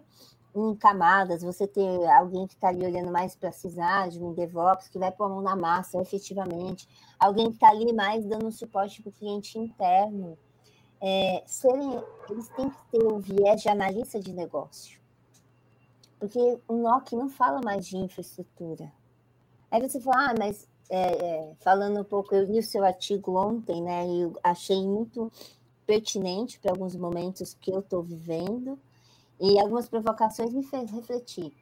em 0.55 0.75
camadas, 0.75 1.41
você 1.41 1.67
ter 1.67 2.05
alguém 2.11 2.47
que 2.47 2.53
está 2.53 2.69
ali 2.69 2.85
olhando 2.85 3.11
mais 3.11 3.35
para 3.35 3.49
a 3.49 3.51
CISAD, 3.51 4.21
um 4.23 4.33
DevOps, 4.33 4.87
que 4.87 4.99
vai 4.99 5.11
pôr 5.11 5.25
a 5.25 5.29
mão 5.29 5.41
na 5.41 5.55
massa 5.55 6.01
efetivamente, 6.01 6.87
alguém 7.19 7.47
que 7.47 7.55
está 7.55 7.69
ali 7.69 7.91
mais 7.93 8.25
dando 8.25 8.51
suporte 8.51 9.01
para 9.01 9.09
o 9.09 9.13
cliente 9.13 9.57
interno. 9.57 10.37
É, 11.01 11.43
serem, 11.45 12.03
eles 12.29 12.49
têm 12.49 12.69
que 12.69 12.77
ter 12.91 13.03
o 13.03 13.19
viés 13.19 13.61
de 13.61 13.69
analista 13.69 14.19
de 14.19 14.33
negócio. 14.33 14.99
Porque 16.19 16.59
o 16.67 16.73
NOC 16.73 17.13
não 17.13 17.29
fala 17.29 17.61
mais 17.63 17.87
de 17.87 17.97
infraestrutura. 17.97 18.91
Aí 19.71 19.81
você 19.81 20.01
fala, 20.01 20.31
ah, 20.31 20.35
mas 20.37 20.67
é, 20.89 21.01
é, 21.01 21.55
falando 21.59 22.01
um 22.01 22.03
pouco, 22.03 22.35
eu 22.35 22.43
li 22.43 22.59
o 22.59 22.63
seu 22.63 22.83
artigo 22.83 23.37
ontem, 23.37 23.81
né? 23.81 24.05
E 24.05 24.31
achei 24.43 24.85
muito 24.85 25.31
pertinente 25.85 26.59
para 26.59 26.71
alguns 26.71 26.95
momentos 26.95 27.53
que 27.53 27.71
eu 27.71 27.79
estou 27.79 28.03
vivendo. 28.03 28.77
E 29.39 29.57
algumas 29.59 29.87
provocações 29.87 30.53
me 30.53 30.63
fez 30.63 30.91
refletir 30.91 31.53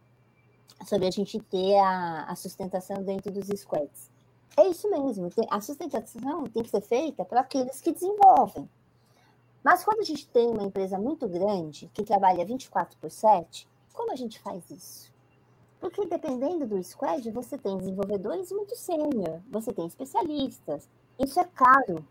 sobre 0.85 1.07
a 1.07 1.11
gente 1.11 1.39
ter 1.39 1.77
a, 1.77 2.23
a 2.23 2.35
sustentação 2.35 3.03
dentro 3.03 3.31
dos 3.31 3.47
squads. 3.59 4.09
É 4.55 4.67
isso 4.67 4.89
mesmo, 4.89 5.29
a 5.49 5.61
sustentação 5.61 6.45
tem 6.45 6.63
que 6.63 6.69
ser 6.69 6.81
feita 6.81 7.23
para 7.23 7.41
aqueles 7.41 7.79
que 7.79 7.91
desenvolvem. 7.91 8.67
Mas 9.63 9.83
quando 9.83 9.99
a 9.99 10.03
gente 10.03 10.27
tem 10.27 10.47
uma 10.47 10.63
empresa 10.63 10.97
muito 10.97 11.27
grande, 11.27 11.89
que 11.93 12.03
trabalha 12.03 12.45
24 12.45 12.97
por 12.99 13.11
7, 13.11 13.67
como 13.93 14.11
a 14.11 14.15
gente 14.15 14.39
faz 14.39 14.69
isso? 14.69 15.11
Porque 15.79 16.05
dependendo 16.05 16.65
do 16.65 16.83
squad, 16.83 17.29
você 17.31 17.57
tem 17.57 17.77
desenvolvedores 17.77 18.51
muito 18.51 18.75
sênior, 18.75 19.41
você 19.49 19.71
tem 19.71 19.85
especialistas. 19.85 20.89
Isso 21.19 21.39
é 21.39 21.43
caro. 21.43 22.05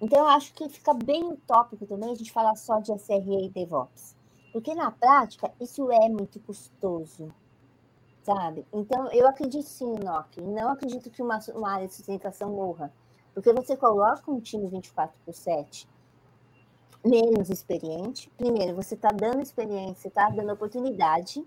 Então, 0.00 0.20
eu 0.20 0.26
acho 0.26 0.52
que 0.54 0.68
fica 0.68 0.94
bem 0.94 1.24
utópico 1.24 1.86
também 1.86 2.10
a 2.10 2.14
gente 2.14 2.32
falar 2.32 2.54
só 2.56 2.78
de 2.78 2.92
SRE 2.92 3.46
e 3.46 3.48
DevOps. 3.48 4.16
Porque 4.52 4.74
na 4.74 4.90
prática, 4.90 5.52
isso 5.60 5.90
é 5.90 6.08
muito 6.08 6.40
custoso, 6.40 7.28
sabe? 8.22 8.66
Então, 8.72 9.08
eu 9.12 9.26
acredito 9.26 9.66
sim 9.66 9.86
no 9.86 10.04
NOC. 10.04 10.40
Não 10.40 10.70
acredito 10.70 11.10
que 11.10 11.22
uma, 11.22 11.38
uma 11.54 11.70
área 11.70 11.88
de 11.88 11.94
sustentação 11.94 12.50
morra. 12.50 12.92
Porque 13.34 13.52
você 13.52 13.76
coloca 13.76 14.30
um 14.30 14.40
time 14.40 14.68
24 14.68 15.16
por 15.24 15.34
7 15.34 15.88
menos 17.04 17.50
experiente. 17.50 18.30
Primeiro, 18.36 18.74
você 18.74 18.94
está 18.94 19.08
dando 19.08 19.42
experiência, 19.42 20.08
está 20.08 20.28
dando 20.30 20.52
oportunidade 20.52 21.44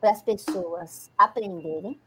para 0.00 0.10
as 0.10 0.22
pessoas 0.22 1.10
aprenderem. 1.16 2.00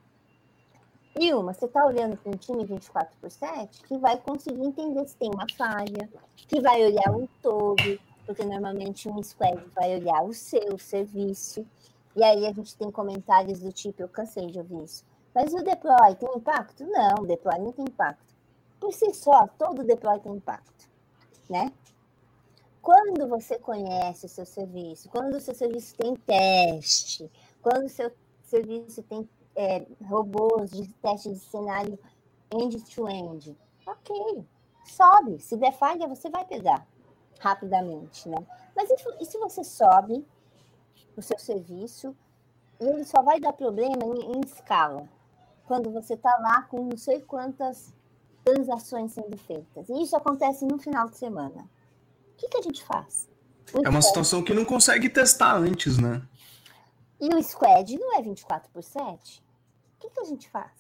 E 1.20 1.34
uma, 1.34 1.54
você 1.54 1.66
está 1.66 1.86
olhando 1.86 2.16
para 2.18 2.32
um 2.32 2.38
time 2.38 2.66
24 2.66 3.14
por 3.20 3.30
7 3.30 3.84
que 3.84 3.98
vai 3.98 4.18
conseguir 4.18 4.64
entender 4.64 5.06
se 5.08 5.18
tem 5.18 5.30
uma 5.34 5.46
falha, 5.58 6.10
que 6.36 6.62
vai 6.62 6.86
olhar 6.86 7.12
o 7.14 7.28
todo, 7.42 8.00
porque 8.26 8.44
normalmente 8.46 9.10
um 9.10 9.22
squad 9.24 9.60
vai 9.76 9.98
olhar 9.98 10.24
o 10.24 10.34
seu 10.34 10.78
serviço. 10.78 11.66
E 12.16 12.24
aí 12.24 12.46
a 12.46 12.54
gente 12.54 12.76
tem 12.76 12.90
comentários 12.92 13.60
do 13.60 13.72
tipo, 13.72 14.02
eu 14.02 14.08
cansei 14.08 14.48
de 14.48 14.60
ouvir 14.60 14.84
isso. 14.84 15.04
Mas 15.34 15.54
o 15.54 15.64
deploy 15.64 16.16
tem 16.16 16.30
impacto? 16.36 16.86
Não, 16.86 17.24
o 17.24 17.28
deploy 17.28 17.58
não 17.60 17.72
tem 17.72 17.86
impacto. 17.86 18.34
Por 18.80 18.94
si 18.94 19.14
só, 19.14 19.48
todo 19.58 19.84
deploy 19.84 20.20
tem 20.20 20.34
impacto, 20.34 20.90
né? 21.50 21.72
Quando 22.82 23.28
você 23.28 23.60
conhece 23.60 24.26
o 24.26 24.30
seu 24.30 24.46
serviço, 24.46 25.10
quando 25.10 25.36
o 25.36 25.42
seu 25.42 25.54
serviço 25.54 25.96
tem 25.96 26.16
teste, 26.16 27.30
quando 27.62 27.86
o 27.86 27.90
seu 27.90 28.12
serviço 28.44 29.04
tem 29.04 29.30
é, 29.56 29.86
robôs 30.06 30.72
de 30.72 30.88
teste 30.96 31.30
de 31.30 31.40
cenário 31.40 32.00
end-to-end, 32.52 33.52
-end, 33.52 33.58
ok, 33.86 34.46
sobe. 34.86 35.40
Se 35.40 35.58
der 35.58 35.74
falha, 35.74 36.08
você 36.08 36.30
vai 36.30 36.46
pegar 36.46 36.88
rapidamente, 37.40 38.28
né? 38.28 38.46
Mas 38.76 38.90
e, 38.90 39.26
se 39.26 39.38
você 39.38 39.64
sobe 39.64 40.26
o 41.16 41.22
seu 41.22 41.38
serviço 41.38 42.16
e 42.80 42.86
ele 42.86 43.04
só 43.04 43.22
vai 43.22 43.40
dar 43.40 43.54
problema 43.54 44.04
em, 44.06 44.38
em 44.38 44.42
escala, 44.42 45.08
quando 45.66 45.92
você 45.92 46.14
está 46.14 46.36
lá 46.40 46.64
com 46.64 46.84
não 46.84 46.98
sei 46.98 47.22
quantas 47.22 47.94
transações 48.44 49.12
sendo 49.12 49.38
feitas. 49.38 49.90
E 49.90 50.02
isso 50.02 50.16
acontece 50.16 50.66
no 50.66 50.78
final 50.80 51.10
de 51.10 51.18
semana. 51.18 51.70
O 52.40 52.42
que, 52.42 52.48
que 52.48 52.58
a 52.58 52.62
gente 52.62 52.82
faz? 52.86 53.28
O 53.74 53.86
é 53.86 53.90
uma 53.90 54.02
situação 54.02 54.42
que 54.42 54.54
não 54.54 54.64
consegue 54.64 55.10
testar 55.10 55.58
antes, 55.58 55.98
né? 55.98 56.26
E 57.20 57.28
o 57.36 57.44
squad 57.44 57.98
não 57.98 58.16
é 58.16 58.22
24 58.22 58.72
por 58.72 58.82
7? 58.82 59.44
O 59.98 60.00
que, 60.00 60.10
que 60.10 60.22
a 60.22 60.24
gente 60.24 60.50
faz? 60.50 60.72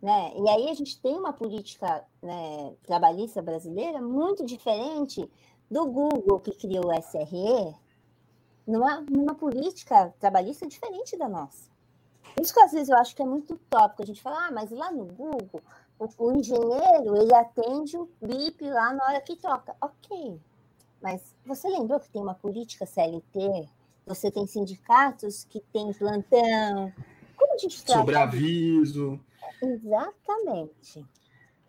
Né? 0.00 0.32
E 0.36 0.48
aí 0.48 0.70
a 0.70 0.74
gente 0.74 1.00
tem 1.00 1.16
uma 1.16 1.32
política 1.32 2.04
né, 2.22 2.72
trabalhista 2.84 3.42
brasileira 3.42 4.00
muito 4.00 4.46
diferente 4.46 5.28
do 5.68 5.84
Google, 5.86 6.38
que 6.38 6.54
criou 6.54 6.86
o 6.86 7.02
SRE, 7.02 7.74
numa, 8.64 9.00
numa 9.00 9.34
política 9.34 10.14
trabalhista 10.20 10.68
diferente 10.68 11.16
da 11.16 11.28
nossa. 11.28 11.68
Isso 12.40 12.54
que 12.54 12.60
às 12.60 12.70
vezes 12.70 12.90
eu 12.90 12.96
acho 12.96 13.16
que 13.16 13.22
é 13.22 13.26
muito 13.26 13.58
tópico. 13.68 14.04
A 14.04 14.06
gente 14.06 14.22
fala, 14.22 14.46
ah, 14.46 14.52
mas 14.52 14.70
lá 14.70 14.92
no 14.92 15.04
Google, 15.04 15.60
o, 15.98 16.08
o 16.18 16.32
engenheiro, 16.32 17.16
ele 17.16 17.34
atende 17.34 17.96
o 17.96 18.08
BIP 18.20 18.68
lá 18.68 18.92
na 18.92 19.04
hora 19.04 19.20
que 19.20 19.36
toca. 19.36 19.74
Ok, 19.80 20.38
mas 21.02 21.34
você 21.44 21.68
lembrou 21.68 22.00
que 22.00 22.10
tem 22.10 22.22
uma 22.22 22.34
política 22.34 22.86
CLT? 22.86 23.68
Você 24.06 24.30
tem 24.30 24.46
sindicatos 24.46 25.44
que 25.44 25.60
têm 25.72 25.92
plantão. 25.92 26.92
Como 27.36 27.54
a 27.54 27.58
gente 27.58 27.84
trata? 27.84 28.00
Sobreaviso. 28.00 29.20
Exatamente. 29.62 31.04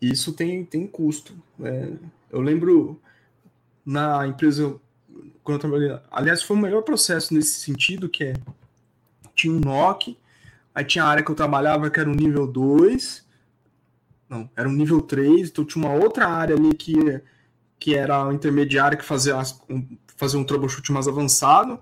Isso 0.00 0.32
tem, 0.32 0.64
tem 0.64 0.86
custo. 0.86 1.34
É, 1.62 1.92
eu 2.30 2.40
lembro 2.40 3.00
na 3.84 4.26
empresa, 4.26 4.78
quando 5.42 5.56
eu 5.56 5.60
trabalhei, 5.60 6.00
aliás, 6.10 6.42
foi 6.42 6.56
o 6.56 6.60
melhor 6.60 6.82
processo 6.82 7.34
nesse 7.34 7.60
sentido, 7.60 8.08
que 8.08 8.24
é, 8.24 8.34
tinha 9.34 9.52
um 9.52 9.58
NOC, 9.58 10.16
aí 10.74 10.84
tinha 10.84 11.04
a 11.04 11.08
área 11.08 11.24
que 11.24 11.30
eu 11.30 11.34
trabalhava 11.34 11.90
que 11.90 11.98
era 11.98 12.08
o 12.08 12.14
nível 12.14 12.46
2, 12.46 13.26
não, 14.28 14.48
era 14.56 14.68
um 14.68 14.72
nível 14.72 15.00
3, 15.00 15.48
então 15.48 15.64
tinha 15.64 15.84
uma 15.84 15.94
outra 15.94 16.28
área 16.28 16.54
ali 16.54 16.74
que, 16.74 17.20
que 17.78 17.94
era 17.94 18.26
o 18.26 18.32
intermediário 18.32 18.98
que 18.98 19.04
fazia, 19.04 19.36
um, 19.68 19.86
fazia 20.16 20.38
um 20.38 20.44
troubleshoot 20.44 20.92
mais 20.92 21.08
avançado, 21.08 21.80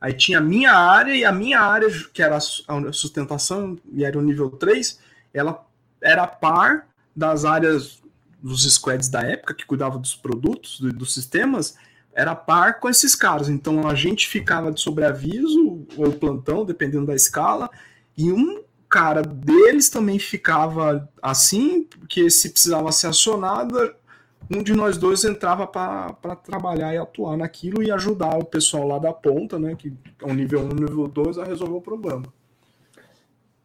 aí 0.00 0.12
tinha 0.12 0.38
a 0.38 0.40
minha 0.40 0.72
área, 0.72 1.14
e 1.14 1.24
a 1.24 1.32
minha 1.32 1.60
área, 1.60 1.88
que 2.12 2.22
era 2.22 2.36
a 2.36 2.92
sustentação, 2.92 3.78
e 3.92 4.04
era 4.04 4.18
o 4.18 4.22
nível 4.22 4.50
3, 4.50 4.98
ela 5.32 5.64
era 6.02 6.26
par 6.26 6.86
das 7.14 7.44
áreas 7.44 8.02
dos 8.42 8.64
squads 8.74 9.08
da 9.08 9.22
época, 9.22 9.54
que 9.54 9.64
cuidavam 9.64 10.00
dos 10.00 10.14
produtos, 10.14 10.80
do, 10.80 10.92
dos 10.92 11.14
sistemas, 11.14 11.76
era 12.12 12.34
par 12.34 12.78
com 12.78 12.88
esses 12.88 13.14
caras. 13.14 13.48
Então 13.48 13.88
a 13.88 13.94
gente 13.94 14.28
ficava 14.28 14.70
de 14.70 14.80
sobreaviso 14.80 15.86
ou 15.96 16.12
plantão, 16.12 16.64
dependendo 16.64 17.06
da 17.06 17.14
escala, 17.14 17.70
e 18.16 18.30
um 18.32 18.62
cara 18.94 19.22
deles 19.22 19.90
também 19.90 20.20
ficava 20.20 21.10
assim, 21.20 21.82
porque 21.82 22.30
se 22.30 22.50
precisava 22.50 22.92
ser 22.92 23.08
acionado, 23.08 23.92
um 24.48 24.62
de 24.62 24.72
nós 24.72 24.96
dois 24.96 25.24
entrava 25.24 25.66
para 25.66 26.36
trabalhar 26.36 26.94
e 26.94 26.98
atuar 26.98 27.36
naquilo 27.36 27.82
e 27.82 27.90
ajudar 27.90 28.38
o 28.38 28.44
pessoal 28.44 28.86
lá 28.86 29.00
da 29.00 29.12
ponta, 29.12 29.58
né, 29.58 29.74
que 29.74 29.92
é 30.22 30.24
um 30.24 30.32
nível 30.32 30.60
1, 30.60 30.62
um, 30.62 30.68
nível 30.68 31.08
2, 31.08 31.38
a 31.38 31.44
resolver 31.44 31.74
o 31.74 31.80
problema. 31.80 32.32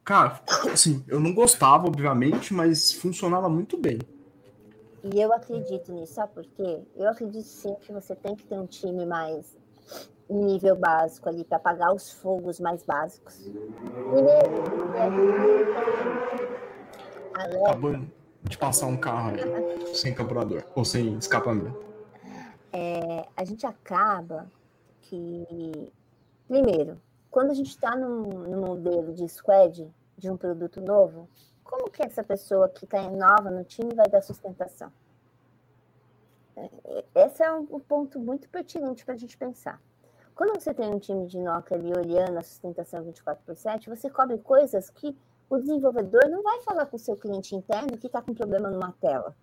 Cara, 0.04 0.42
assim, 0.74 1.06
eu 1.08 1.20
não 1.20 1.32
gostava, 1.32 1.86
obviamente, 1.86 2.52
mas 2.52 2.92
funcionava 2.92 3.48
muito 3.48 3.78
bem. 3.78 4.00
E 5.04 5.22
eu 5.22 5.32
acredito 5.32 5.94
nisso, 5.94 6.16
sabe 6.16 6.34
por 6.34 6.46
quê? 6.58 6.80
Eu 6.96 7.08
acredito 7.08 7.46
sim 7.46 7.76
que 7.86 7.94
você 7.94 8.16
tem 8.16 8.36
que 8.36 8.46
ter 8.46 8.58
um 8.58 8.66
time 8.66 9.06
mais 9.06 9.56
nível 10.34 10.76
básico 10.76 11.28
ali 11.28 11.44
para 11.44 11.58
apagar 11.58 11.94
os 11.94 12.12
fogos 12.12 12.60
mais 12.60 12.84
básicos. 12.84 13.36
Primeiro, 13.36 14.64
é... 17.36 17.64
Acabou 17.66 17.96
de 18.44 18.58
passar 18.58 18.88
um 18.88 18.98
carro 18.98 19.32
aí, 19.32 19.96
sem 19.96 20.14
carburador 20.14 20.64
ou 20.76 20.86
sem 20.86 21.18
escapamento. 21.18 21.78
É, 22.72 23.28
a 23.36 23.44
gente 23.44 23.66
acaba 23.66 24.50
que, 25.02 25.92
primeiro, 26.48 27.02
quando 27.32 27.52
a 27.52 27.54
gente 27.54 27.70
está 27.70 27.96
no, 27.96 28.28
no 28.28 28.62
modelo 28.62 29.14
de 29.14 29.28
squad 29.28 29.90
de 30.18 30.30
um 30.30 30.38
produto 30.38 30.82
novo, 30.82 31.28
como 31.64 31.90
que 31.90 32.04
essa 32.04 32.24
pessoa 32.24 32.70
que 32.70 32.86
está 32.86 33.10
nova 33.10 33.50
no 33.50 33.64
time 33.64 33.94
vai 33.94 34.08
dar 34.08 34.22
sustentação? 34.22 34.92
É, 36.56 37.06
esse 37.16 37.42
é 37.44 37.52
um 37.52 37.80
ponto 37.80 38.20
muito 38.20 38.50
pertinente 38.50 39.06
para 39.06 39.14
a 39.14 39.18
gente 39.18 39.38
pensar. 39.38 39.82
Quando 40.40 40.58
você 40.58 40.74
tem 40.74 40.90
um 40.90 41.00
time 41.00 41.28
de 41.28 41.38
Nokia 41.38 41.76
ali 41.76 41.92
olhando 41.92 42.38
a 42.38 42.42
sustentação 42.42 43.04
24 43.04 43.44
por 43.44 43.58
7, 43.58 43.90
você 43.90 44.10
cobre 44.10 44.38
coisas 44.38 44.90
que 44.90 45.14
o 45.50 45.58
desenvolvedor 45.58 46.30
não 46.30 46.42
vai 46.42 46.62
falar 46.62 46.86
com 46.86 46.96
o 46.96 47.00
seu 47.00 47.18
cliente 47.18 47.54
interno 47.54 47.98
que 47.98 48.08
está 48.08 48.22
com 48.22 48.34
problema 48.34 48.70
numa 48.70 48.94
tela. 49.02 49.36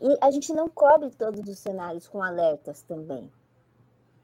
E 0.00 0.16
a 0.20 0.30
gente 0.30 0.52
não 0.52 0.68
cobre 0.68 1.10
todos 1.10 1.48
os 1.48 1.58
cenários 1.58 2.06
com 2.06 2.22
alertas 2.22 2.80
também. 2.82 3.28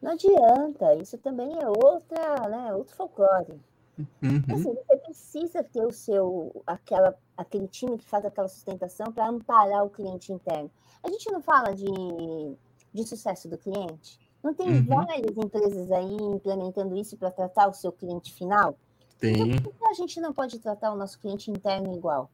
Não 0.00 0.12
adianta, 0.12 0.94
isso 0.94 1.18
também 1.18 1.61
é 1.61 1.66
outra, 1.66 2.48
né, 2.48 2.72
outro 2.76 2.94
folclore. 2.94 3.61
Uhum. 3.98 4.55
Assim, 4.55 4.72
você 4.72 4.96
precisa 4.98 5.64
ter 5.64 5.84
o 5.84 5.90
seu, 5.90 6.62
aquela, 6.64 7.18
aquele 7.36 7.66
time 7.66 7.98
que 7.98 8.09
faz 8.09 8.24
aquela 8.24 8.46
sustentação 8.46 9.11
para 9.11 9.26
amparar 9.26 9.84
o 9.84 9.90
cliente 9.90 10.32
interno. 10.32 10.70
A 11.02 11.09
gente 11.09 11.28
não 11.32 11.42
fala 11.42 11.74
de, 11.74 12.57
de 12.92 13.05
sucesso 13.05 13.48
do 13.48 13.59
cliente? 13.59 14.22
Não 14.45 14.53
tem 14.53 14.68
uhum. 14.68 14.84
várias 14.84 15.34
empresas 15.38 15.90
aí 15.90 16.16
implementando 16.16 16.95
isso 16.95 17.16
para 17.16 17.30
tratar 17.30 17.66
o 17.66 17.72
seu 17.72 17.90
cliente 17.90 18.30
final? 18.34 18.76
Tem. 19.18 19.59
Por 19.59 19.72
que 19.72 19.86
a 19.86 19.95
gente 19.95 20.20
não 20.20 20.34
pode 20.34 20.59
tratar 20.59 20.92
o 20.92 20.97
nosso 20.97 21.18
cliente 21.18 21.51
interno 21.51 21.97
igual? 21.97 22.30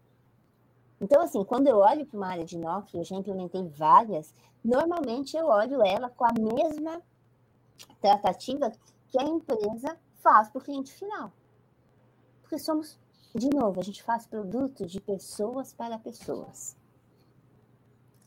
Então, 1.00 1.22
assim, 1.22 1.44
quando 1.44 1.68
eu 1.68 1.76
olho 1.76 2.04
para 2.04 2.16
uma 2.16 2.26
área 2.26 2.44
de 2.44 2.58
Nokia, 2.58 3.00
eu 3.00 3.04
já 3.04 3.14
implementei 3.14 3.62
várias, 3.68 4.34
normalmente 4.62 5.36
eu 5.36 5.46
olho 5.46 5.86
ela 5.86 6.10
com 6.10 6.24
a 6.24 6.32
mesma 6.32 7.00
tratativa 8.00 8.72
que 9.08 9.18
a 9.18 9.22
empresa 9.22 9.96
faz 10.18 10.48
para 10.48 10.58
o 10.58 10.64
cliente 10.64 10.92
final. 10.92 11.32
Porque 12.42 12.58
somos, 12.58 12.98
de 13.36 13.48
novo, 13.50 13.78
a 13.78 13.84
gente 13.84 14.02
faz 14.02 14.26
produto 14.26 14.84
de 14.84 15.00
pessoas 15.00 15.72
para 15.72 15.96
pessoas. 15.96 16.76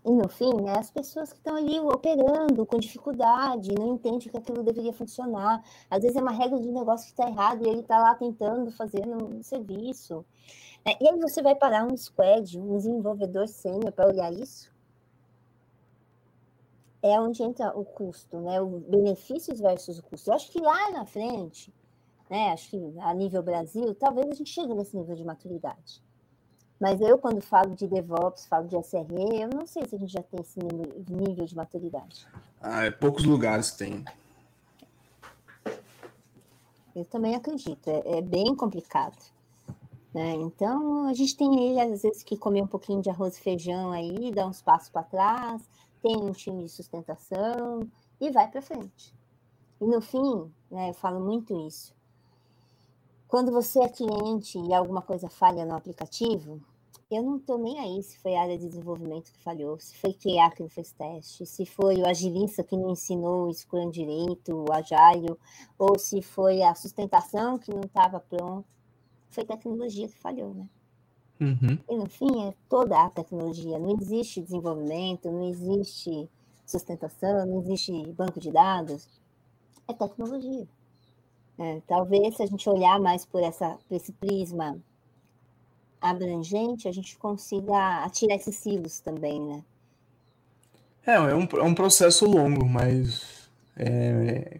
E 0.05 0.11
no 0.11 0.27
fim, 0.27 0.53
né, 0.61 0.77
as 0.77 0.91
pessoas 0.91 1.31
que 1.31 1.39
estão 1.39 1.55
ali 1.55 1.79
operando 1.79 2.65
com 2.65 2.77
dificuldade, 2.77 3.73
não 3.73 3.95
entendem 3.95 4.19
que 4.19 4.37
aquilo 4.37 4.61
deveria 4.61 4.91
funcionar. 4.91 5.63
Às 5.89 6.01
vezes 6.01 6.17
é 6.17 6.21
uma 6.21 6.31
regra 6.31 6.59
de 6.59 6.69
negócio 6.71 7.05
que 7.05 7.13
está 7.13 7.29
errado 7.29 7.65
e 7.65 7.69
ele 7.69 7.79
está 7.79 7.97
lá 7.99 8.13
tentando 8.15 8.69
fazer 8.71 9.07
um 9.07 9.41
serviço. 9.41 10.25
É, 10.83 11.01
e 11.01 11.07
aí 11.07 11.17
você 11.17 11.41
vai 11.41 11.55
parar 11.55 11.85
um 11.85 11.95
squad, 11.95 12.59
um 12.59 12.75
desenvolvedor 12.75 13.47
sênior 13.47 13.93
para 13.93 14.09
olhar 14.09 14.33
isso? 14.33 14.73
É 17.01 17.19
onde 17.19 17.41
entra 17.41 17.77
o 17.77 17.85
custo, 17.85 18.37
né? 18.39 18.59
O 18.61 18.79
benefícios 18.79 19.59
versus 19.61 19.99
o 19.99 20.03
custo. 20.03 20.29
Eu 20.29 20.35
acho 20.35 20.51
que 20.51 20.59
lá 20.59 20.91
na 20.91 21.05
frente, 21.05 21.73
né? 22.29 22.51
Acho 22.51 22.71
que 22.71 22.99
a 22.99 23.13
nível 23.13 23.41
Brasil, 23.41 23.95
talvez 23.95 24.27
a 24.29 24.33
gente 24.33 24.49
chegue 24.49 24.73
nesse 24.73 24.97
nível 24.97 25.15
de 25.15 25.23
maturidade. 25.23 26.01
Mas 26.79 26.99
eu, 26.99 27.17
quando 27.17 27.41
falo 27.41 27.75
de 27.75 27.87
DevOps, 27.87 28.45
falo 28.45 28.67
de 28.67 28.75
SRE, 28.77 29.41
eu 29.41 29.49
não 29.49 29.65
sei 29.65 29.85
se 29.85 29.95
a 29.95 29.99
gente 29.99 30.11
já 30.11 30.21
tem 30.23 30.41
esse 30.41 30.59
nível 31.09 31.45
de 31.45 31.55
maturidade. 31.55 32.27
Ah, 32.61 32.85
é, 32.85 32.91
poucos 32.91 33.23
lugares 33.23 33.71
tem. 33.71 34.03
Eu 36.95 37.05
também 37.05 37.35
acredito, 37.35 37.87
é, 37.87 38.17
é 38.17 38.21
bem 38.21 38.55
complicado. 38.55 39.17
Né? 40.13 40.33
Então, 40.33 41.07
a 41.07 41.13
gente 41.13 41.35
tem 41.35 41.49
aí, 41.57 41.91
às 41.91 42.03
vezes, 42.03 42.21
que 42.21 42.37
comer 42.37 42.61
um 42.61 42.67
pouquinho 42.67 43.01
de 43.01 43.09
arroz 43.09 43.35
e 43.37 43.41
feijão 43.41 43.91
aí, 43.91 44.31
dar 44.31 44.45
uns 44.45 44.61
passos 44.61 44.89
para 44.89 45.03
trás, 45.03 45.61
tem 46.03 46.15
um 46.17 46.31
time 46.31 46.63
de 46.63 46.69
sustentação 46.69 47.87
e 48.21 48.29
vai 48.29 48.47
para 48.47 48.61
frente. 48.61 49.13
E 49.81 49.85
no 49.85 50.01
fim, 50.01 50.51
né, 50.69 50.89
eu 50.89 50.93
falo 50.93 51.19
muito 51.19 51.67
isso. 51.67 51.95
Quando 53.33 53.51
você 53.51 53.79
é 53.79 53.89
cliente 53.89 54.59
e 54.59 54.75
alguma 54.75 55.01
coisa 55.01 55.27
falha 55.27 55.65
no 55.65 55.73
aplicativo, 55.73 56.61
eu 57.09 57.23
não 57.23 57.37
estou 57.37 57.57
nem 57.57 57.79
aí 57.79 58.03
se 58.03 58.19
foi 58.19 58.35
a 58.35 58.43
área 58.43 58.59
de 58.59 58.67
desenvolvimento 58.67 59.33
que 59.33 59.43
falhou, 59.43 59.79
se 59.79 59.97
foi 59.97 60.13
QA 60.13 60.51
que 60.51 60.61
não 60.61 60.69
fez 60.69 60.91
teste, 60.91 61.43
se 61.43 61.65
foi 61.65 61.95
o 61.95 62.05
agilista 62.05 62.63
que 62.63 62.77
não 62.77 62.91
ensinou 62.91 63.47
o 63.47 63.51
Scrum 63.51 63.89
direito, 63.89 64.53
o 64.53 64.71
Agile, 64.71 65.35
ou 65.79 65.97
se 65.97 66.21
foi 66.21 66.61
a 66.61 66.75
sustentação 66.75 67.57
que 67.57 67.73
não 67.73 67.81
estava 67.81 68.19
pronta. 68.19 68.69
Foi 69.31 69.43
tecnologia 69.43 70.07
que 70.07 70.19
falhou, 70.19 70.53
né? 70.53 70.69
Uhum. 71.41 71.79
E 71.89 71.97
no 71.97 72.07
fim 72.07 72.49
é 72.49 72.53
toda 72.69 73.01
a 73.01 73.09
tecnologia. 73.09 73.79
Não 73.79 73.97
existe 73.99 74.43
desenvolvimento, 74.43 75.31
não 75.31 75.49
existe 75.49 76.29
sustentação, 76.67 77.47
não 77.47 77.61
existe 77.61 78.11
banco 78.11 78.39
de 78.39 78.51
dados. 78.51 79.09
É 79.87 79.93
tecnologia. 79.93 80.67
É, 81.57 81.81
talvez 81.87 82.35
se 82.35 82.43
a 82.43 82.45
gente 82.45 82.67
olhar 82.69 82.99
mais 82.99 83.25
por, 83.25 83.41
essa, 83.41 83.77
por 83.87 83.95
esse 83.95 84.11
prisma 84.13 84.77
abrangente, 86.01 86.87
a 86.87 86.91
gente 86.91 87.17
consiga 87.17 88.07
tirar 88.09 88.35
esses 88.35 88.55
silos 88.55 88.99
também, 88.99 89.39
né? 89.39 89.63
É, 91.05 91.13
é 91.13 91.35
um, 91.35 91.43
é 91.43 91.63
um 91.63 91.75
processo 91.75 92.25
longo, 92.25 92.65
mas 92.65 93.49
é, 93.75 94.59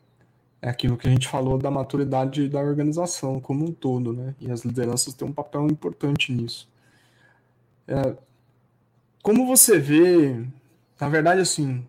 é 0.62 0.70
aquilo 0.70 0.98
que 0.98 1.08
a 1.08 1.12
gente 1.12 1.28
falou 1.28 1.58
da 1.58 1.72
maturidade 1.72 2.48
da 2.48 2.60
organização 2.60 3.40
como 3.40 3.66
um 3.66 3.72
todo, 3.72 4.14
né? 4.14 4.36
E 4.40 4.52
as 4.52 4.64
lideranças 4.64 5.14
têm 5.14 5.28
um 5.28 5.34
papel 5.34 5.66
importante 5.68 6.32
nisso. 6.32 6.70
É, 7.88 8.16
como 9.22 9.48
você 9.48 9.80
vê, 9.80 10.46
na 11.00 11.10
verdade, 11.10 11.42
assim, 11.42 11.86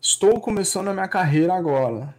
estou 0.00 0.40
começando 0.40 0.88
a 0.88 0.92
minha 0.92 1.08
carreira 1.08 1.54
agora 1.54 2.14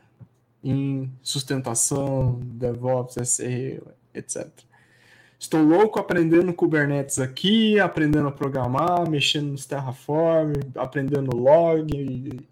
em 0.70 1.12
sustentação, 1.24 2.40
DevOps, 2.44 3.16
SRE, 3.18 3.82
etc. 4.14 4.48
Estou 5.40 5.62
louco 5.62 6.00
aprendendo 6.00 6.54
Kubernetes 6.54 7.20
aqui, 7.20 7.80
aprendendo 7.80 8.28
a 8.28 8.32
programar, 8.32 9.10
mexendo 9.10 9.52
nos 9.52 9.66
Terraform, 9.66 10.54
aprendendo 10.76 11.36
log. 11.36 12.48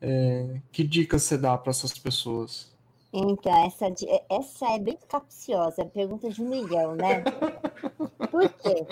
É, 0.00 0.60
que 0.70 0.84
dicas 0.84 1.22
você 1.22 1.38
dá 1.38 1.56
para 1.56 1.70
essas 1.70 1.98
pessoas? 1.98 2.72
Então, 3.12 3.64
essa, 3.64 3.86
essa 4.28 4.74
é 4.74 4.78
bem 4.78 4.98
capciosa, 5.08 5.82
é 5.82 5.84
pergunta 5.84 6.28
de 6.28 6.42
um 6.42 6.48
milhão, 6.48 6.94
né? 6.94 7.22
Por 8.30 8.48
quê? 8.48 8.86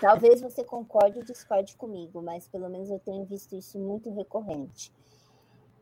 Talvez 0.00 0.40
você 0.40 0.64
concorde 0.64 1.18
ou 1.18 1.24
discorde 1.24 1.74
comigo, 1.76 2.22
mas 2.22 2.48
pelo 2.48 2.68
menos 2.68 2.90
eu 2.90 2.98
tenho 3.00 3.24
visto 3.24 3.54
isso 3.54 3.78
muito 3.78 4.10
recorrente. 4.10 4.92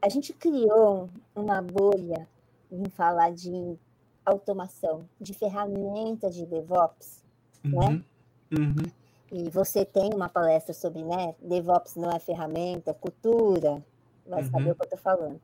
A 0.05 0.09
gente 0.11 0.35
criou 0.35 1.09
uma 1.35 1.63
bolha 1.63 2.29
em 2.71 2.91
falar 2.91 3.33
de 3.33 3.79
automação, 4.23 5.09
de 5.19 5.33
ferramentas 5.33 6.35
de 6.35 6.45
DevOps, 6.45 7.25
né? 7.65 7.73
uhum, 7.73 7.95
né? 7.95 8.05
Uhum. 8.53 8.93
E 9.33 9.49
você 9.49 9.83
tem 9.83 10.13
uma 10.13 10.29
palestra 10.29 10.75
sobre, 10.75 11.03
né? 11.03 11.35
DevOps 11.41 11.97
não 11.97 12.11
é 12.11 12.19
ferramenta, 12.19 12.91
é 12.91 12.93
cultura, 12.95 13.83
vai 14.27 14.43
uhum. 14.43 14.51
saber 14.51 14.73
o 14.73 14.75
que 14.75 14.83
eu 14.83 14.85
estou 14.85 14.99
falando. 14.99 15.41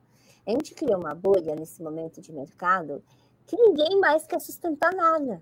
A 0.47 0.51
gente 0.51 0.75
criou 0.75 1.01
uma 1.01 1.15
bolha 1.15 1.57
nesse 1.57 1.83
momento 1.83 2.21
de 2.21 2.31
mercado 2.31 3.03
que 3.47 3.57
ninguém 3.57 3.99
mais 3.99 4.27
quer 4.27 4.43
sustentar 4.43 4.93
nada. 4.93 5.41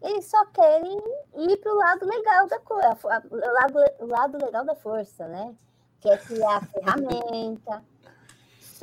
Eles 0.00 0.26
só 0.26 0.46
querem 0.46 0.96
ir 1.36 1.56
para 1.56 1.72
o 1.72 1.78
lado 1.78 2.06
legal 2.06 2.46
da 2.46 2.60
coisa, 2.60 2.96
o 3.28 3.36
lado, 3.36 4.06
lado 4.06 4.44
legal 4.44 4.64
da 4.64 4.76
força, 4.76 5.26
né? 5.26 5.52
Quer 5.98 6.24
criar 6.24 6.64
ferramenta. 6.68 7.82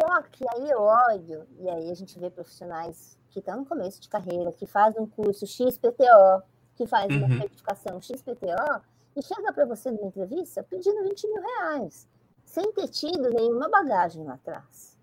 Só 0.02 0.22
que 0.24 0.44
aí 0.56 0.68
eu 0.68 0.82
olho, 0.82 1.48
e 1.60 1.70
aí 1.70 1.92
a 1.92 1.94
gente 1.94 2.18
vê 2.18 2.32
profissionais 2.32 3.20
que 3.30 3.38
estão 3.38 3.58
no 3.58 3.66
começo 3.66 4.02
de 4.02 4.10
carreira, 4.10 4.52
que 4.52 4.66
faz 4.66 4.98
um 4.98 5.06
curso 5.06 5.46
XPTO, 5.46 6.42
que 6.76 6.88
faz 6.88 7.08
uhum. 7.12 7.26
uma 7.26 7.38
certificação 7.38 8.02
XPTO, 8.02 8.82
e 9.16 9.22
chega 9.22 9.54
para 9.54 9.66
você 9.66 9.92
numa 9.92 10.08
entrevista 10.08 10.64
pedindo 10.64 11.04
20 11.04 11.28
mil 11.28 11.42
reais, 11.44 12.08
sem 12.44 12.72
ter 12.74 12.88
tido 12.88 13.30
nenhuma 13.30 13.70
bagagem 13.70 14.24
lá 14.24 14.34
atrás. 14.34 14.98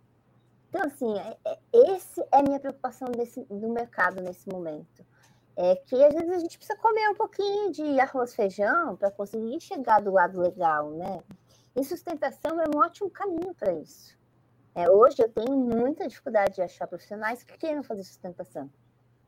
Então, 0.69 0.83
assim, 0.85 1.17
é, 1.17 1.37
é, 1.45 1.59
esse 1.95 2.21
é 2.21 2.39
a 2.39 2.43
minha 2.43 2.59
preocupação 2.59 3.09
desse, 3.13 3.45
do 3.45 3.69
mercado 3.69 4.21
nesse 4.21 4.49
momento. 4.49 5.07
é 5.57 5.77
que 5.77 6.03
às 6.03 6.13
vezes 6.13 6.31
a 6.31 6.39
gente 6.39 6.59
precisa 6.59 6.79
comer 6.79 7.09
um 7.09 7.15
pouquinho 7.15 7.71
de 7.71 8.01
arroz 8.01 8.35
feijão 8.35 8.97
para 8.97 9.13
conseguir 9.13 9.61
chegar 9.61 10.01
do 10.01 10.11
lado 10.11 10.41
legal, 10.41 10.91
né? 10.91 11.23
E 11.77 11.85
sustentação 11.85 12.61
é 12.61 12.65
um 12.69 12.81
ótimo 12.81 13.09
caminho 13.09 13.55
para 13.55 13.73
isso. 13.73 14.18
É, 14.79 14.89
hoje 14.89 15.17
eu 15.21 15.29
tenho 15.29 15.57
muita 15.57 16.07
dificuldade 16.07 16.55
de 16.55 16.63
achar 16.63 16.87
profissionais 16.87 17.43
que 17.43 17.59
queiram 17.59 17.83
fazer 17.83 18.05
sustentação, 18.05 18.71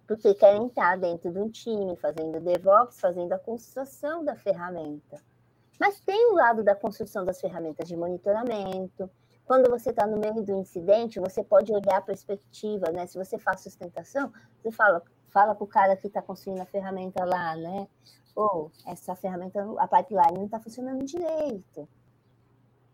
porque 0.07 0.33
querem 0.33 0.69
estar 0.69 0.97
dentro 0.97 1.33
de 1.33 1.41
um 1.41 1.51
time, 1.51 1.97
fazendo 1.97 2.39
DevOps, 2.39 3.01
fazendo 3.01 3.33
a 3.33 3.39
construção 3.39 4.25
da 4.25 4.37
ferramenta. 4.37 5.21
Mas 5.77 5.99
tem 5.99 6.31
o 6.31 6.37
lado 6.37 6.63
da 6.63 6.77
construção 6.77 7.25
das 7.25 7.41
ferramentas 7.41 7.89
de 7.89 7.97
monitoramento. 7.97 9.11
Quando 9.45 9.69
você 9.69 9.91
está 9.91 10.07
no 10.07 10.19
meio 10.19 10.41
do 10.41 10.55
incidente, 10.55 11.19
você 11.19 11.43
pode 11.43 11.73
olhar 11.73 11.97
a 11.97 12.01
perspectiva, 12.01 12.93
né? 12.93 13.09
Se 13.09 13.19
você 13.19 13.37
faz 13.37 13.61
sustentação, 13.63 14.33
você 14.63 14.71
fala, 14.71 15.03
fala 15.31 15.53
para 15.53 15.65
o 15.65 15.67
cara 15.67 15.97
que 15.97 16.07
está 16.07 16.23
construindo 16.23 16.61
a 16.61 16.67
ferramenta 16.67 17.25
lá, 17.25 17.57
né? 17.57 17.89
Ou 18.37 18.71
essa 18.87 19.17
ferramenta, 19.17 19.67
a 19.79 19.89
pipeline 19.89 20.39
não 20.39 20.45
está 20.45 20.61
funcionando 20.61 21.05
direito. 21.05 21.89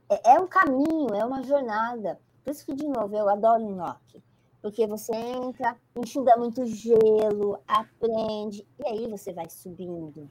É, 0.09 0.33
é, 0.33 0.41
um 0.41 0.47
caminho, 0.47 1.15
é 1.15 1.23
uma 1.23 1.43
jornada. 1.43 2.19
Por 2.47 2.53
isso 2.53 2.65
que, 2.65 2.77
de 2.77 2.87
novo, 2.87 3.17
eu 3.17 3.29
adoro 3.29 3.69
NOC. 3.69 4.23
Porque 4.63 4.87
você 4.87 5.13
entra, 5.13 5.77
enxuga 5.97 6.37
muito 6.37 6.65
gelo, 6.65 7.59
aprende, 7.67 8.65
e 8.79 8.87
aí 8.87 9.09
você 9.09 9.33
vai 9.33 9.51
subindo. 9.51 10.31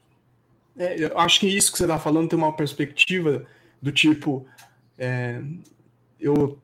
É, 0.78 0.96
eu 0.98 1.20
acho 1.20 1.42
que 1.42 1.48
isso 1.48 1.74
que 1.74 1.78
você 1.78 1.84
está 1.84 2.00
falando 2.00 2.30
tem 2.30 2.40
uma 2.40 2.56
perspectiva 2.56 3.46
do 3.82 3.92
tipo. 3.92 4.46
É, 4.98 5.42
eu 6.18 6.58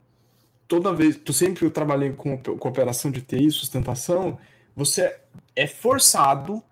toda 0.69 0.93
vez, 0.93 1.17
tu 1.17 1.33
sempre 1.33 1.65
eu 1.65 1.71
trabalhei 1.71 2.13
com 2.13 2.37
cooperação 2.57 3.11
de 3.11 3.21
TI, 3.21 3.51
sustentação, 3.51 4.39
você 4.73 5.19
é 5.53 5.67
forçado 5.67 6.63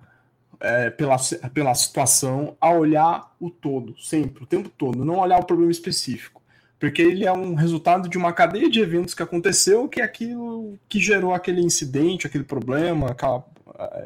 é, 0.58 0.90
pela, 0.90 1.18
pela 1.54 1.76
situação 1.76 2.56
a 2.62 2.72
olhar 2.72 3.36
o 3.42 3.50
todo, 3.50 4.00
sempre, 4.00 4.46
o 4.46 4.48
tempo 4.48 4.70
todo, 4.70 5.04
não 5.04 5.20
olhar 5.20 5.38
o 5.38 5.46
problema 5.46 5.70
específico. 5.70 6.39
Porque 6.80 7.02
ele 7.02 7.26
é 7.26 7.32
um 7.32 7.56
resultado 7.56 8.08
de 8.08 8.18
uma 8.18 8.32
cadeia 8.32 8.70
de 8.70 8.80
eventos 8.80 9.14
que 9.14 9.22
aconteceu, 9.22 9.90
que 9.90 10.00
é 10.00 10.04
aquilo 10.04 10.80
que 10.88 11.00
gerou 11.00 11.34
aquele 11.34 11.62
incidente, 11.62 12.26
aquele 12.26 12.46
problema, 12.46 13.12
aquela, 13.12 13.46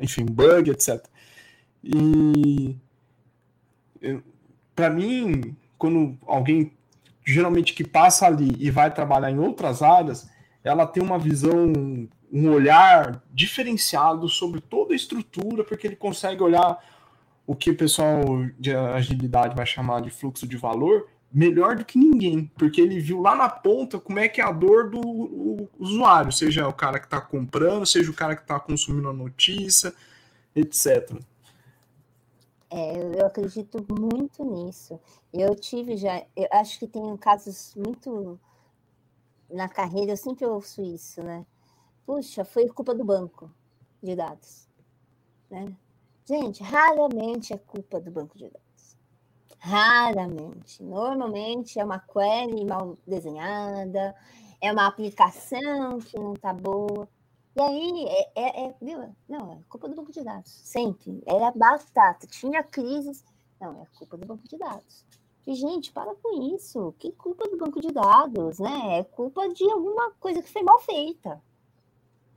enfim, 0.01 0.25
bug, 0.25 0.71
etc. 0.71 1.05
E 1.83 2.75
para 4.75 4.89
mim, 4.89 5.55
quando 5.77 6.17
alguém 6.25 6.71
geralmente 7.25 7.73
que 7.73 7.83
passa 7.83 8.25
ali 8.25 8.55
e 8.59 8.69
vai 8.69 8.93
trabalhar 8.93 9.31
em 9.31 9.39
outras 9.39 9.81
áreas, 9.81 10.29
ela 10.63 10.85
tem 10.85 11.01
uma 11.01 11.19
visão 11.19 11.71
um 12.31 12.49
olhar 12.49 13.21
diferenciado 13.31 14.27
sobre 14.27 14.59
toda 14.59 14.93
a 14.93 14.95
estrutura, 14.95 15.63
porque 15.63 15.85
ele 15.85 15.95
consegue 15.95 16.41
olhar 16.41 16.83
o 17.45 17.55
que 17.55 17.69
o 17.69 17.77
pessoal 17.77 18.23
de 18.57 18.75
agilidade 18.75 19.55
vai 19.55 19.67
chamar 19.67 20.01
de 20.01 20.09
fluxo 20.09 20.47
de 20.47 20.57
valor 20.57 21.07
melhor 21.33 21.75
do 21.75 21.85
que 21.85 21.97
ninguém, 21.97 22.51
porque 22.57 22.79
ele 22.79 22.99
viu 22.99 23.21
lá 23.21 23.35
na 23.35 23.49
ponta 23.49 23.99
como 23.99 24.19
é 24.19 24.27
que 24.27 24.39
é 24.39 24.43
a 24.43 24.51
dor 24.51 24.89
do 24.89 25.67
usuário, 25.79 26.31
seja 26.31 26.67
o 26.67 26.73
cara 26.73 26.99
que 26.99 27.05
está 27.05 27.19
comprando, 27.19 27.85
seja 27.85 28.11
o 28.11 28.13
cara 28.13 28.35
que 28.35 28.43
está 28.43 28.59
consumindo 28.59 29.09
a 29.09 29.13
notícia, 29.13 29.93
etc. 30.55 31.19
É, 32.69 33.19
eu 33.19 33.25
acredito 33.25 33.85
muito 33.89 34.43
nisso. 34.43 34.99
Eu 35.31 35.55
tive 35.55 35.97
já, 35.97 36.23
eu 36.35 36.47
acho 36.51 36.79
que 36.79 36.87
tem 36.87 37.17
casos 37.17 37.75
muito 37.75 38.39
na 39.49 39.67
carreira, 39.67 40.11
eu 40.11 40.17
sempre 40.17 40.45
ouço 40.45 40.81
isso, 40.81 41.21
né? 41.23 41.45
puxa, 42.05 42.43
foi 42.43 42.67
culpa 42.67 42.93
do 42.93 43.03
banco 43.03 43.51
de 44.01 44.15
dados. 44.15 44.67
Né? 45.49 45.75
Gente, 46.25 46.63
raramente 46.63 47.53
é 47.53 47.57
culpa 47.57 47.99
do 47.99 48.11
banco 48.11 48.37
de 48.37 48.45
dados. 48.45 48.62
Raramente. 49.63 50.83
Normalmente 50.83 51.79
é 51.79 51.85
uma 51.85 51.97
query 51.97 52.65
mal 52.65 52.97
desenhada, 53.07 54.13
é 54.59 54.69
uma 54.69 54.85
aplicação 54.85 55.99
que 55.99 56.19
não 56.19 56.33
está 56.33 56.51
boa. 56.53 57.07
E 57.55 57.61
aí, 57.61 58.05
é, 58.09 58.31
é, 58.35 58.65
é, 58.65 58.75
viu? 58.81 59.15
Não, 59.29 59.53
é 59.53 59.57
culpa 59.69 59.87
do 59.87 59.95
banco 59.95 60.11
de 60.11 60.21
dados. 60.21 60.51
Sempre. 60.51 61.23
Era 61.25 61.49
batata. 61.51 62.27
Tinha 62.27 62.61
crises. 62.61 63.23
Não, 63.61 63.81
é 63.81 63.85
culpa 63.97 64.17
do 64.17 64.25
banco 64.25 64.45
de 64.49 64.57
dados. 64.57 65.05
E, 65.47 65.55
gente, 65.55 65.93
para 65.93 66.13
com 66.15 66.53
isso. 66.53 66.93
Que 66.99 67.13
culpa 67.13 67.47
do 67.47 67.57
banco 67.57 67.79
de 67.79 67.93
dados, 67.93 68.59
né? 68.59 68.99
É 68.99 69.03
culpa 69.05 69.47
de 69.47 69.63
alguma 69.71 70.11
coisa 70.19 70.41
que 70.41 70.51
foi 70.51 70.63
mal 70.63 70.79
feita. 70.81 71.41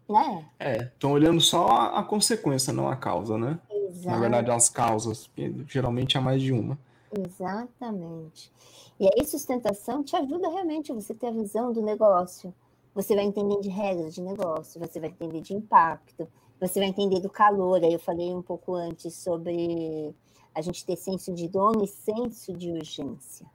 Né? 0.08 0.48
É, 0.60 0.76
estão 0.84 1.10
olhando 1.10 1.40
só 1.40 1.66
a, 1.66 1.98
a, 1.98 2.04
consequência, 2.04 2.72
não 2.72 2.88
a 2.88 2.94
causa, 2.94 3.36
né? 3.36 3.58
Exato. 3.68 4.10
Na 4.10 4.20
verdade, 4.20 4.50
as 4.52 4.68
causas, 4.68 5.28
geralmente 5.66 6.16
há 6.16 6.20
mais 6.20 6.40
de 6.40 6.52
uma. 6.52 6.78
Exatamente. 7.12 8.52
E 8.98 9.06
aí, 9.06 9.24
sustentação 9.26 10.02
te 10.02 10.16
ajuda 10.16 10.48
realmente 10.48 10.92
você 10.92 11.14
ter 11.14 11.28
a 11.28 11.30
visão 11.30 11.72
do 11.72 11.82
negócio. 11.82 12.54
Você 12.94 13.14
vai 13.14 13.24
entender 13.24 13.60
de 13.60 13.68
regras 13.68 14.14
de 14.14 14.22
negócio, 14.22 14.80
você 14.80 14.98
vai 14.98 15.10
entender 15.10 15.42
de 15.42 15.54
impacto, 15.54 16.26
você 16.58 16.80
vai 16.80 16.88
entender 16.88 17.20
do 17.20 17.28
calor. 17.28 17.82
Aí 17.84 17.92
eu 17.92 17.98
falei 17.98 18.34
um 18.34 18.42
pouco 18.42 18.74
antes 18.74 19.14
sobre 19.14 20.14
a 20.54 20.62
gente 20.62 20.86
ter 20.86 20.96
senso 20.96 21.34
de 21.34 21.48
dono 21.48 21.84
e 21.84 21.86
senso 21.86 22.54
de 22.54 22.72
urgência. 22.72 23.46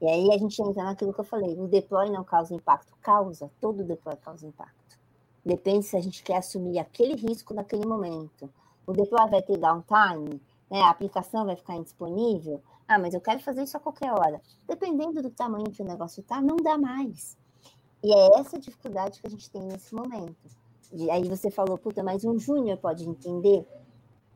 E 0.00 0.08
aí 0.08 0.32
a 0.32 0.38
gente 0.38 0.60
entra 0.60 0.82
naquilo 0.82 1.12
que 1.12 1.20
eu 1.20 1.24
falei, 1.24 1.56
o 1.56 1.68
deploy 1.68 2.10
não 2.10 2.24
causa 2.24 2.54
impacto, 2.54 2.92
causa, 3.00 3.50
todo 3.60 3.84
deploy 3.84 4.16
causa 4.16 4.46
impacto. 4.46 4.98
Depende 5.44 5.84
se 5.84 5.96
a 5.96 6.00
gente 6.00 6.22
quer 6.22 6.38
assumir 6.38 6.78
aquele 6.78 7.14
risco 7.14 7.52
naquele 7.52 7.86
momento. 7.86 8.50
O 8.86 8.92
deploy 8.92 9.28
vai 9.28 9.42
ter 9.42 9.58
downtime, 9.58 10.40
né? 10.70 10.80
a 10.80 10.90
aplicação 10.90 11.44
vai 11.44 11.54
ficar 11.54 11.76
indisponível. 11.76 12.60
Ah, 12.92 12.98
mas 12.98 13.14
eu 13.14 13.20
quero 13.20 13.40
fazer 13.40 13.62
isso 13.62 13.76
a 13.76 13.80
qualquer 13.80 14.12
hora. 14.12 14.40
Dependendo 14.66 15.22
do 15.22 15.30
tamanho 15.30 15.70
que 15.70 15.82
o 15.82 15.84
negócio 15.84 16.20
está, 16.20 16.40
não 16.40 16.56
dá 16.56 16.76
mais. 16.76 17.38
E 18.02 18.12
é 18.12 18.38
essa 18.38 18.58
dificuldade 18.58 19.20
que 19.20 19.26
a 19.26 19.30
gente 19.30 19.50
tem 19.50 19.62
nesse 19.62 19.94
momento. 19.94 20.36
E 20.92 21.10
aí 21.10 21.26
você 21.28 21.50
falou, 21.50 21.78
puta, 21.78 22.02
mas 22.02 22.24
um 22.24 22.38
júnior 22.38 22.76
pode 22.78 23.08
entender? 23.08 23.66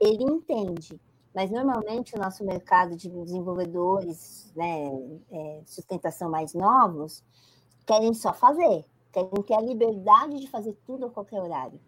Ele 0.01 0.25
entende, 0.25 1.01
mas 1.35 1.51
normalmente 1.51 2.15
o 2.15 2.19
nosso 2.19 2.45
mercado 2.45 2.97
de 2.97 3.11
desenvolvedores, 3.11 4.51
né, 4.57 4.89
é, 5.31 5.63
sustentação 5.67 6.31
mais 6.31 6.55
novos, 6.55 7.23
querem 7.85 8.15
só 8.15 8.33
fazer 8.33 8.85
querem 9.17 9.43
ter 9.43 9.55
a 9.55 9.61
liberdade 9.61 10.39
de 10.39 10.47
fazer 10.51 10.77
tudo 10.85 11.07
a 11.07 11.11
qualquer 11.11 11.41
horário. 11.41 11.81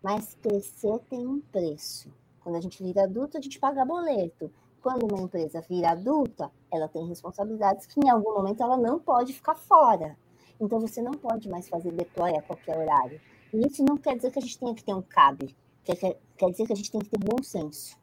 Mas 0.00 0.36
crescer 0.40 1.00
tem 1.10 1.26
um 1.26 1.40
preço. 1.40 2.12
Quando 2.40 2.54
a 2.54 2.60
gente 2.60 2.80
vira 2.80 3.04
adulto, 3.04 3.36
a 3.36 3.40
gente 3.40 3.58
paga 3.58 3.84
boleto. 3.84 4.52
Quando 4.86 5.12
uma 5.12 5.20
empresa 5.20 5.60
vira 5.68 5.90
adulta, 5.90 6.48
ela 6.72 6.86
tem 6.86 7.08
responsabilidades 7.08 7.86
que 7.86 7.98
em 7.98 8.08
algum 8.08 8.34
momento 8.34 8.62
ela 8.62 8.76
não 8.76 9.00
pode 9.00 9.32
ficar 9.32 9.56
fora. 9.56 10.16
Então 10.60 10.78
você 10.78 11.02
não 11.02 11.10
pode 11.10 11.48
mais 11.48 11.68
fazer 11.68 11.90
deploy 11.90 12.36
a 12.36 12.42
qualquer 12.42 12.78
horário. 12.78 13.20
E 13.52 13.66
isso 13.66 13.84
não 13.84 13.96
quer 13.96 14.14
dizer 14.14 14.30
que 14.30 14.38
a 14.38 14.42
gente 14.42 14.56
tenha 14.56 14.72
que 14.76 14.84
ter 14.84 14.94
um 14.94 15.02
cabe. 15.02 15.56
Quer, 15.82 16.16
quer 16.36 16.50
dizer 16.52 16.68
que 16.68 16.72
a 16.72 16.76
gente 16.76 16.92
tem 16.92 17.00
que 17.00 17.08
ter 17.08 17.18
bom 17.18 17.42
senso. 17.42 17.96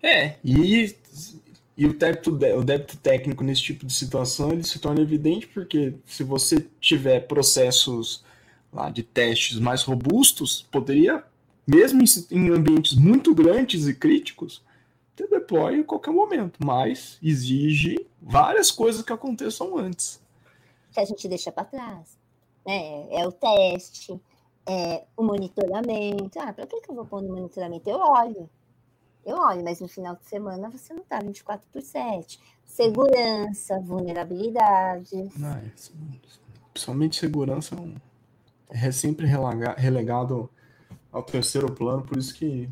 É, 0.00 0.36
e 0.44 0.94
e 1.76 1.86
o 1.86 1.92
débito, 1.92 2.30
o 2.30 2.62
débito 2.62 2.96
técnico 2.98 3.42
nesse 3.42 3.62
tipo 3.62 3.84
de 3.84 3.92
situação 3.92 4.52
ele 4.52 4.62
se 4.62 4.78
torna 4.78 5.00
evidente 5.00 5.48
porque 5.48 5.94
se 6.06 6.22
você 6.22 6.64
tiver 6.80 7.26
processos 7.26 8.24
lá 8.72 8.90
de 8.90 9.02
testes 9.02 9.58
mais 9.58 9.82
robustos, 9.82 10.68
poderia, 10.70 11.24
mesmo 11.66 12.00
em 12.30 12.48
ambientes 12.50 12.94
muito 12.94 13.34
grandes 13.34 13.88
e 13.88 13.94
críticos, 13.94 14.62
ter 15.14 15.28
deploy 15.28 15.80
a 15.80 15.84
qualquer 15.84 16.12
momento, 16.12 16.58
mas 16.64 17.18
exige 17.22 18.06
várias 18.20 18.70
coisas 18.70 19.02
que 19.02 19.12
aconteçam 19.12 19.76
antes. 19.76 20.20
Que 20.92 21.00
a 21.00 21.04
gente 21.04 21.28
deixa 21.28 21.52
para 21.52 21.64
trás. 21.64 22.18
Né? 22.66 23.06
É 23.10 23.26
o 23.26 23.32
teste, 23.32 24.20
é 24.66 25.04
o 25.16 25.22
monitoramento. 25.22 26.38
Ah, 26.38 26.52
para 26.52 26.66
que, 26.66 26.80
que 26.80 26.90
eu 26.90 26.94
vou 26.94 27.06
pôr 27.06 27.22
no 27.22 27.34
monitoramento? 27.34 27.88
Eu 27.88 27.98
olho. 27.98 28.48
Eu 29.24 29.36
olho, 29.36 29.62
mas 29.62 29.80
no 29.80 29.88
final 29.88 30.16
de 30.16 30.24
semana 30.24 30.70
você 30.70 30.94
não 30.94 31.02
está 31.02 31.20
24 31.20 31.66
por 31.70 31.82
7. 31.82 32.40
Segurança, 32.64 33.78
vulnerabilidade. 33.80 35.28
Não, 35.36 35.52
é, 35.56 35.70
principalmente 36.72 37.16
segurança 37.16 37.76
é 38.70 38.90
sempre 38.92 39.26
relegado 39.26 40.48
ao 41.12 41.22
terceiro 41.22 41.72
plano, 41.72 42.02
por 42.02 42.16
isso 42.16 42.34
que 42.34 42.68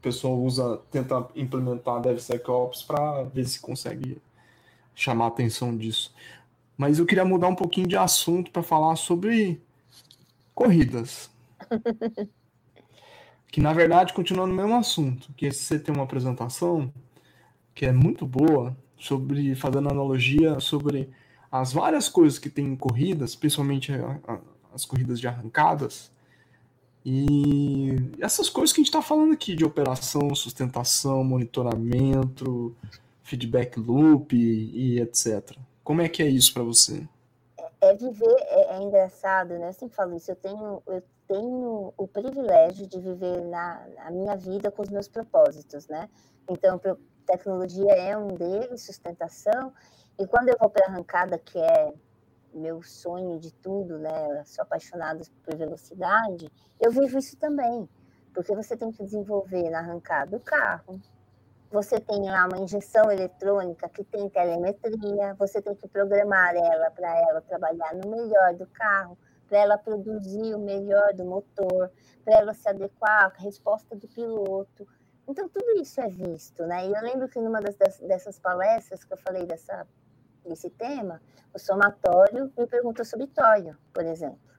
o 0.00 0.02
pessoal 0.02 0.34
usa, 0.40 0.80
tenta 0.90 1.28
implementar 1.36 2.00
DevSecOps 2.00 2.82
para 2.82 3.24
ver 3.24 3.46
se 3.46 3.60
consegue 3.60 4.16
chamar 4.94 5.26
a 5.26 5.28
atenção 5.28 5.76
disso. 5.76 6.14
Mas 6.74 6.98
eu 6.98 7.04
queria 7.04 7.24
mudar 7.24 7.48
um 7.48 7.54
pouquinho 7.54 7.86
de 7.86 7.98
assunto 7.98 8.50
para 8.50 8.62
falar 8.62 8.96
sobre 8.96 9.60
corridas. 10.54 11.30
que 13.52 13.60
na 13.60 13.74
verdade 13.74 14.14
continua 14.14 14.46
no 14.46 14.54
mesmo 14.54 14.74
assunto, 14.74 15.30
que 15.36 15.52
você 15.52 15.78
tem 15.78 15.94
uma 15.94 16.04
apresentação 16.04 16.90
que 17.74 17.84
é 17.84 17.92
muito 17.92 18.26
boa 18.26 18.74
sobre 18.96 19.54
fazendo 19.54 19.90
analogia 19.90 20.60
sobre 20.60 21.10
as 21.52 21.74
várias 21.74 22.08
coisas 22.08 22.38
que 22.38 22.48
tem 22.48 22.64
em 22.64 22.76
corridas, 22.76 23.36
principalmente 23.36 23.92
as 24.72 24.86
corridas 24.86 25.20
de 25.20 25.28
arrancadas, 25.28 26.10
E 27.04 27.96
essas 28.20 28.50
coisas 28.50 28.72
que 28.72 28.80
a 28.80 28.82
gente 28.82 28.88
está 28.88 29.00
falando 29.00 29.32
aqui 29.32 29.54
de 29.54 29.64
operação, 29.64 30.34
sustentação, 30.34 31.24
monitoramento, 31.24 32.76
feedback 33.22 33.78
loop 33.78 34.36
e, 34.36 35.00
etc. 35.00 35.56
Como 35.82 36.02
é 36.02 36.08
que 36.08 36.22
é 36.22 36.26
isso 36.26 36.52
para 36.52 36.62
você? 36.62 37.08
É, 37.58 37.88
é 37.88 37.94
viver, 37.94 38.36
é, 38.40 38.76
é, 38.76 38.82
engraçado, 38.82 39.58
né? 39.58 39.68
Eu 39.68 39.72
sempre 39.72 39.96
falo 39.96 40.14
isso, 40.14 40.30
eu 40.30 40.36
tenho, 40.36 40.82
eu 40.86 41.02
tenho 41.26 41.94
o 41.96 42.06
privilégio 42.06 42.86
de 42.86 43.00
viver 43.00 43.44
na, 43.46 43.86
na 43.96 44.10
minha 44.10 44.36
vida 44.36 44.70
com 44.70 44.82
os 44.82 44.90
meus 44.90 45.08
propósitos, 45.08 45.88
né? 45.88 46.08
Então, 46.48 46.78
tecnologia 47.24 47.92
é 47.92 48.16
um 48.16 48.28
deles, 48.28 48.82
sustentação, 48.82 49.72
e 50.18 50.26
quando 50.26 50.48
eu 50.48 50.56
vou 50.60 50.68
para 50.68 50.86
a 50.86 50.88
arrancada, 50.90 51.38
que 51.38 51.58
é 51.58 51.94
meu 52.52 52.82
sonho 52.82 53.38
de 53.38 53.52
tudo, 53.54 53.98
né? 53.98 54.44
Sou 54.44 54.62
apaixonada 54.62 55.22
por 55.44 55.56
velocidade, 55.56 56.50
eu 56.80 56.90
vivo 56.90 57.18
isso 57.18 57.36
também, 57.36 57.88
porque 58.34 58.54
você 58.54 58.76
tem 58.76 58.90
que 58.90 59.04
desenvolver 59.04 59.70
na 59.70 59.78
arrancada 59.78 60.36
o 60.36 60.40
carro, 60.40 61.00
você 61.70 62.00
tem 62.00 62.28
lá 62.28 62.46
uma 62.46 62.58
injeção 62.58 63.12
eletrônica 63.12 63.88
que 63.88 64.02
tem 64.02 64.28
telemetria, 64.28 65.34
você 65.34 65.62
tem 65.62 65.74
que 65.74 65.86
programar 65.86 66.56
ela 66.56 66.90
para 66.90 67.16
ela 67.28 67.40
trabalhar 67.40 67.94
no 67.94 68.10
melhor 68.10 68.54
do 68.54 68.66
carro, 68.66 69.16
para 69.48 69.58
ela 69.58 69.78
produzir 69.78 70.54
o 70.54 70.58
melhor 70.58 71.14
do 71.14 71.24
motor, 71.24 71.90
para 72.24 72.38
ela 72.38 72.54
se 72.54 72.68
adequar 72.68 73.26
à 73.26 73.40
resposta 73.40 73.94
do 73.94 74.08
piloto. 74.08 74.86
Então, 75.28 75.48
tudo 75.48 75.80
isso 75.80 76.00
é 76.00 76.08
visto, 76.08 76.66
né? 76.66 76.88
E 76.88 76.92
eu 76.92 77.02
lembro 77.02 77.28
que 77.28 77.40
numa 77.40 77.60
das, 77.60 77.76
dessas 78.00 78.38
palestras 78.40 79.04
que 79.04 79.12
eu 79.12 79.18
falei 79.18 79.46
dessa, 79.46 79.86
desse 80.50 80.68
tema, 80.70 81.22
o 81.54 81.58
somatório 81.58 82.52
me 82.56 82.66
perguntou 82.66 83.04
sobre 83.04 83.26
tório, 83.28 83.76
por 83.92 84.04
exemplo. 84.04 84.50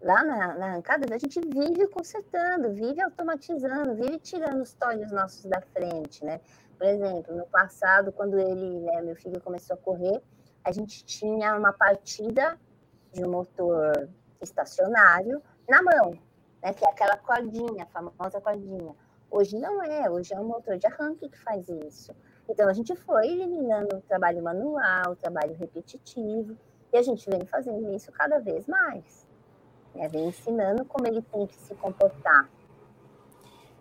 Lá 0.00 0.24
na, 0.24 0.54
na 0.54 0.66
arrancada, 0.66 1.14
a 1.14 1.18
gente 1.18 1.40
vive 1.40 1.86
consertando, 1.88 2.72
vive 2.72 3.00
automatizando, 3.00 3.94
vive 3.94 4.18
tirando 4.18 4.60
os 4.62 4.72
tórios 4.74 5.12
nossos 5.12 5.44
da 5.44 5.60
frente, 5.60 6.24
né? 6.24 6.40
Por 6.76 6.86
exemplo, 6.86 7.36
no 7.36 7.46
passado, 7.46 8.10
quando 8.10 8.38
ele, 8.38 8.80
né, 8.80 9.00
meu 9.02 9.14
filho 9.14 9.40
começou 9.40 9.74
a 9.74 9.78
correr, 9.78 10.20
a 10.64 10.72
gente 10.72 11.04
tinha 11.04 11.56
uma 11.56 11.72
partida 11.72 12.58
de 13.12 13.24
um 13.24 13.30
motor 13.30 14.08
estacionário 14.40 15.40
na 15.68 15.82
mão, 15.82 16.18
né, 16.62 16.72
que 16.72 16.84
é 16.84 16.88
aquela 16.88 17.16
cordinha, 17.16 17.84
a 17.84 17.86
famosa 17.86 18.40
cordinha. 18.40 18.94
Hoje 19.30 19.56
não 19.58 19.82
é, 19.82 20.10
hoje 20.10 20.34
é 20.34 20.40
um 20.40 20.48
motor 20.48 20.76
de 20.76 20.86
arranque 20.86 21.28
que 21.28 21.38
faz 21.38 21.68
isso. 21.68 22.12
Então 22.48 22.68
a 22.68 22.72
gente 22.72 22.94
foi 22.96 23.28
eliminando 23.28 23.96
o 23.96 24.00
trabalho 24.02 24.42
manual, 24.42 25.12
o 25.12 25.16
trabalho 25.16 25.54
repetitivo, 25.54 26.56
e 26.92 26.96
a 26.96 27.02
gente 27.02 27.28
vem 27.30 27.44
fazendo 27.46 27.94
isso 27.94 28.10
cada 28.12 28.38
vez 28.38 28.66
mais 28.66 29.22
né? 29.94 30.08
vem 30.08 30.28
ensinando 30.28 30.84
como 30.84 31.06
ele 31.06 31.22
tem 31.22 31.46
que 31.46 31.56
se 31.56 31.74
comportar. 31.74 32.48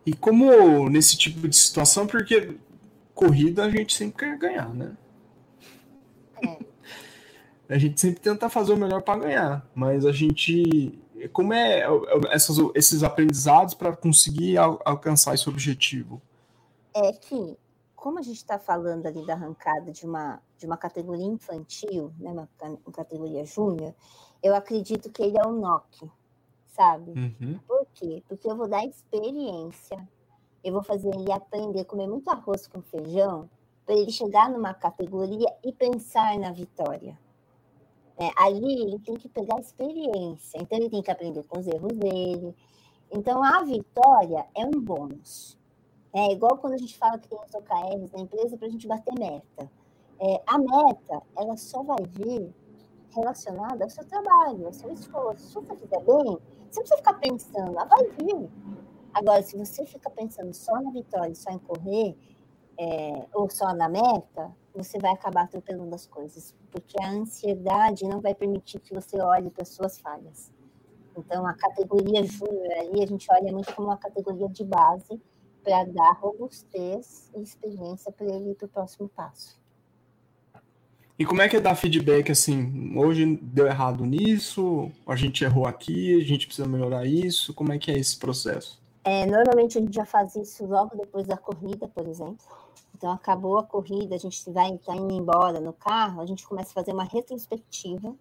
E 0.06 0.14
como 0.14 0.90
nesse 0.90 1.18
tipo 1.18 1.48
de 1.48 1.56
situação, 1.56 2.08
porque 2.08 2.58
corrida 3.14 3.66
a 3.66 3.70
gente 3.70 3.96
sempre 3.96 4.26
quer 4.26 4.38
ganhar, 4.38 4.74
né? 4.74 4.98
É. 6.44 6.58
a 7.76 7.78
gente 7.78 8.00
sempre 8.00 8.20
tenta 8.20 8.50
fazer 8.50 8.74
o 8.74 8.78
melhor 8.78 9.02
para 9.02 9.20
ganhar, 9.20 9.70
mas 9.76 10.06
a 10.06 10.12
gente. 10.12 10.98
Como 11.32 11.54
é, 11.54 11.82
é, 11.82 11.86
é 11.86 12.36
essas, 12.36 12.58
esses 12.74 13.04
aprendizados 13.04 13.76
para 13.76 13.96
conseguir 13.96 14.58
al 14.58 14.82
alcançar 14.84 15.36
esse 15.36 15.48
objetivo? 15.48 16.20
É 16.96 17.14
que, 17.14 17.56
como 18.02 18.18
a 18.18 18.24
gente 18.24 18.38
está 18.38 18.58
falando 18.58 19.06
ali 19.06 19.24
da 19.28 19.34
arrancada 19.34 19.92
de 19.92 20.08
uma, 20.08 20.42
de 20.58 20.66
uma 20.66 20.76
categoria 20.76 21.24
infantil, 21.24 22.12
né, 22.18 22.32
uma, 22.32 22.50
uma 22.60 22.92
categoria 22.92 23.46
júnior, 23.46 23.94
eu 24.42 24.56
acredito 24.56 25.12
que 25.12 25.22
ele 25.22 25.38
é 25.38 25.46
o 25.46 25.52
NOC, 25.52 26.10
sabe? 26.66 27.12
Uhum. 27.12 27.60
Por 27.68 27.86
quê? 27.94 28.24
Porque 28.28 28.50
eu 28.50 28.58
vou 28.58 28.68
dar 28.68 28.84
experiência, 28.84 30.10
eu 30.64 30.74
vou 30.74 30.82
fazer 30.82 31.10
ele 31.14 31.32
aprender 31.32 31.82
a 31.82 31.86
comer 31.86 32.08
muito 32.08 32.28
arroz 32.32 32.66
com 32.66 32.82
feijão, 32.82 33.48
para 33.86 33.94
ele 33.94 34.10
chegar 34.10 34.50
numa 34.50 34.74
categoria 34.74 35.56
e 35.64 35.72
pensar 35.72 36.40
na 36.40 36.52
vitória. 36.52 37.16
É, 38.18 38.32
ali 38.36 38.82
ele 38.82 38.98
tem 38.98 39.14
que 39.14 39.30
pegar 39.30 39.60
experiência, 39.60 40.58
então 40.60 40.76
ele 40.80 40.90
tem 40.90 41.04
que 41.04 41.12
aprender 41.12 41.44
com 41.44 41.60
os 41.60 41.68
erros 41.68 41.94
dele. 41.94 42.56
Então 43.12 43.44
a 43.44 43.62
vitória 43.64 44.48
é 44.56 44.66
um 44.66 44.82
bônus. 44.82 45.61
É 46.14 46.32
igual 46.32 46.58
quando 46.58 46.74
a 46.74 46.78
gente 46.78 46.98
fala 46.98 47.18
que 47.18 47.28
tem 47.28 47.40
os 47.40 47.54
OKRs 47.54 48.12
na 48.12 48.20
empresa 48.20 48.58
para 48.58 48.68
a 48.68 48.72
gente 48.72 48.88
bater 48.88 49.14
meta. 49.18 49.72
É, 50.20 50.42
a 50.46 50.58
meta, 50.58 51.22
ela 51.38 51.56
só 51.56 51.82
vai 51.84 52.04
vir 52.06 52.54
relacionada 53.16 53.84
ao 53.84 53.90
seu 53.90 54.06
trabalho, 54.06 54.68
ao 54.68 54.74
seu 54.74 54.92
esforço. 54.92 55.48
Se 55.48 55.54
você 55.54 55.76
fizer 55.76 56.00
bem, 56.00 56.38
você 56.70 56.80
não 56.80 56.84
precisa 56.84 56.98
ficar 56.98 57.14
pensando, 57.14 57.80
ah, 57.80 57.86
vai 57.86 58.04
vir. 58.10 58.50
Agora, 59.14 59.42
se 59.42 59.58
você 59.58 59.86
fica 59.86 60.10
pensando 60.10 60.54
só 60.54 60.80
na 60.82 60.92
vitória, 60.92 61.34
só 61.34 61.50
em 61.50 61.60
correr, 61.60 62.18
é, 62.78 63.26
ou 63.34 63.50
só 63.50 63.74
na 63.74 63.88
meta, 63.88 64.52
você 64.74 64.98
vai 65.00 65.12
acabar 65.12 65.44
atropelando 65.44 65.94
as 65.94 66.06
coisas, 66.08 66.56
porque 66.72 67.02
a 67.02 67.10
ansiedade 67.10 68.06
não 68.06 68.22
vai 68.22 68.34
permitir 68.34 68.80
que 68.80 68.94
você 68.94 69.20
olhe 69.22 69.50
para 69.50 69.66
suas 69.66 70.00
falhas. 70.00 70.52
Então, 71.18 71.46
a 71.46 71.54
categoria 71.54 72.24
júnior 72.24 72.72
ali, 72.80 73.04
a 73.04 73.08
gente 73.08 73.28
olha 73.32 73.52
muito 73.52 73.74
como 73.76 73.90
uma 73.90 73.98
categoria 73.98 74.48
de 74.48 74.64
base 74.64 75.22
para 75.64 75.84
dar 75.86 76.14
robustez 76.14 77.30
e 77.36 77.42
experiência 77.42 78.12
para 78.12 78.26
ele 78.26 78.52
ir 78.52 78.56
para 78.56 78.66
o 78.66 78.70
próximo 78.70 79.10
passo. 79.10 79.60
E 81.18 81.26
como 81.26 81.42
é 81.42 81.48
que 81.48 81.56
é 81.56 81.60
dar 81.60 81.76
feedback 81.76 82.32
assim? 82.32 82.98
Hoje 82.98 83.38
deu 83.42 83.68
errado 83.68 84.04
nisso, 84.06 84.92
a 85.06 85.16
gente 85.16 85.44
errou 85.44 85.68
aqui, 85.68 86.20
a 86.20 86.24
gente 86.24 86.48
precisa 86.48 86.68
melhorar 86.68 87.06
isso. 87.06 87.54
Como 87.54 87.72
é 87.72 87.78
que 87.78 87.92
é 87.92 87.98
esse 87.98 88.18
processo? 88.18 88.82
É, 89.04 89.26
normalmente 89.26 89.78
a 89.78 89.82
gente 89.82 89.94
já 89.94 90.06
faz 90.06 90.36
isso 90.36 90.66
logo 90.66 90.96
depois 90.96 91.28
da 91.28 91.38
corrida, 91.38 91.88
por 91.88 92.08
exemplo. 92.08 92.44
Então 92.96 93.12
acabou 93.12 93.60
a 93.60 93.64
corrida, 93.64 94.16
a 94.16 94.18
gente 94.18 94.50
vai 94.50 94.76
tá 94.80 94.96
indo 94.96 95.14
embora 95.14 95.60
no 95.60 95.74
carro, 95.74 96.22
a 96.22 96.26
gente 96.26 96.48
começa 96.48 96.72
a 96.72 96.74
fazer 96.74 96.94
uma 96.94 97.04
retrospectiva 97.04 98.16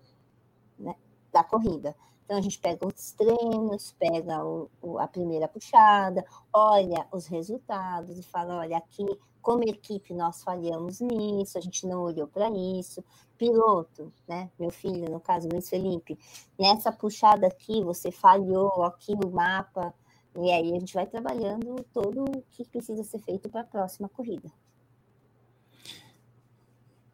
né, 0.78 0.94
da 1.32 1.44
corrida. 1.44 1.94
Então 2.30 2.38
a 2.38 2.42
gente 2.42 2.60
pega 2.60 2.86
os 2.86 3.10
treinos, 3.10 3.92
pega 3.98 4.44
o, 4.44 4.70
o, 4.80 5.00
a 5.00 5.08
primeira 5.08 5.48
puxada, 5.48 6.24
olha 6.52 7.04
os 7.10 7.26
resultados 7.26 8.16
e 8.16 8.22
fala, 8.22 8.58
olha 8.58 8.76
aqui 8.76 9.04
como 9.42 9.64
equipe, 9.64 10.14
nós 10.14 10.40
falhamos 10.40 11.00
nisso, 11.00 11.58
a 11.58 11.60
gente 11.60 11.88
não 11.88 12.02
olhou 12.02 12.28
para 12.28 12.48
isso. 12.48 13.04
Piloto, 13.36 14.12
né? 14.28 14.48
Meu 14.56 14.70
filho, 14.70 15.10
no 15.10 15.18
caso, 15.18 15.48
Luiz 15.48 15.68
Felipe, 15.68 16.16
nessa 16.56 16.92
puxada 16.92 17.48
aqui, 17.48 17.82
você 17.82 18.12
falhou 18.12 18.84
aqui 18.84 19.12
no 19.16 19.28
mapa. 19.28 19.92
E 20.36 20.52
aí 20.52 20.70
a 20.76 20.78
gente 20.78 20.94
vai 20.94 21.08
trabalhando 21.08 21.84
todo 21.92 22.22
o 22.22 22.42
que 22.52 22.64
precisa 22.64 23.02
ser 23.02 23.18
feito 23.18 23.48
para 23.48 23.62
a 23.62 23.64
próxima 23.64 24.08
corrida. 24.08 24.52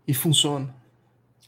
E 0.07 0.13
funciona? 0.13 0.75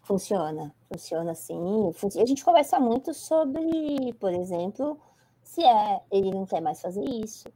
Funciona, 0.09 0.75
funciona 0.91 1.35
sim. 1.35 1.93
A 2.19 2.25
gente 2.25 2.43
conversa 2.43 2.81
muito 2.81 3.13
sobre, 3.13 4.11
por 4.19 4.33
exemplo, 4.33 4.99
se 5.43 5.63
é 5.63 6.01
ele 6.11 6.31
não 6.31 6.47
quer 6.47 6.63
mais 6.63 6.81
fazer 6.81 7.05
isso. 7.05 7.47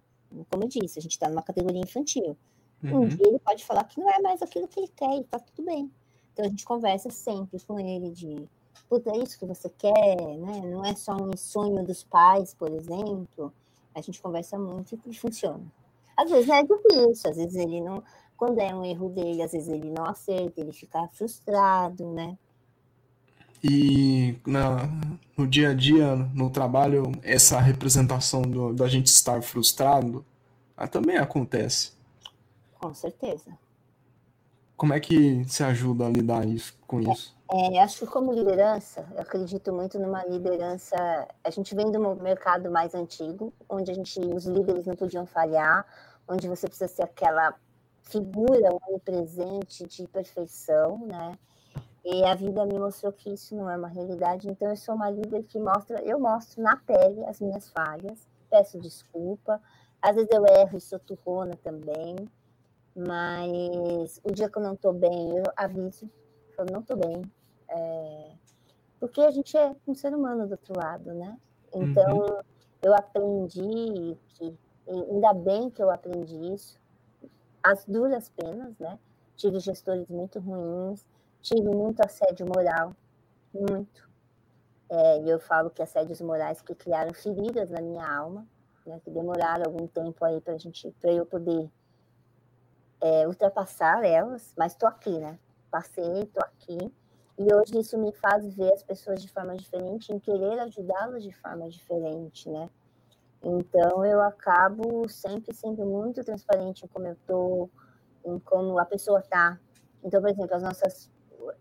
Como 0.50 0.62
eu 0.62 0.68
disse, 0.68 0.98
a 0.98 1.03
gente 1.03 1.12
está 1.12 1.30
numa 1.30 1.42
categoria 1.42 1.80
infantil. 1.80 2.36
Uhum. 2.84 3.05
Um 3.05 3.09
dia 3.09 3.26
ele 3.26 3.38
pode 3.38 3.64
falar 3.64 3.84
que 3.84 3.98
não 3.98 4.11
é 4.11 4.20
mais 4.20 4.42
aquilo 4.42 4.68
que 4.68 4.80
ele 4.80 4.88
quer 4.88 5.16
e 5.16 5.24
tá 5.24 5.38
tudo 5.38 5.64
bem. 5.64 5.90
Então 6.30 6.44
a 6.44 6.48
gente 6.48 6.66
conversa 6.66 7.09
sempre 7.09 7.59
com 7.61 7.80
ele 7.80 8.11
de 8.11 8.46
puta, 8.86 9.09
é 9.09 9.16
isso 9.16 9.38
que 9.38 9.46
você 9.46 9.70
quer, 9.70 10.16
né? 10.36 10.61
Não 10.61 10.84
é 10.84 10.94
só 10.94 11.16
um 11.16 11.34
sonho 11.34 11.82
dos 11.82 12.05
pais, 12.05 12.53
por 12.53 12.70
exemplo. 12.70 13.50
A 13.94 14.03
gente 14.03 14.20
conversa 14.20 14.59
muito 14.59 15.00
e 15.07 15.14
funciona. 15.14 15.64
Às 16.14 16.30
vezes 16.30 16.50
é 16.50 16.62
difícil, 16.62 17.30
às 17.30 17.36
vezes 17.38 17.55
ele 17.55 17.80
não. 17.80 18.05
Quando 18.43 18.59
é 18.59 18.74
um 18.74 18.84
erro 18.84 19.09
dele, 19.09 19.40
às 19.40 19.53
vezes 19.53 19.68
ele 19.68 19.88
não 19.88 20.05
aceita, 20.05 20.61
ele 20.61 20.72
fica 20.72 21.07
frustrado, 21.12 22.12
né? 22.12 22.36
E 23.62 24.36
na, 24.45 24.80
no 25.36 25.47
dia 25.47 25.70
a 25.70 25.74
dia, 25.74 26.16
no 26.16 26.51
trabalho, 26.51 27.12
essa 27.22 27.61
representação 27.61 28.43
do, 28.43 28.74
da 28.74 28.88
gente 28.88 29.07
estar 29.07 29.40
frustrado 29.45 30.24
ah, 30.76 30.88
também 30.88 31.18
acontece. 31.18 31.93
Com 32.80 32.93
certeza. 32.93 33.57
Como 34.76 34.93
é 34.93 34.99
que 34.99 35.45
se 35.45 35.62
ajuda 35.62 36.09
a 36.09 36.11
lidar 36.11 36.45
isso, 36.45 36.76
com 36.84 37.01
isso? 37.01 37.36
É, 37.49 37.80
acho 37.80 38.01
que 38.01 38.07
como 38.07 38.32
liderança, 38.32 39.07
eu 39.14 39.20
acredito 39.20 39.72
muito 39.72 40.01
numa 40.01 40.24
liderança. 40.24 40.97
A 41.45 41.51
gente 41.51 41.76
vem 41.76 41.93
do 41.93 42.16
mercado 42.16 42.68
mais 42.72 42.93
antigo, 42.93 43.53
onde 43.68 43.93
a 43.93 43.95
gente, 43.95 44.18
os 44.18 44.47
líderes 44.47 44.84
não 44.84 44.97
podiam 44.97 45.26
falhar, 45.26 45.86
onde 46.26 46.49
você 46.49 46.66
precisa 46.66 46.88
ser 46.88 47.05
aquela 47.05 47.55
figura 48.03 48.76
onipresente 48.88 49.86
de 49.86 50.07
perfeição, 50.09 50.98
né? 51.07 51.38
E 52.05 52.24
a 52.24 52.34
vida 52.34 52.66
me 52.66 52.78
mostrou 52.78 53.12
que 53.12 53.32
isso 53.32 53.55
não 53.55 53.70
é 53.70 53.76
uma 53.76 53.88
realidade. 53.88 54.48
Então 54.48 54.68
eu 54.68 54.76
sou 54.76 54.94
uma 54.94 55.09
líder 55.11 55.44
que 55.44 55.59
mostra, 55.59 56.03
eu 56.03 56.18
mostro 56.18 56.62
na 56.62 56.76
pele 56.76 57.24
as 57.26 57.40
minhas 57.40 57.70
falhas, 57.70 58.26
peço 58.50 58.78
desculpa. 58.78 59.61
Às 60.00 60.16
vezes 60.16 60.30
eu 60.32 60.44
erro 60.46 60.76
e 60.76 60.80
sou 60.80 60.98
turrona 60.98 61.57
também. 61.62 62.16
Mas 62.94 64.20
o 64.22 64.32
dia 64.32 64.50
que 64.50 64.59
eu 64.59 64.62
não 64.62 64.74
estou 64.74 64.92
bem, 64.92 65.36
eu 65.36 65.44
aviso, 65.57 66.11
eu 66.59 66.66
não 66.70 66.80
estou 66.80 66.96
bem. 66.96 67.22
É... 67.68 68.32
Porque 69.00 69.20
a 69.20 69.30
gente 69.30 69.57
é 69.57 69.74
um 69.86 69.94
ser 69.94 70.14
humano 70.14 70.46
do 70.46 70.53
outro 70.53 70.76
lado, 70.76 71.14
né? 71.14 71.38
Então, 71.74 72.18
uhum. 72.18 72.40
eu 72.82 72.94
aprendi 72.94 74.16
que, 74.34 74.55
ainda 74.86 75.32
bem 75.32 75.70
que 75.70 75.82
eu 75.82 75.90
aprendi 75.90 76.36
isso, 76.53 76.78
as 77.62 77.84
duras 77.84 78.28
penas, 78.30 78.78
né? 78.78 78.98
Tive 79.36 79.60
gestores 79.60 80.08
muito 80.08 80.38
ruins, 80.40 81.06
tive 81.40 81.68
muito 81.68 82.00
assédio 82.00 82.46
moral, 82.46 82.94
muito. 83.52 84.08
É, 84.88 85.22
e 85.22 85.30
eu 85.30 85.40
falo 85.40 85.70
que 85.70 85.82
assédios 85.82 86.20
morais 86.20 86.60
que 86.60 86.74
criaram 86.74 87.14
feridas 87.14 87.70
na 87.70 87.80
minha 87.80 88.06
alma, 88.06 88.46
né, 88.86 89.00
que 89.02 89.10
demoraram 89.10 89.64
algum 89.64 89.86
tempo 89.86 90.24
aí 90.24 90.40
para 90.40 90.58
gente, 90.58 90.90
para 91.00 91.12
eu 91.12 91.24
poder 91.24 91.70
é, 93.00 93.26
ultrapassar 93.26 94.04
elas, 94.04 94.52
mas 94.56 94.72
estou 94.72 94.88
aqui, 94.88 95.18
né? 95.18 95.38
Passei, 95.70 96.22
estou 96.22 96.42
aqui. 96.42 96.92
E 97.38 97.54
hoje 97.54 97.78
isso 97.78 97.96
me 97.98 98.12
faz 98.12 98.54
ver 98.54 98.72
as 98.72 98.82
pessoas 98.82 99.22
de 99.22 99.28
forma 99.28 99.56
diferente, 99.56 100.12
em 100.12 100.18
querer 100.18 100.58
ajudá-las 100.60 101.22
de 101.22 101.32
forma 101.32 101.68
diferente, 101.68 102.48
né? 102.50 102.68
Então 103.43 104.05
eu 104.05 104.20
acabo 104.22 105.09
sempre 105.09 105.55
sendo 105.55 105.84
muito 105.84 106.22
transparente 106.22 106.84
em 106.84 106.88
como 106.88 107.07
eu 107.07 107.14
estou, 107.14 107.70
em 108.24 108.38
como 108.38 108.78
a 108.78 108.84
pessoa 108.84 109.20
está. 109.20 109.59
Então, 110.05 110.20
por 110.20 110.30
exemplo, 110.30 110.55
as 110.55 110.62
nossas 110.62 111.11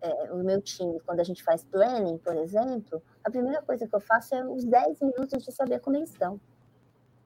é, 0.01 0.31
o 0.31 0.37
meu 0.37 0.61
time, 0.61 0.99
quando 1.05 1.19
a 1.19 1.23
gente 1.23 1.43
faz 1.43 1.63
planning, 1.63 2.17
por 2.19 2.35
exemplo, 2.35 3.01
a 3.23 3.31
primeira 3.31 3.61
coisa 3.61 3.87
que 3.87 3.95
eu 3.95 3.99
faço 3.99 4.35
é 4.35 4.45
os 4.45 4.63
10 4.63 5.01
minutos 5.01 5.43
de 5.43 5.51
saber 5.51 5.79
como 5.79 5.97
eles 5.97 6.11
estão. 6.11 6.39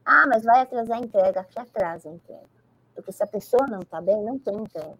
Ah, 0.06 0.26
mas 0.28 0.44
vai 0.44 0.62
atrasar 0.62 0.98
a 0.98 1.02
entrega. 1.02 1.42
Aqui 1.42 1.60
atrasa 1.60 2.10
a 2.10 2.14
entrega. 2.14 2.46
Porque 2.94 3.12
se 3.12 3.24
a 3.24 3.28
pessoa 3.28 3.66
não 3.68 3.80
está 3.80 4.00
bem, 4.00 4.24
não 4.24 4.38
tem 4.38 4.56
entrega. 4.56 4.98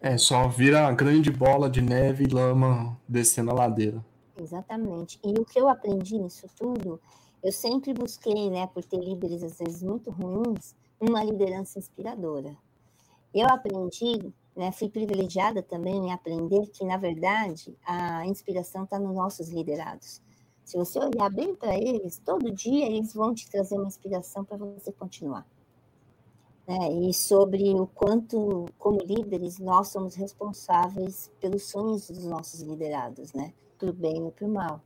É, 0.00 0.16
só 0.16 0.48
vira 0.48 0.86
a 0.86 0.92
grande 0.92 1.30
bola 1.30 1.68
de 1.68 1.82
neve 1.82 2.24
e 2.24 2.32
lama 2.32 2.96
descendo 3.06 3.50
a 3.50 3.54
ladeira. 3.54 4.04
Exatamente. 4.36 5.20
E 5.24 5.38
o 5.38 5.44
que 5.44 5.60
eu 5.60 5.68
aprendi 5.68 6.18
nisso 6.18 6.46
tudo, 6.56 7.00
eu 7.42 7.52
sempre 7.52 7.92
busquei, 7.92 8.50
né, 8.50 8.66
por 8.66 8.84
ter 8.84 8.98
líderes 8.98 9.42
às 9.42 9.58
vezes 9.58 9.82
muito 9.82 10.10
ruins, 10.10 10.74
uma 11.00 11.22
liderança 11.22 11.78
inspiradora. 11.78 12.56
Eu 13.32 13.46
aprendi 13.46 14.32
né, 14.58 14.72
fui 14.72 14.88
privilegiada 14.88 15.62
também 15.62 16.08
em 16.08 16.12
aprender 16.12 16.66
que, 16.66 16.84
na 16.84 16.96
verdade, 16.96 17.78
a 17.86 18.26
inspiração 18.26 18.82
está 18.82 18.98
nos 18.98 19.14
nossos 19.14 19.48
liderados. 19.50 20.20
Se 20.64 20.76
você 20.76 20.98
olhar 20.98 21.30
bem 21.30 21.54
para 21.54 21.78
eles, 21.78 22.18
todo 22.18 22.50
dia 22.50 22.86
eles 22.86 23.14
vão 23.14 23.32
te 23.32 23.48
trazer 23.48 23.76
uma 23.76 23.86
inspiração 23.86 24.44
para 24.44 24.56
você 24.56 24.90
continuar. 24.90 25.46
Né? 26.66 26.92
E 26.92 27.14
sobre 27.14 27.72
o 27.72 27.86
quanto, 27.86 28.66
como 28.76 28.98
líderes, 28.98 29.60
nós 29.60 29.88
somos 29.88 30.16
responsáveis 30.16 31.30
pelos 31.40 31.70
sonhos 31.70 32.10
dos 32.10 32.24
nossos 32.24 32.60
liderados, 32.60 33.32
né? 33.32 33.54
Para 33.78 33.90
o 33.90 33.92
bem 33.92 34.22
ou 34.24 34.32
para 34.32 34.46
o 34.46 34.52
mal. 34.52 34.82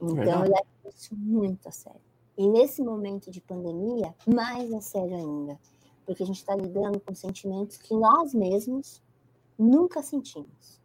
Então, 0.00 0.44
eu 0.44 0.52
levo 0.52 0.66
isso 0.94 1.14
muito 1.14 1.68
a 1.68 1.70
sério. 1.70 2.00
E 2.36 2.48
nesse 2.48 2.82
momento 2.82 3.30
de 3.30 3.40
pandemia, 3.40 4.14
mais 4.26 4.72
a 4.72 4.80
sério 4.80 5.16
ainda 5.16 5.58
porque 6.10 6.24
a 6.24 6.26
gente 6.26 6.38
está 6.38 6.56
lidando 6.56 6.98
com 6.98 7.14
sentimentos 7.14 7.76
que 7.76 7.94
nós 7.94 8.34
mesmos 8.34 9.00
nunca 9.56 10.02
sentimos, 10.02 10.80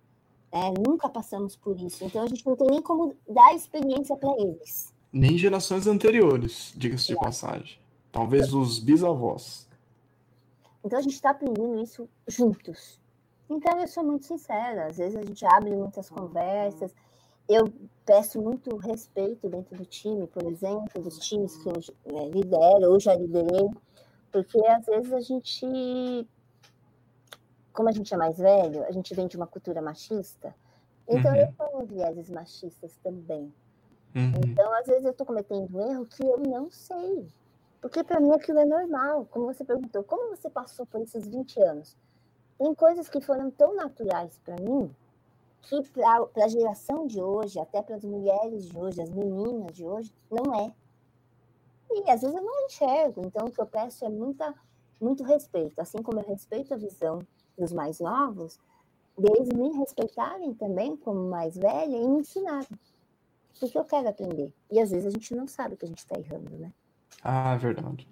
né? 0.54 0.72
nunca 0.86 1.10
passamos 1.10 1.56
por 1.56 1.80
isso. 1.82 2.04
Então 2.04 2.22
a 2.22 2.28
gente 2.28 2.46
não 2.46 2.56
tem 2.56 2.68
nem 2.68 2.80
como 2.80 3.16
dar 3.28 3.56
experiência 3.56 4.16
para 4.16 4.32
eles. 4.40 4.94
Nem 5.12 5.36
gerações 5.36 5.88
anteriores, 5.88 6.74
diga-se 6.78 7.08
de 7.08 7.14
é. 7.14 7.16
passagem. 7.16 7.80
Talvez 8.12 8.54
os 8.54 8.78
bisavós. 8.78 9.68
Então 10.84 11.00
a 11.00 11.02
gente 11.02 11.16
está 11.16 11.32
aprendendo 11.32 11.82
isso 11.82 12.08
juntos. 12.28 13.02
Então 13.50 13.80
eu 13.80 13.88
sou 13.88 14.04
muito 14.04 14.28
sincera. 14.28 14.90
Às 14.90 14.98
vezes 14.98 15.16
a 15.16 15.24
gente 15.24 15.44
abre 15.44 15.76
muitas 15.76 16.08
conversas. 16.08 16.94
Eu 17.48 17.72
peço 18.06 18.42
muito 18.42 18.76
respeito 18.78 19.50
dentro 19.50 19.76
do 19.76 19.86
time, 19.86 20.28
por 20.28 20.44
exemplo, 20.44 21.02
dos 21.02 21.20
times 21.20 21.58
que 21.58 21.70
eu 21.70 22.14
né, 22.14 22.30
lidero 22.30 22.92
ou 22.92 23.00
já 23.00 23.16
liderei 23.16 23.70
porque 24.36 24.60
às 24.68 24.86
vezes 24.86 25.14
a 25.14 25.22
gente, 25.22 26.28
como 27.72 27.88
a 27.88 27.92
gente 27.94 28.14
é 28.14 28.18
mais 28.18 28.38
velho, 28.38 28.84
a 28.84 28.92
gente 28.92 29.16
vem 29.16 29.28
de 29.28 29.38
uma 29.38 29.48
cultura 29.48 29.82
machista, 29.82 30.54
então 31.08 31.32
uhum. 31.32 31.38
eu 31.38 31.54
tenho 31.54 31.86
vieses 31.86 32.30
machistas 32.30 32.98
também. 33.02 33.54
Uhum. 34.14 34.34
Então, 34.46 34.74
às 34.74 34.88
vezes, 34.88 35.06
eu 35.06 35.12
estou 35.12 35.26
cometendo 35.26 35.74
um 35.74 35.90
erro 35.90 36.06
que 36.06 36.22
eu 36.22 36.38
não 36.40 36.70
sei. 36.70 37.26
Porque 37.80 38.04
para 38.04 38.20
mim 38.20 38.32
aquilo 38.32 38.60
é 38.60 38.66
normal. 38.66 39.26
Como 39.32 39.46
você 39.46 39.64
perguntou, 39.64 40.04
como 40.04 40.36
você 40.36 40.50
passou 40.50 40.86
por 40.86 41.00
esses 41.00 41.26
20 41.26 41.62
anos? 41.62 41.96
Tem 42.58 42.76
coisas 42.76 43.08
que 43.08 43.22
foram 43.22 43.50
tão 43.52 43.74
naturais 43.74 44.38
para 44.44 44.58
mim 44.58 44.94
que 45.66 45.82
para 45.90 46.46
a 46.46 46.48
geração 46.48 47.08
de 47.08 47.22
hoje, 47.22 47.60
até 47.60 47.82
para 47.82 47.96
as 47.96 48.04
mulheres 48.04 48.68
de 48.68 48.78
hoje, 48.78 49.02
as 49.02 49.10
meninas 49.10 49.76
de 49.76 49.86
hoje, 49.86 50.14
não 50.30 50.54
é. 50.56 50.72
E 51.92 52.10
às 52.10 52.22
vezes 52.22 52.36
eu 52.36 52.44
não 52.44 52.66
enxergo. 52.66 53.22
Então, 53.26 53.48
o 53.48 53.52
que 53.52 53.60
eu 53.60 53.66
peço 53.66 54.06
é 54.06 54.10
muita, 54.10 54.54
muito 55.02 55.24
respeito. 55.24 55.80
Assim 55.80 56.02
como 56.02 56.20
eu 56.20 56.28
respeito 56.28 56.74
a 56.74 56.78
visão 56.78 57.20
dos 57.58 57.72
mais 57.72 58.00
novos, 58.00 58.60
deles 59.18 59.50
me 59.50 59.78
respeitarem 59.78 60.54
também 60.54 60.96
como 60.98 61.30
mais 61.30 61.58
velha 61.58 61.98
e 61.98 62.08
me 62.08 62.20
ensinarem. 62.20 62.68
Porque 63.60 63.78
eu 63.78 63.86
quero 63.86 64.10
aprender. 64.10 64.54
E 64.70 64.80
às 64.80 64.92
vezes 64.92 65.08
a 65.08 65.10
gente 65.10 65.34
não 65.34 65.48
sabe 65.48 65.78
que 65.78 65.86
a 65.86 65.88
gente 65.88 66.00
está 66.00 66.20
errando, 66.20 66.58
né? 66.58 66.72
Ah, 67.24 67.56
verdade. 67.56 68.08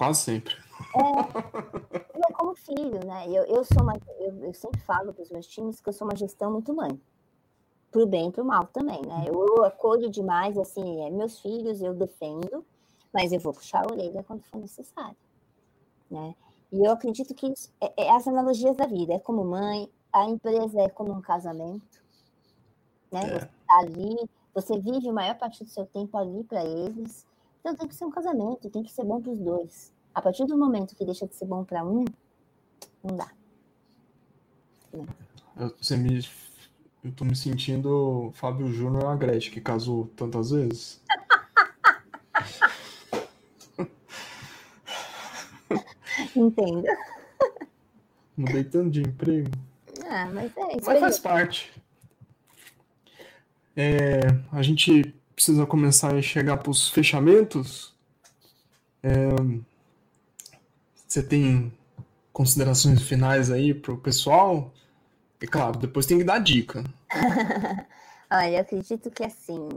Quase 0.00 0.22
sempre. 0.22 0.54
É, 0.96 2.32
como 2.32 2.54
filho, 2.54 3.04
né? 3.04 3.26
Eu, 3.28 3.44
eu 3.44 3.62
sou 3.64 3.82
uma, 3.82 4.00
eu, 4.18 4.46
eu 4.46 4.54
sempre 4.54 4.80
falo 4.80 5.12
para 5.12 5.22
os 5.22 5.30
meus 5.30 5.46
times 5.46 5.78
que 5.78 5.90
eu 5.90 5.92
sou 5.92 6.08
uma 6.08 6.16
gestão 6.16 6.50
muito 6.50 6.72
mãe 6.72 6.98
para 7.90 8.02
o 8.02 8.06
bem 8.06 8.28
e 8.28 8.32
para 8.32 8.42
o 8.42 8.46
mal 8.46 8.66
também, 8.68 9.02
né? 9.02 9.26
Eu 9.28 9.62
acolho 9.62 10.08
demais, 10.08 10.56
assim, 10.56 11.04
é, 11.04 11.10
meus 11.10 11.38
filhos 11.40 11.82
eu 11.82 11.92
defendo, 11.92 12.64
mas 13.12 13.30
eu 13.30 13.38
vou 13.40 13.52
puxar 13.52 13.84
a 13.84 13.92
orelha 13.92 14.22
quando 14.22 14.42
for 14.44 14.58
necessário, 14.58 15.18
né? 16.10 16.34
E 16.72 16.82
eu 16.82 16.92
acredito 16.92 17.34
que 17.34 17.48
isso, 17.48 17.70
é, 17.78 18.04
é 18.06 18.10
as 18.10 18.26
analogias 18.26 18.74
da 18.74 18.86
vida, 18.86 19.12
é 19.12 19.18
como 19.18 19.44
mãe, 19.44 19.86
a 20.10 20.24
empresa 20.24 20.80
é 20.80 20.88
como 20.88 21.12
um 21.12 21.20
casamento, 21.20 22.02
né? 23.12 23.20
É. 23.20 23.38
Você 23.38 23.48
tá 23.66 23.78
ali, 23.80 24.30
você 24.54 24.78
vive 24.78 25.10
a 25.10 25.12
maior 25.12 25.36
parte 25.36 25.62
do 25.62 25.68
seu 25.68 25.84
tempo 25.84 26.16
ali 26.16 26.42
para 26.42 26.64
eles, 26.64 27.26
então 27.60 27.76
tem 27.76 27.88
que 27.88 27.94
ser 27.94 28.04
um 28.04 28.10
casamento, 28.10 28.70
tem 28.70 28.82
que 28.82 28.92
ser 28.92 29.04
bom 29.04 29.20
para 29.20 29.30
os 29.30 29.38
dois. 29.38 29.92
A 30.14 30.20
partir 30.20 30.44
do 30.46 30.58
momento 30.58 30.96
que 30.96 31.04
deixa 31.04 31.26
de 31.26 31.34
ser 31.34 31.46
bom 31.46 31.64
para 31.64 31.84
um, 31.84 32.04
não 33.04 33.16
dá. 33.16 33.30
Você 35.78 35.96
me 35.96 36.20
eu 37.02 37.12
tô 37.12 37.24
me 37.24 37.34
sentindo 37.34 38.30
Fábio 38.34 38.70
Júnior 38.70 39.06
Agreste, 39.06 39.50
que 39.50 39.60
casou 39.60 40.06
tantas 40.16 40.50
vezes. 40.50 41.00
Entendo. 46.36 46.84
Mudei 48.36 48.64
tanto 48.64 48.90
de 48.90 49.00
emprego. 49.00 49.50
Ah, 50.06 50.26
mas 50.26 50.54
é 50.56 50.76
isso. 50.76 50.86
Mas 50.86 51.00
faz 51.00 51.18
parte. 51.18 51.72
É, 53.74 54.20
a 54.52 54.62
gente 54.62 55.14
precisa 55.40 55.64
começar 55.64 56.14
a 56.14 56.20
chegar 56.20 56.58
para 56.58 56.70
os 56.70 56.90
fechamentos. 56.90 57.94
É, 59.02 59.30
você 61.08 61.22
tem 61.22 61.72
considerações 62.30 63.00
finais 63.00 63.50
aí 63.50 63.72
para 63.72 63.94
o 63.94 63.96
pessoal? 63.96 64.70
E 65.40 65.46
claro, 65.46 65.78
depois 65.78 66.04
tem 66.04 66.18
que 66.18 66.24
dar 66.24 66.40
dica. 66.40 66.84
Olha, 68.30 68.60
acredito 68.60 69.10
que 69.10 69.24
assim, 69.24 69.70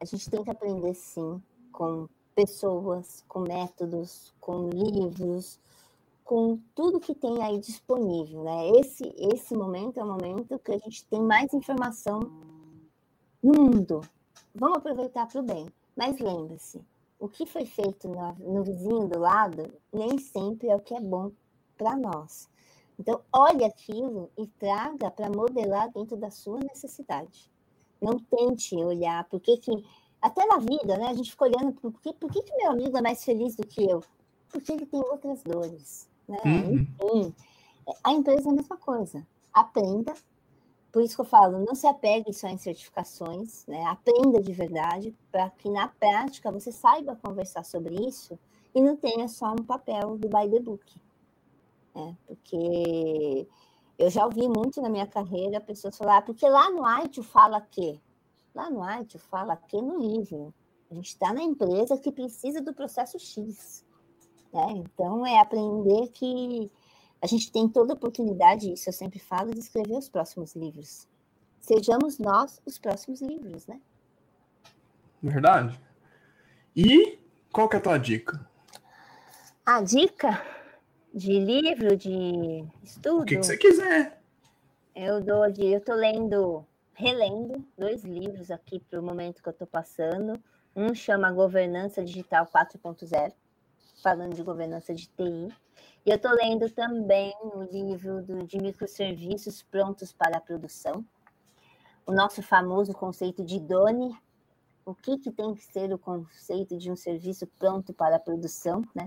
a 0.00 0.06
gente 0.06 0.30
tem 0.30 0.42
que 0.42 0.50
aprender 0.50 0.94
sim 0.94 1.38
com 1.70 2.08
pessoas, 2.34 3.22
com 3.28 3.40
métodos, 3.40 4.32
com 4.40 4.70
livros, 4.70 5.60
com 6.24 6.58
tudo 6.74 6.98
que 6.98 7.14
tem 7.14 7.42
aí 7.42 7.58
disponível, 7.58 8.42
né? 8.42 8.70
Esse, 8.80 9.14
esse 9.18 9.54
momento 9.54 10.00
é 10.00 10.02
o 10.02 10.06
momento 10.06 10.58
que 10.58 10.72
a 10.72 10.78
gente 10.78 11.04
tem 11.04 11.20
mais 11.20 11.52
informação 11.52 12.20
no 13.42 13.52
mundo. 13.52 14.00
Vamos 14.54 14.78
aproveitar 14.78 15.26
para 15.26 15.40
o 15.40 15.44
bem. 15.44 15.68
Mas 15.96 16.18
lembre-se, 16.18 16.80
o 17.18 17.28
que 17.28 17.44
foi 17.44 17.66
feito 17.66 18.08
no, 18.08 18.32
no 18.54 18.62
vizinho 18.62 19.08
do 19.08 19.18
lado 19.18 19.72
nem 19.92 20.18
sempre 20.18 20.68
é 20.68 20.76
o 20.76 20.80
que 20.80 20.94
é 20.94 21.00
bom 21.00 21.32
para 21.76 21.96
nós. 21.96 22.48
Então, 22.98 23.20
olhe 23.32 23.64
aquilo 23.64 24.30
e 24.36 24.46
traga 24.46 25.10
para 25.10 25.30
modelar 25.30 25.90
dentro 25.92 26.16
da 26.16 26.30
sua 26.30 26.58
necessidade. 26.58 27.50
Não 28.00 28.18
tente 28.18 28.74
olhar, 28.76 29.24
porque 29.28 29.56
que, 29.56 29.84
até 30.20 30.44
na 30.46 30.58
vida, 30.58 30.96
né, 30.96 31.08
a 31.08 31.14
gente 31.14 31.30
fica 31.30 31.44
olhando, 31.44 31.72
por 31.72 31.92
que, 32.00 32.12
por 32.12 32.30
que, 32.30 32.42
que 32.42 32.56
meu 32.56 32.72
amigo 32.72 32.96
é 32.96 33.02
mais 33.02 33.24
feliz 33.24 33.54
do 33.56 33.66
que 33.66 33.88
eu? 33.88 34.02
Porque 34.48 34.72
ele 34.72 34.86
tem 34.86 35.00
outras 35.00 35.42
dores. 35.42 36.08
Né? 36.28 36.38
Uhum. 36.44 36.86
Enfim, 37.02 37.34
a 38.02 38.12
empresa 38.12 38.48
é 38.48 38.52
a 38.52 38.54
mesma 38.54 38.76
coisa. 38.76 39.26
Aprenda. 39.52 40.12
Por 40.92 41.02
isso 41.02 41.16
que 41.16 41.20
eu 41.20 41.26
falo, 41.26 41.64
não 41.64 41.74
se 41.74 41.86
apegue 41.86 42.32
só 42.32 42.48
em 42.48 42.56
certificações, 42.56 43.66
né? 43.66 43.84
aprenda 43.84 44.40
de 44.40 44.52
verdade, 44.52 45.14
para 45.30 45.50
que 45.50 45.68
na 45.68 45.88
prática 45.88 46.50
você 46.50 46.72
saiba 46.72 47.18
conversar 47.22 47.64
sobre 47.64 47.94
isso 48.06 48.38
e 48.74 48.80
não 48.80 48.96
tenha 48.96 49.28
só 49.28 49.52
um 49.52 49.64
papel 49.64 50.16
do 50.16 50.28
by 50.28 50.48
the 50.50 50.60
book 50.60 50.98
né? 51.98 52.16
Porque 52.26 53.48
eu 53.98 54.08
já 54.08 54.24
ouvi 54.24 54.48
muito 54.48 54.80
na 54.80 54.88
minha 54.88 55.06
carreira 55.06 55.60
pessoas 55.60 55.98
falar, 55.98 56.18
ah, 56.18 56.22
porque 56.22 56.48
lá 56.48 56.70
no 56.70 56.86
ITU 57.04 57.22
fala 57.22 57.60
que. 57.60 58.00
Lá 58.54 58.70
no 58.70 58.82
Arte 58.82 59.18
fala 59.18 59.52
aqui 59.52 59.80
no 59.80 59.98
livro. 59.98 60.52
A 60.90 60.94
gente 60.94 61.08
está 61.08 61.32
na 61.32 61.42
empresa 61.42 61.98
que 61.98 62.10
precisa 62.10 62.60
do 62.60 62.72
processo 62.72 63.18
X. 63.18 63.84
Né? 64.52 64.72
Então, 64.78 65.24
é 65.24 65.38
aprender 65.38 66.08
que 66.08 66.70
a 67.20 67.26
gente 67.26 67.50
tem 67.50 67.68
toda 67.68 67.92
a 67.92 67.96
oportunidade, 67.96 68.72
isso 68.72 68.88
eu 68.88 68.92
sempre 68.92 69.18
falo, 69.18 69.52
de 69.52 69.58
escrever 69.58 69.96
os 69.96 70.08
próximos 70.08 70.54
livros. 70.54 71.06
Sejamos 71.60 72.18
nós 72.18 72.60
os 72.64 72.78
próximos 72.78 73.20
livros, 73.20 73.66
né? 73.66 73.80
Verdade. 75.22 75.78
E 76.74 77.18
qual 77.52 77.68
que 77.68 77.76
é 77.76 77.78
a 77.78 77.82
tua 77.82 77.98
dica? 77.98 78.48
A 79.66 79.82
dica 79.82 80.42
de 81.12 81.38
livro, 81.38 81.96
de 81.96 82.64
estudo? 82.82 83.22
O 83.22 83.24
que, 83.24 83.36
que 83.36 83.42
você 83.42 83.56
quiser. 83.56 84.20
Eu 84.94 85.20
dou 85.20 85.50
de. 85.50 85.66
Eu 85.66 85.80
tô 85.80 85.94
lendo, 85.94 86.64
relendo 86.94 87.64
dois 87.76 88.04
livros 88.04 88.50
aqui 88.50 88.80
para 88.80 89.00
o 89.00 89.02
momento 89.02 89.42
que 89.42 89.48
eu 89.48 89.52
estou 89.52 89.66
passando. 89.66 90.40
Um 90.74 90.94
chama 90.94 91.32
Governança 91.32 92.04
Digital 92.04 92.46
4.0, 92.46 93.32
falando 94.02 94.34
de 94.34 94.42
governança 94.42 94.94
de 94.94 95.06
TI. 95.08 95.48
E 96.06 96.10
eu 96.10 96.16
estou 96.16 96.32
lendo 96.32 96.70
também 96.70 97.34
o 97.42 97.62
livro 97.62 98.22
do, 98.22 98.46
de 98.46 98.58
microserviços 98.58 99.62
prontos 99.62 100.12
para 100.12 100.38
a 100.38 100.40
produção. 100.40 101.04
O 102.06 102.12
nosso 102.12 102.42
famoso 102.42 102.92
conceito 102.92 103.44
de 103.44 103.60
DONE, 103.60 104.16
o 104.84 104.94
que, 104.94 105.18
que 105.18 105.30
tem 105.30 105.54
que 105.54 105.62
ser 105.64 105.92
o 105.92 105.98
conceito 105.98 106.78
de 106.78 106.90
um 106.90 106.96
serviço 106.96 107.46
pronto 107.58 107.92
para 107.92 108.16
a 108.16 108.20
produção, 108.20 108.82
né? 108.94 109.06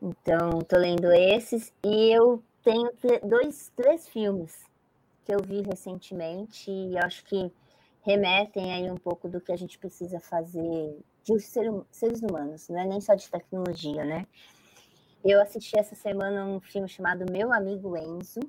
Então, 0.00 0.60
estou 0.60 0.78
lendo 0.78 1.10
esses 1.12 1.72
e 1.82 2.14
eu 2.14 2.42
tenho 2.62 2.90
dois, 3.24 3.72
três 3.74 4.08
filmes 4.08 4.64
que 5.24 5.34
eu 5.34 5.40
vi 5.42 5.62
recentemente 5.62 6.70
e 6.70 6.96
acho 6.98 7.24
que 7.24 7.50
remetem 8.04 8.72
aí 8.72 8.90
um 8.90 8.96
pouco 8.96 9.28
do 9.28 9.40
que 9.40 9.50
a 9.50 9.56
gente 9.56 9.78
precisa 9.78 10.20
fazer 10.20 10.98
de 11.24 11.40
ser, 11.40 11.72
seres 11.90 12.20
humanos, 12.20 12.68
não 12.68 12.78
é 12.78 12.86
nem 12.86 13.00
só 13.00 13.14
de 13.14 13.28
tecnologia, 13.30 14.04
né? 14.04 14.26
Eu 15.24 15.40
assisti 15.40 15.78
essa 15.78 15.94
semana 15.94 16.44
um 16.44 16.60
filme 16.60 16.86
chamado 16.86 17.24
Meu 17.32 17.50
Amigo 17.50 17.96
Enzo. 17.96 18.40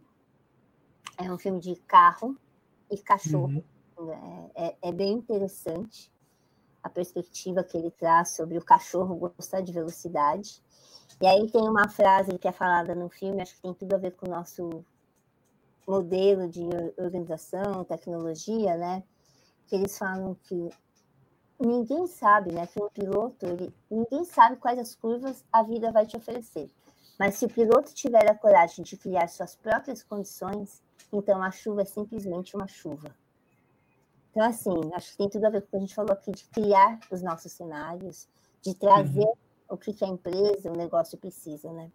É 1.18 1.32
um 1.32 1.38
filme 1.38 1.62
de 1.62 1.78
carro 1.88 2.38
e 2.92 2.98
cachorro. 2.98 3.64
Uhum. 3.98 4.12
É, 4.12 4.68
é, 4.68 4.78
é, 4.82 4.92
bem 4.92 5.14
interessante 5.14 6.12
a 6.84 6.90
perspectiva 6.90 7.64
que 7.64 7.78
ele 7.78 7.90
traz 7.92 8.36
sobre 8.36 8.58
o 8.58 8.64
cachorro 8.64 9.16
gostar 9.16 9.62
de 9.62 9.72
velocidade. 9.72 10.62
E 11.22 11.26
aí 11.26 11.50
tem 11.50 11.62
uma 11.62 11.88
frase 11.88 12.38
que 12.38 12.48
é 12.48 12.52
falada 12.52 12.94
no 12.94 13.10
filme, 13.10 13.42
acho 13.42 13.56
que 13.56 13.62
tem 13.62 13.74
tudo 13.74 13.94
a 13.94 13.98
ver 13.98 14.12
com 14.12 14.28
o 14.28 14.32
nosso 14.32 14.84
modelo 15.88 16.50
de 16.50 16.68
organização, 16.98 17.86
tecnologia, 17.86 18.76
né? 18.76 19.02
Que 19.68 19.76
eles 19.76 19.98
falam 19.98 20.36
que 20.44 20.70
ninguém 21.60 22.08
sabe, 22.08 22.52
né? 22.52 22.68
Que 22.68 22.80
o 22.82 22.90
piloto, 22.90 23.46
ele, 23.46 23.74
ninguém 23.90 24.24
sabe 24.24 24.58
quais 24.58 24.80
as 24.80 24.96
curvas 24.96 25.44
a 25.52 25.64
vida 25.64 25.92
vai 25.92 26.06
te 26.06 26.18
oferecer. 26.18 26.70
Mas 27.18 27.36
se 27.36 27.46
o 27.46 27.50
piloto 27.50 27.94
tiver 27.94 28.30
a 28.30 28.36
coragem 28.36 28.84
de 28.84 28.98
criar 28.98 29.28
suas 29.28 29.56
próprias 29.56 30.04
condições, 30.04 30.84
então 31.12 31.42
a 31.42 31.50
chuva 31.50 31.82
é 31.82 31.86
simplesmente 31.86 32.56
uma 32.56 32.68
chuva. 32.68 33.16
Então, 34.32 34.44
assim, 34.44 34.74
acho 34.94 35.12
que 35.12 35.18
tem 35.18 35.30
tudo 35.30 35.46
a 35.46 35.50
ver 35.50 35.62
com 35.62 35.68
o 35.68 35.70
que 35.70 35.78
a 35.78 35.80
gente 35.80 35.96
falou 35.96 36.12
aqui, 36.12 36.32
de 36.32 36.44
criar 36.50 37.00
os 37.10 37.22
nossos 37.22 37.54
cenários, 37.54 38.28
de 38.62 38.74
trazer 38.74 39.24
uhum. 39.24 39.34
o 39.70 39.78
que, 39.78 39.96
a 40.04 40.08
empresa, 40.08 40.70
o 40.70 40.76
negócio 40.76 41.18
precisa, 41.18 41.72
né? 41.72 41.90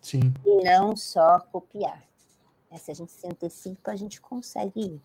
Sim. 0.00 0.34
E 0.44 0.64
não 0.64 0.96
só 0.96 1.38
copiar. 1.52 2.02
É, 2.68 2.78
se 2.78 2.90
a 2.90 2.94
gente 2.94 3.12
se 3.12 3.24
antecipa, 3.28 3.92
a 3.92 3.96
gente 3.96 4.20
consegue 4.20 4.80
ir. 4.80 5.02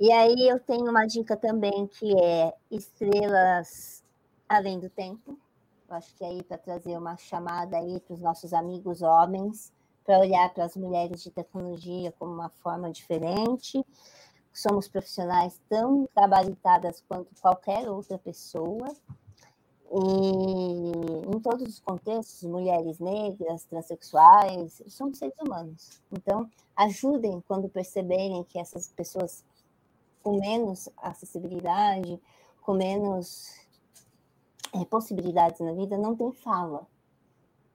E 0.00 0.10
aí 0.10 0.48
eu 0.48 0.58
tenho 0.58 0.88
uma 0.88 1.04
dica 1.04 1.36
também 1.36 1.86
que 1.86 2.18
é 2.18 2.54
Estrelas 2.70 4.02
Além 4.48 4.80
do 4.80 4.88
Tempo. 4.88 5.38
Eu 5.86 5.94
acho 5.94 6.14
que 6.14 6.24
é 6.24 6.28
aí 6.28 6.42
para 6.42 6.56
trazer 6.56 6.96
uma 6.96 7.18
chamada 7.18 7.76
aí 7.76 8.00
para 8.00 8.14
os 8.14 8.22
nossos 8.22 8.54
amigos 8.54 9.02
homens, 9.02 9.70
para 10.02 10.18
olhar 10.18 10.54
para 10.54 10.64
as 10.64 10.74
mulheres 10.74 11.22
de 11.22 11.30
tecnologia 11.30 12.14
como 12.18 12.32
uma 12.32 12.48
forma 12.48 12.90
diferente. 12.90 13.84
Somos 14.54 14.88
profissionais 14.88 15.60
tão 15.68 16.08
gabaritadas 16.16 17.04
quanto 17.06 17.38
qualquer 17.38 17.86
outra 17.90 18.16
pessoa. 18.16 18.88
E 19.92 21.36
em 21.36 21.40
todos 21.40 21.68
os 21.68 21.78
contextos, 21.78 22.42
mulheres 22.44 22.98
negras, 23.00 23.64
transexuais, 23.64 24.82
somos 24.86 25.18
seres 25.18 25.36
humanos. 25.38 26.00
Então, 26.10 26.48
ajudem 26.74 27.42
quando 27.46 27.68
perceberem 27.68 28.42
que 28.44 28.58
essas 28.58 28.88
pessoas 28.88 29.44
com 30.22 30.38
menos 30.38 30.88
acessibilidade, 30.96 32.20
com 32.62 32.74
menos 32.74 33.54
é, 34.72 34.84
possibilidades 34.84 35.60
na 35.60 35.72
vida, 35.72 35.96
não 35.96 36.14
tem 36.14 36.32
fala. 36.32 36.86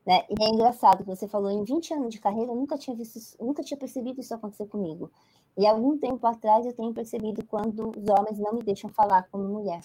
Né? 0.05 0.23
E 0.29 0.43
é 0.43 0.49
engraçado 0.49 1.03
que 1.03 1.15
você 1.15 1.27
falou, 1.27 1.49
em 1.49 1.63
20 1.63 1.93
anos 1.93 2.13
de 2.13 2.19
carreira, 2.19 2.51
eu 2.51 2.55
nunca 2.55 2.77
tinha 2.77 2.95
visto, 2.95 3.19
nunca 3.43 3.63
tinha 3.63 3.77
percebido 3.77 4.21
isso 4.21 4.33
acontecer 4.33 4.67
comigo. 4.67 5.11
E 5.57 5.65
algum 5.65 5.97
tempo 5.97 6.25
atrás 6.27 6.65
eu 6.65 6.73
tenho 6.73 6.93
percebido 6.93 7.43
quando 7.45 7.89
os 7.89 8.09
homens 8.09 8.37
não 8.37 8.53
me 8.53 8.63
deixam 8.63 8.89
falar 8.89 9.27
como 9.31 9.45
mulher. 9.45 9.81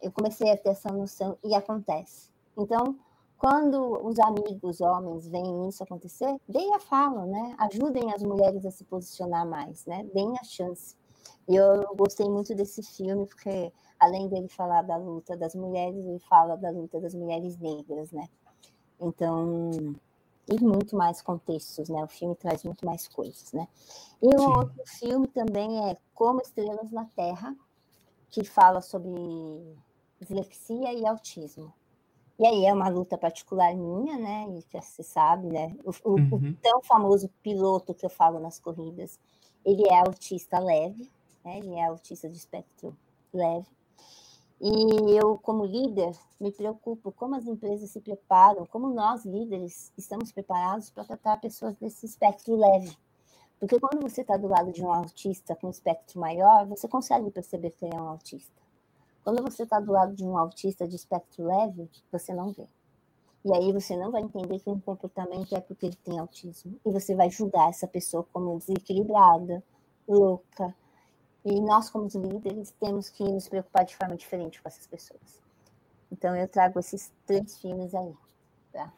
Eu 0.00 0.10
comecei 0.10 0.50
a 0.50 0.56
ter 0.56 0.70
essa 0.70 0.90
noção 0.90 1.36
e 1.44 1.54
acontece. 1.54 2.30
Então, 2.56 2.96
quando 3.38 4.06
os 4.06 4.18
amigos 4.18 4.80
homens 4.80 5.26
veem 5.26 5.68
isso 5.68 5.82
acontecer, 5.82 6.40
deem 6.48 6.74
a 6.74 6.80
fala, 6.80 7.26
né? 7.26 7.54
Ajudem 7.58 8.12
as 8.12 8.22
mulheres 8.22 8.64
a 8.64 8.70
se 8.70 8.84
posicionar 8.84 9.46
mais, 9.46 9.84
né? 9.84 10.04
Deem 10.14 10.38
a 10.38 10.44
chance. 10.44 10.96
E 11.48 11.56
eu 11.56 11.94
gostei 11.96 12.28
muito 12.28 12.54
desse 12.54 12.82
filme, 12.82 13.26
porque 13.26 13.72
além 13.98 14.28
dele 14.28 14.48
falar 14.48 14.82
da 14.82 14.96
luta 14.96 15.36
das 15.36 15.54
mulheres, 15.54 16.04
ele 16.04 16.18
fala 16.20 16.56
da 16.56 16.70
luta 16.70 17.00
das 17.00 17.14
mulheres 17.14 17.56
negras, 17.58 18.10
né? 18.12 18.28
Então, 19.00 19.94
e 20.48 20.60
muito 20.62 20.96
mais 20.96 21.22
contextos, 21.22 21.88
né? 21.88 22.02
O 22.02 22.08
filme 22.08 22.34
traz 22.34 22.64
muito 22.64 22.84
mais 22.84 23.06
coisas, 23.08 23.52
né? 23.52 23.68
E 24.20 24.26
um 24.26 24.38
Sim. 24.38 24.46
outro 24.46 24.82
filme 24.86 25.26
também 25.28 25.90
é 25.90 25.96
Como 26.14 26.40
Estrelas 26.40 26.90
na 26.90 27.04
Terra, 27.04 27.56
que 28.30 28.44
fala 28.44 28.80
sobre 28.80 29.10
dislexia 30.20 30.92
e 30.92 31.06
autismo. 31.06 31.72
E 32.38 32.46
aí 32.46 32.64
é 32.64 32.72
uma 32.72 32.88
luta 32.88 33.16
particular 33.18 33.74
minha, 33.74 34.18
né? 34.18 34.46
E 34.58 34.62
que 34.62 34.80
você 34.80 35.02
sabe, 35.02 35.48
né? 35.48 35.76
O, 35.84 36.10
o, 36.10 36.14
uhum. 36.18 36.50
o 36.50 36.54
tão 36.56 36.82
famoso 36.82 37.28
piloto 37.42 37.94
que 37.94 38.04
eu 38.04 38.10
falo 38.10 38.40
nas 38.40 38.58
corridas, 38.58 39.18
ele 39.64 39.82
é 39.88 40.00
autista 40.00 40.58
leve, 40.58 41.10
né? 41.44 41.58
Ele 41.58 41.74
é 41.74 41.86
autista 41.86 42.28
de 42.28 42.36
espectro 42.36 42.96
leve. 43.32 43.66
E 44.60 45.16
eu, 45.16 45.36
como 45.38 45.64
líder, 45.64 46.16
me 46.40 46.52
preocupo 46.52 47.10
como 47.10 47.34
as 47.34 47.46
empresas 47.46 47.90
se 47.90 48.00
preparam, 48.00 48.64
como 48.64 48.88
nós, 48.90 49.24
líderes, 49.24 49.92
estamos 49.98 50.30
preparados 50.30 50.88
para 50.88 51.04
tratar 51.04 51.40
pessoas 51.40 51.74
desse 51.76 52.06
espectro 52.06 52.54
leve. 52.54 52.96
Porque 53.58 53.78
quando 53.80 54.00
você 54.00 54.20
está 54.20 54.36
do 54.36 54.48
lado 54.48 54.72
de 54.72 54.84
um 54.84 54.92
autista 54.92 55.56
com 55.56 55.68
espectro 55.68 56.20
maior, 56.20 56.66
você 56.66 56.86
consegue 56.86 57.30
perceber 57.30 57.70
que 57.70 57.84
ele 57.84 57.94
é 57.94 58.00
um 58.00 58.08
autista. 58.08 58.62
Quando 59.24 59.42
você 59.42 59.64
está 59.64 59.80
do 59.80 59.92
lado 59.92 60.14
de 60.14 60.24
um 60.24 60.36
autista 60.36 60.86
de 60.86 60.96
espectro 60.96 61.44
leve, 61.44 61.90
você 62.10 62.32
não 62.32 62.52
vê. 62.52 62.66
E 63.44 63.52
aí 63.52 63.72
você 63.72 63.96
não 63.96 64.10
vai 64.10 64.22
entender 64.22 64.60
que 64.60 64.70
um 64.70 64.78
comportamento 64.78 65.54
é 65.54 65.60
porque 65.60 65.86
ele 65.86 65.98
tem 66.04 66.18
autismo. 66.18 66.78
E 66.86 66.90
você 66.90 67.14
vai 67.14 67.28
julgar 67.28 67.70
essa 67.70 67.88
pessoa 67.88 68.24
como 68.32 68.58
desequilibrada, 68.58 69.62
louca, 70.06 70.74
e 71.44 71.60
nós, 71.60 71.90
como 71.90 72.06
líderes, 72.06 72.72
temos 72.78 73.08
que 73.08 73.24
nos 73.24 73.48
preocupar 73.48 73.84
de 73.84 73.96
forma 73.96 74.16
diferente 74.16 74.62
com 74.62 74.68
essas 74.68 74.86
pessoas. 74.86 75.42
Então, 76.10 76.36
eu 76.36 76.46
trago 76.46 76.78
esses 76.78 77.10
três 77.26 77.58
filmes 77.58 77.94
aí. 77.94 78.12
Tá? 78.72 78.92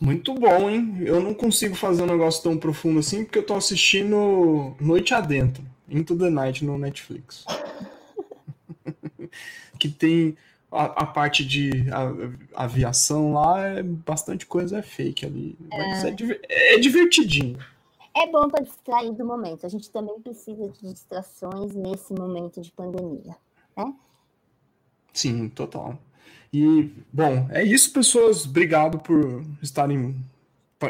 Muito 0.00 0.32
bom, 0.34 0.70
hein? 0.70 0.98
Eu 1.00 1.20
não 1.20 1.34
consigo 1.34 1.74
fazer 1.74 2.02
um 2.02 2.06
negócio 2.06 2.42
tão 2.42 2.56
profundo 2.56 3.00
assim, 3.00 3.24
porque 3.24 3.40
eu 3.40 3.46
tô 3.46 3.54
assistindo 3.54 4.76
Noite 4.80 5.14
Adentro, 5.14 5.64
Into 5.88 6.16
the 6.16 6.30
Night 6.30 6.64
no 6.64 6.78
Netflix. 6.78 7.44
que 9.80 9.88
tem 9.88 10.36
a, 10.70 10.84
a 10.84 11.06
parte 11.06 11.44
de 11.44 11.70
a, 11.90 12.62
aviação 12.64 13.32
lá, 13.32 13.66
é 13.66 13.82
bastante 13.82 14.46
coisa 14.46 14.78
é 14.78 14.82
fake 14.82 15.26
ali. 15.26 15.58
Mas 15.70 16.04
é, 16.04 16.16
é, 16.48 16.74
é 16.74 16.78
divertidinho 16.78 17.58
é 18.18 18.26
bom 18.26 18.48
para 18.48 18.64
distrair 18.64 19.12
do 19.12 19.24
momento. 19.24 19.64
A 19.64 19.68
gente 19.68 19.90
também 19.90 20.18
precisa 20.20 20.68
de 20.68 20.92
distrações 20.92 21.74
nesse 21.74 22.12
momento 22.12 22.60
de 22.60 22.70
pandemia, 22.72 23.36
né? 23.76 23.94
Sim, 25.12 25.48
total. 25.48 25.98
E, 26.52 26.90
bom, 27.12 27.48
é 27.50 27.62
isso, 27.62 27.92
pessoas. 27.92 28.44
Obrigado 28.44 28.98
por 28.98 29.44
estarem, 29.62 30.16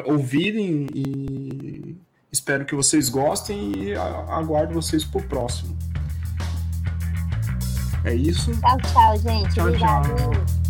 ouvirem 0.06 0.86
e 0.94 1.96
espero 2.30 2.64
que 2.64 2.74
vocês 2.74 3.08
gostem 3.08 3.72
e 3.76 3.94
aguardo 3.94 4.74
vocês 4.74 5.04
para 5.04 5.20
o 5.20 5.28
próximo. 5.28 5.76
É 8.04 8.14
isso. 8.14 8.52
Tchau, 8.60 8.78
tchau, 8.78 9.18
gente. 9.18 9.54
Tchau, 9.54 9.66
Obrigado. 9.66 10.16
tchau. 10.16 10.67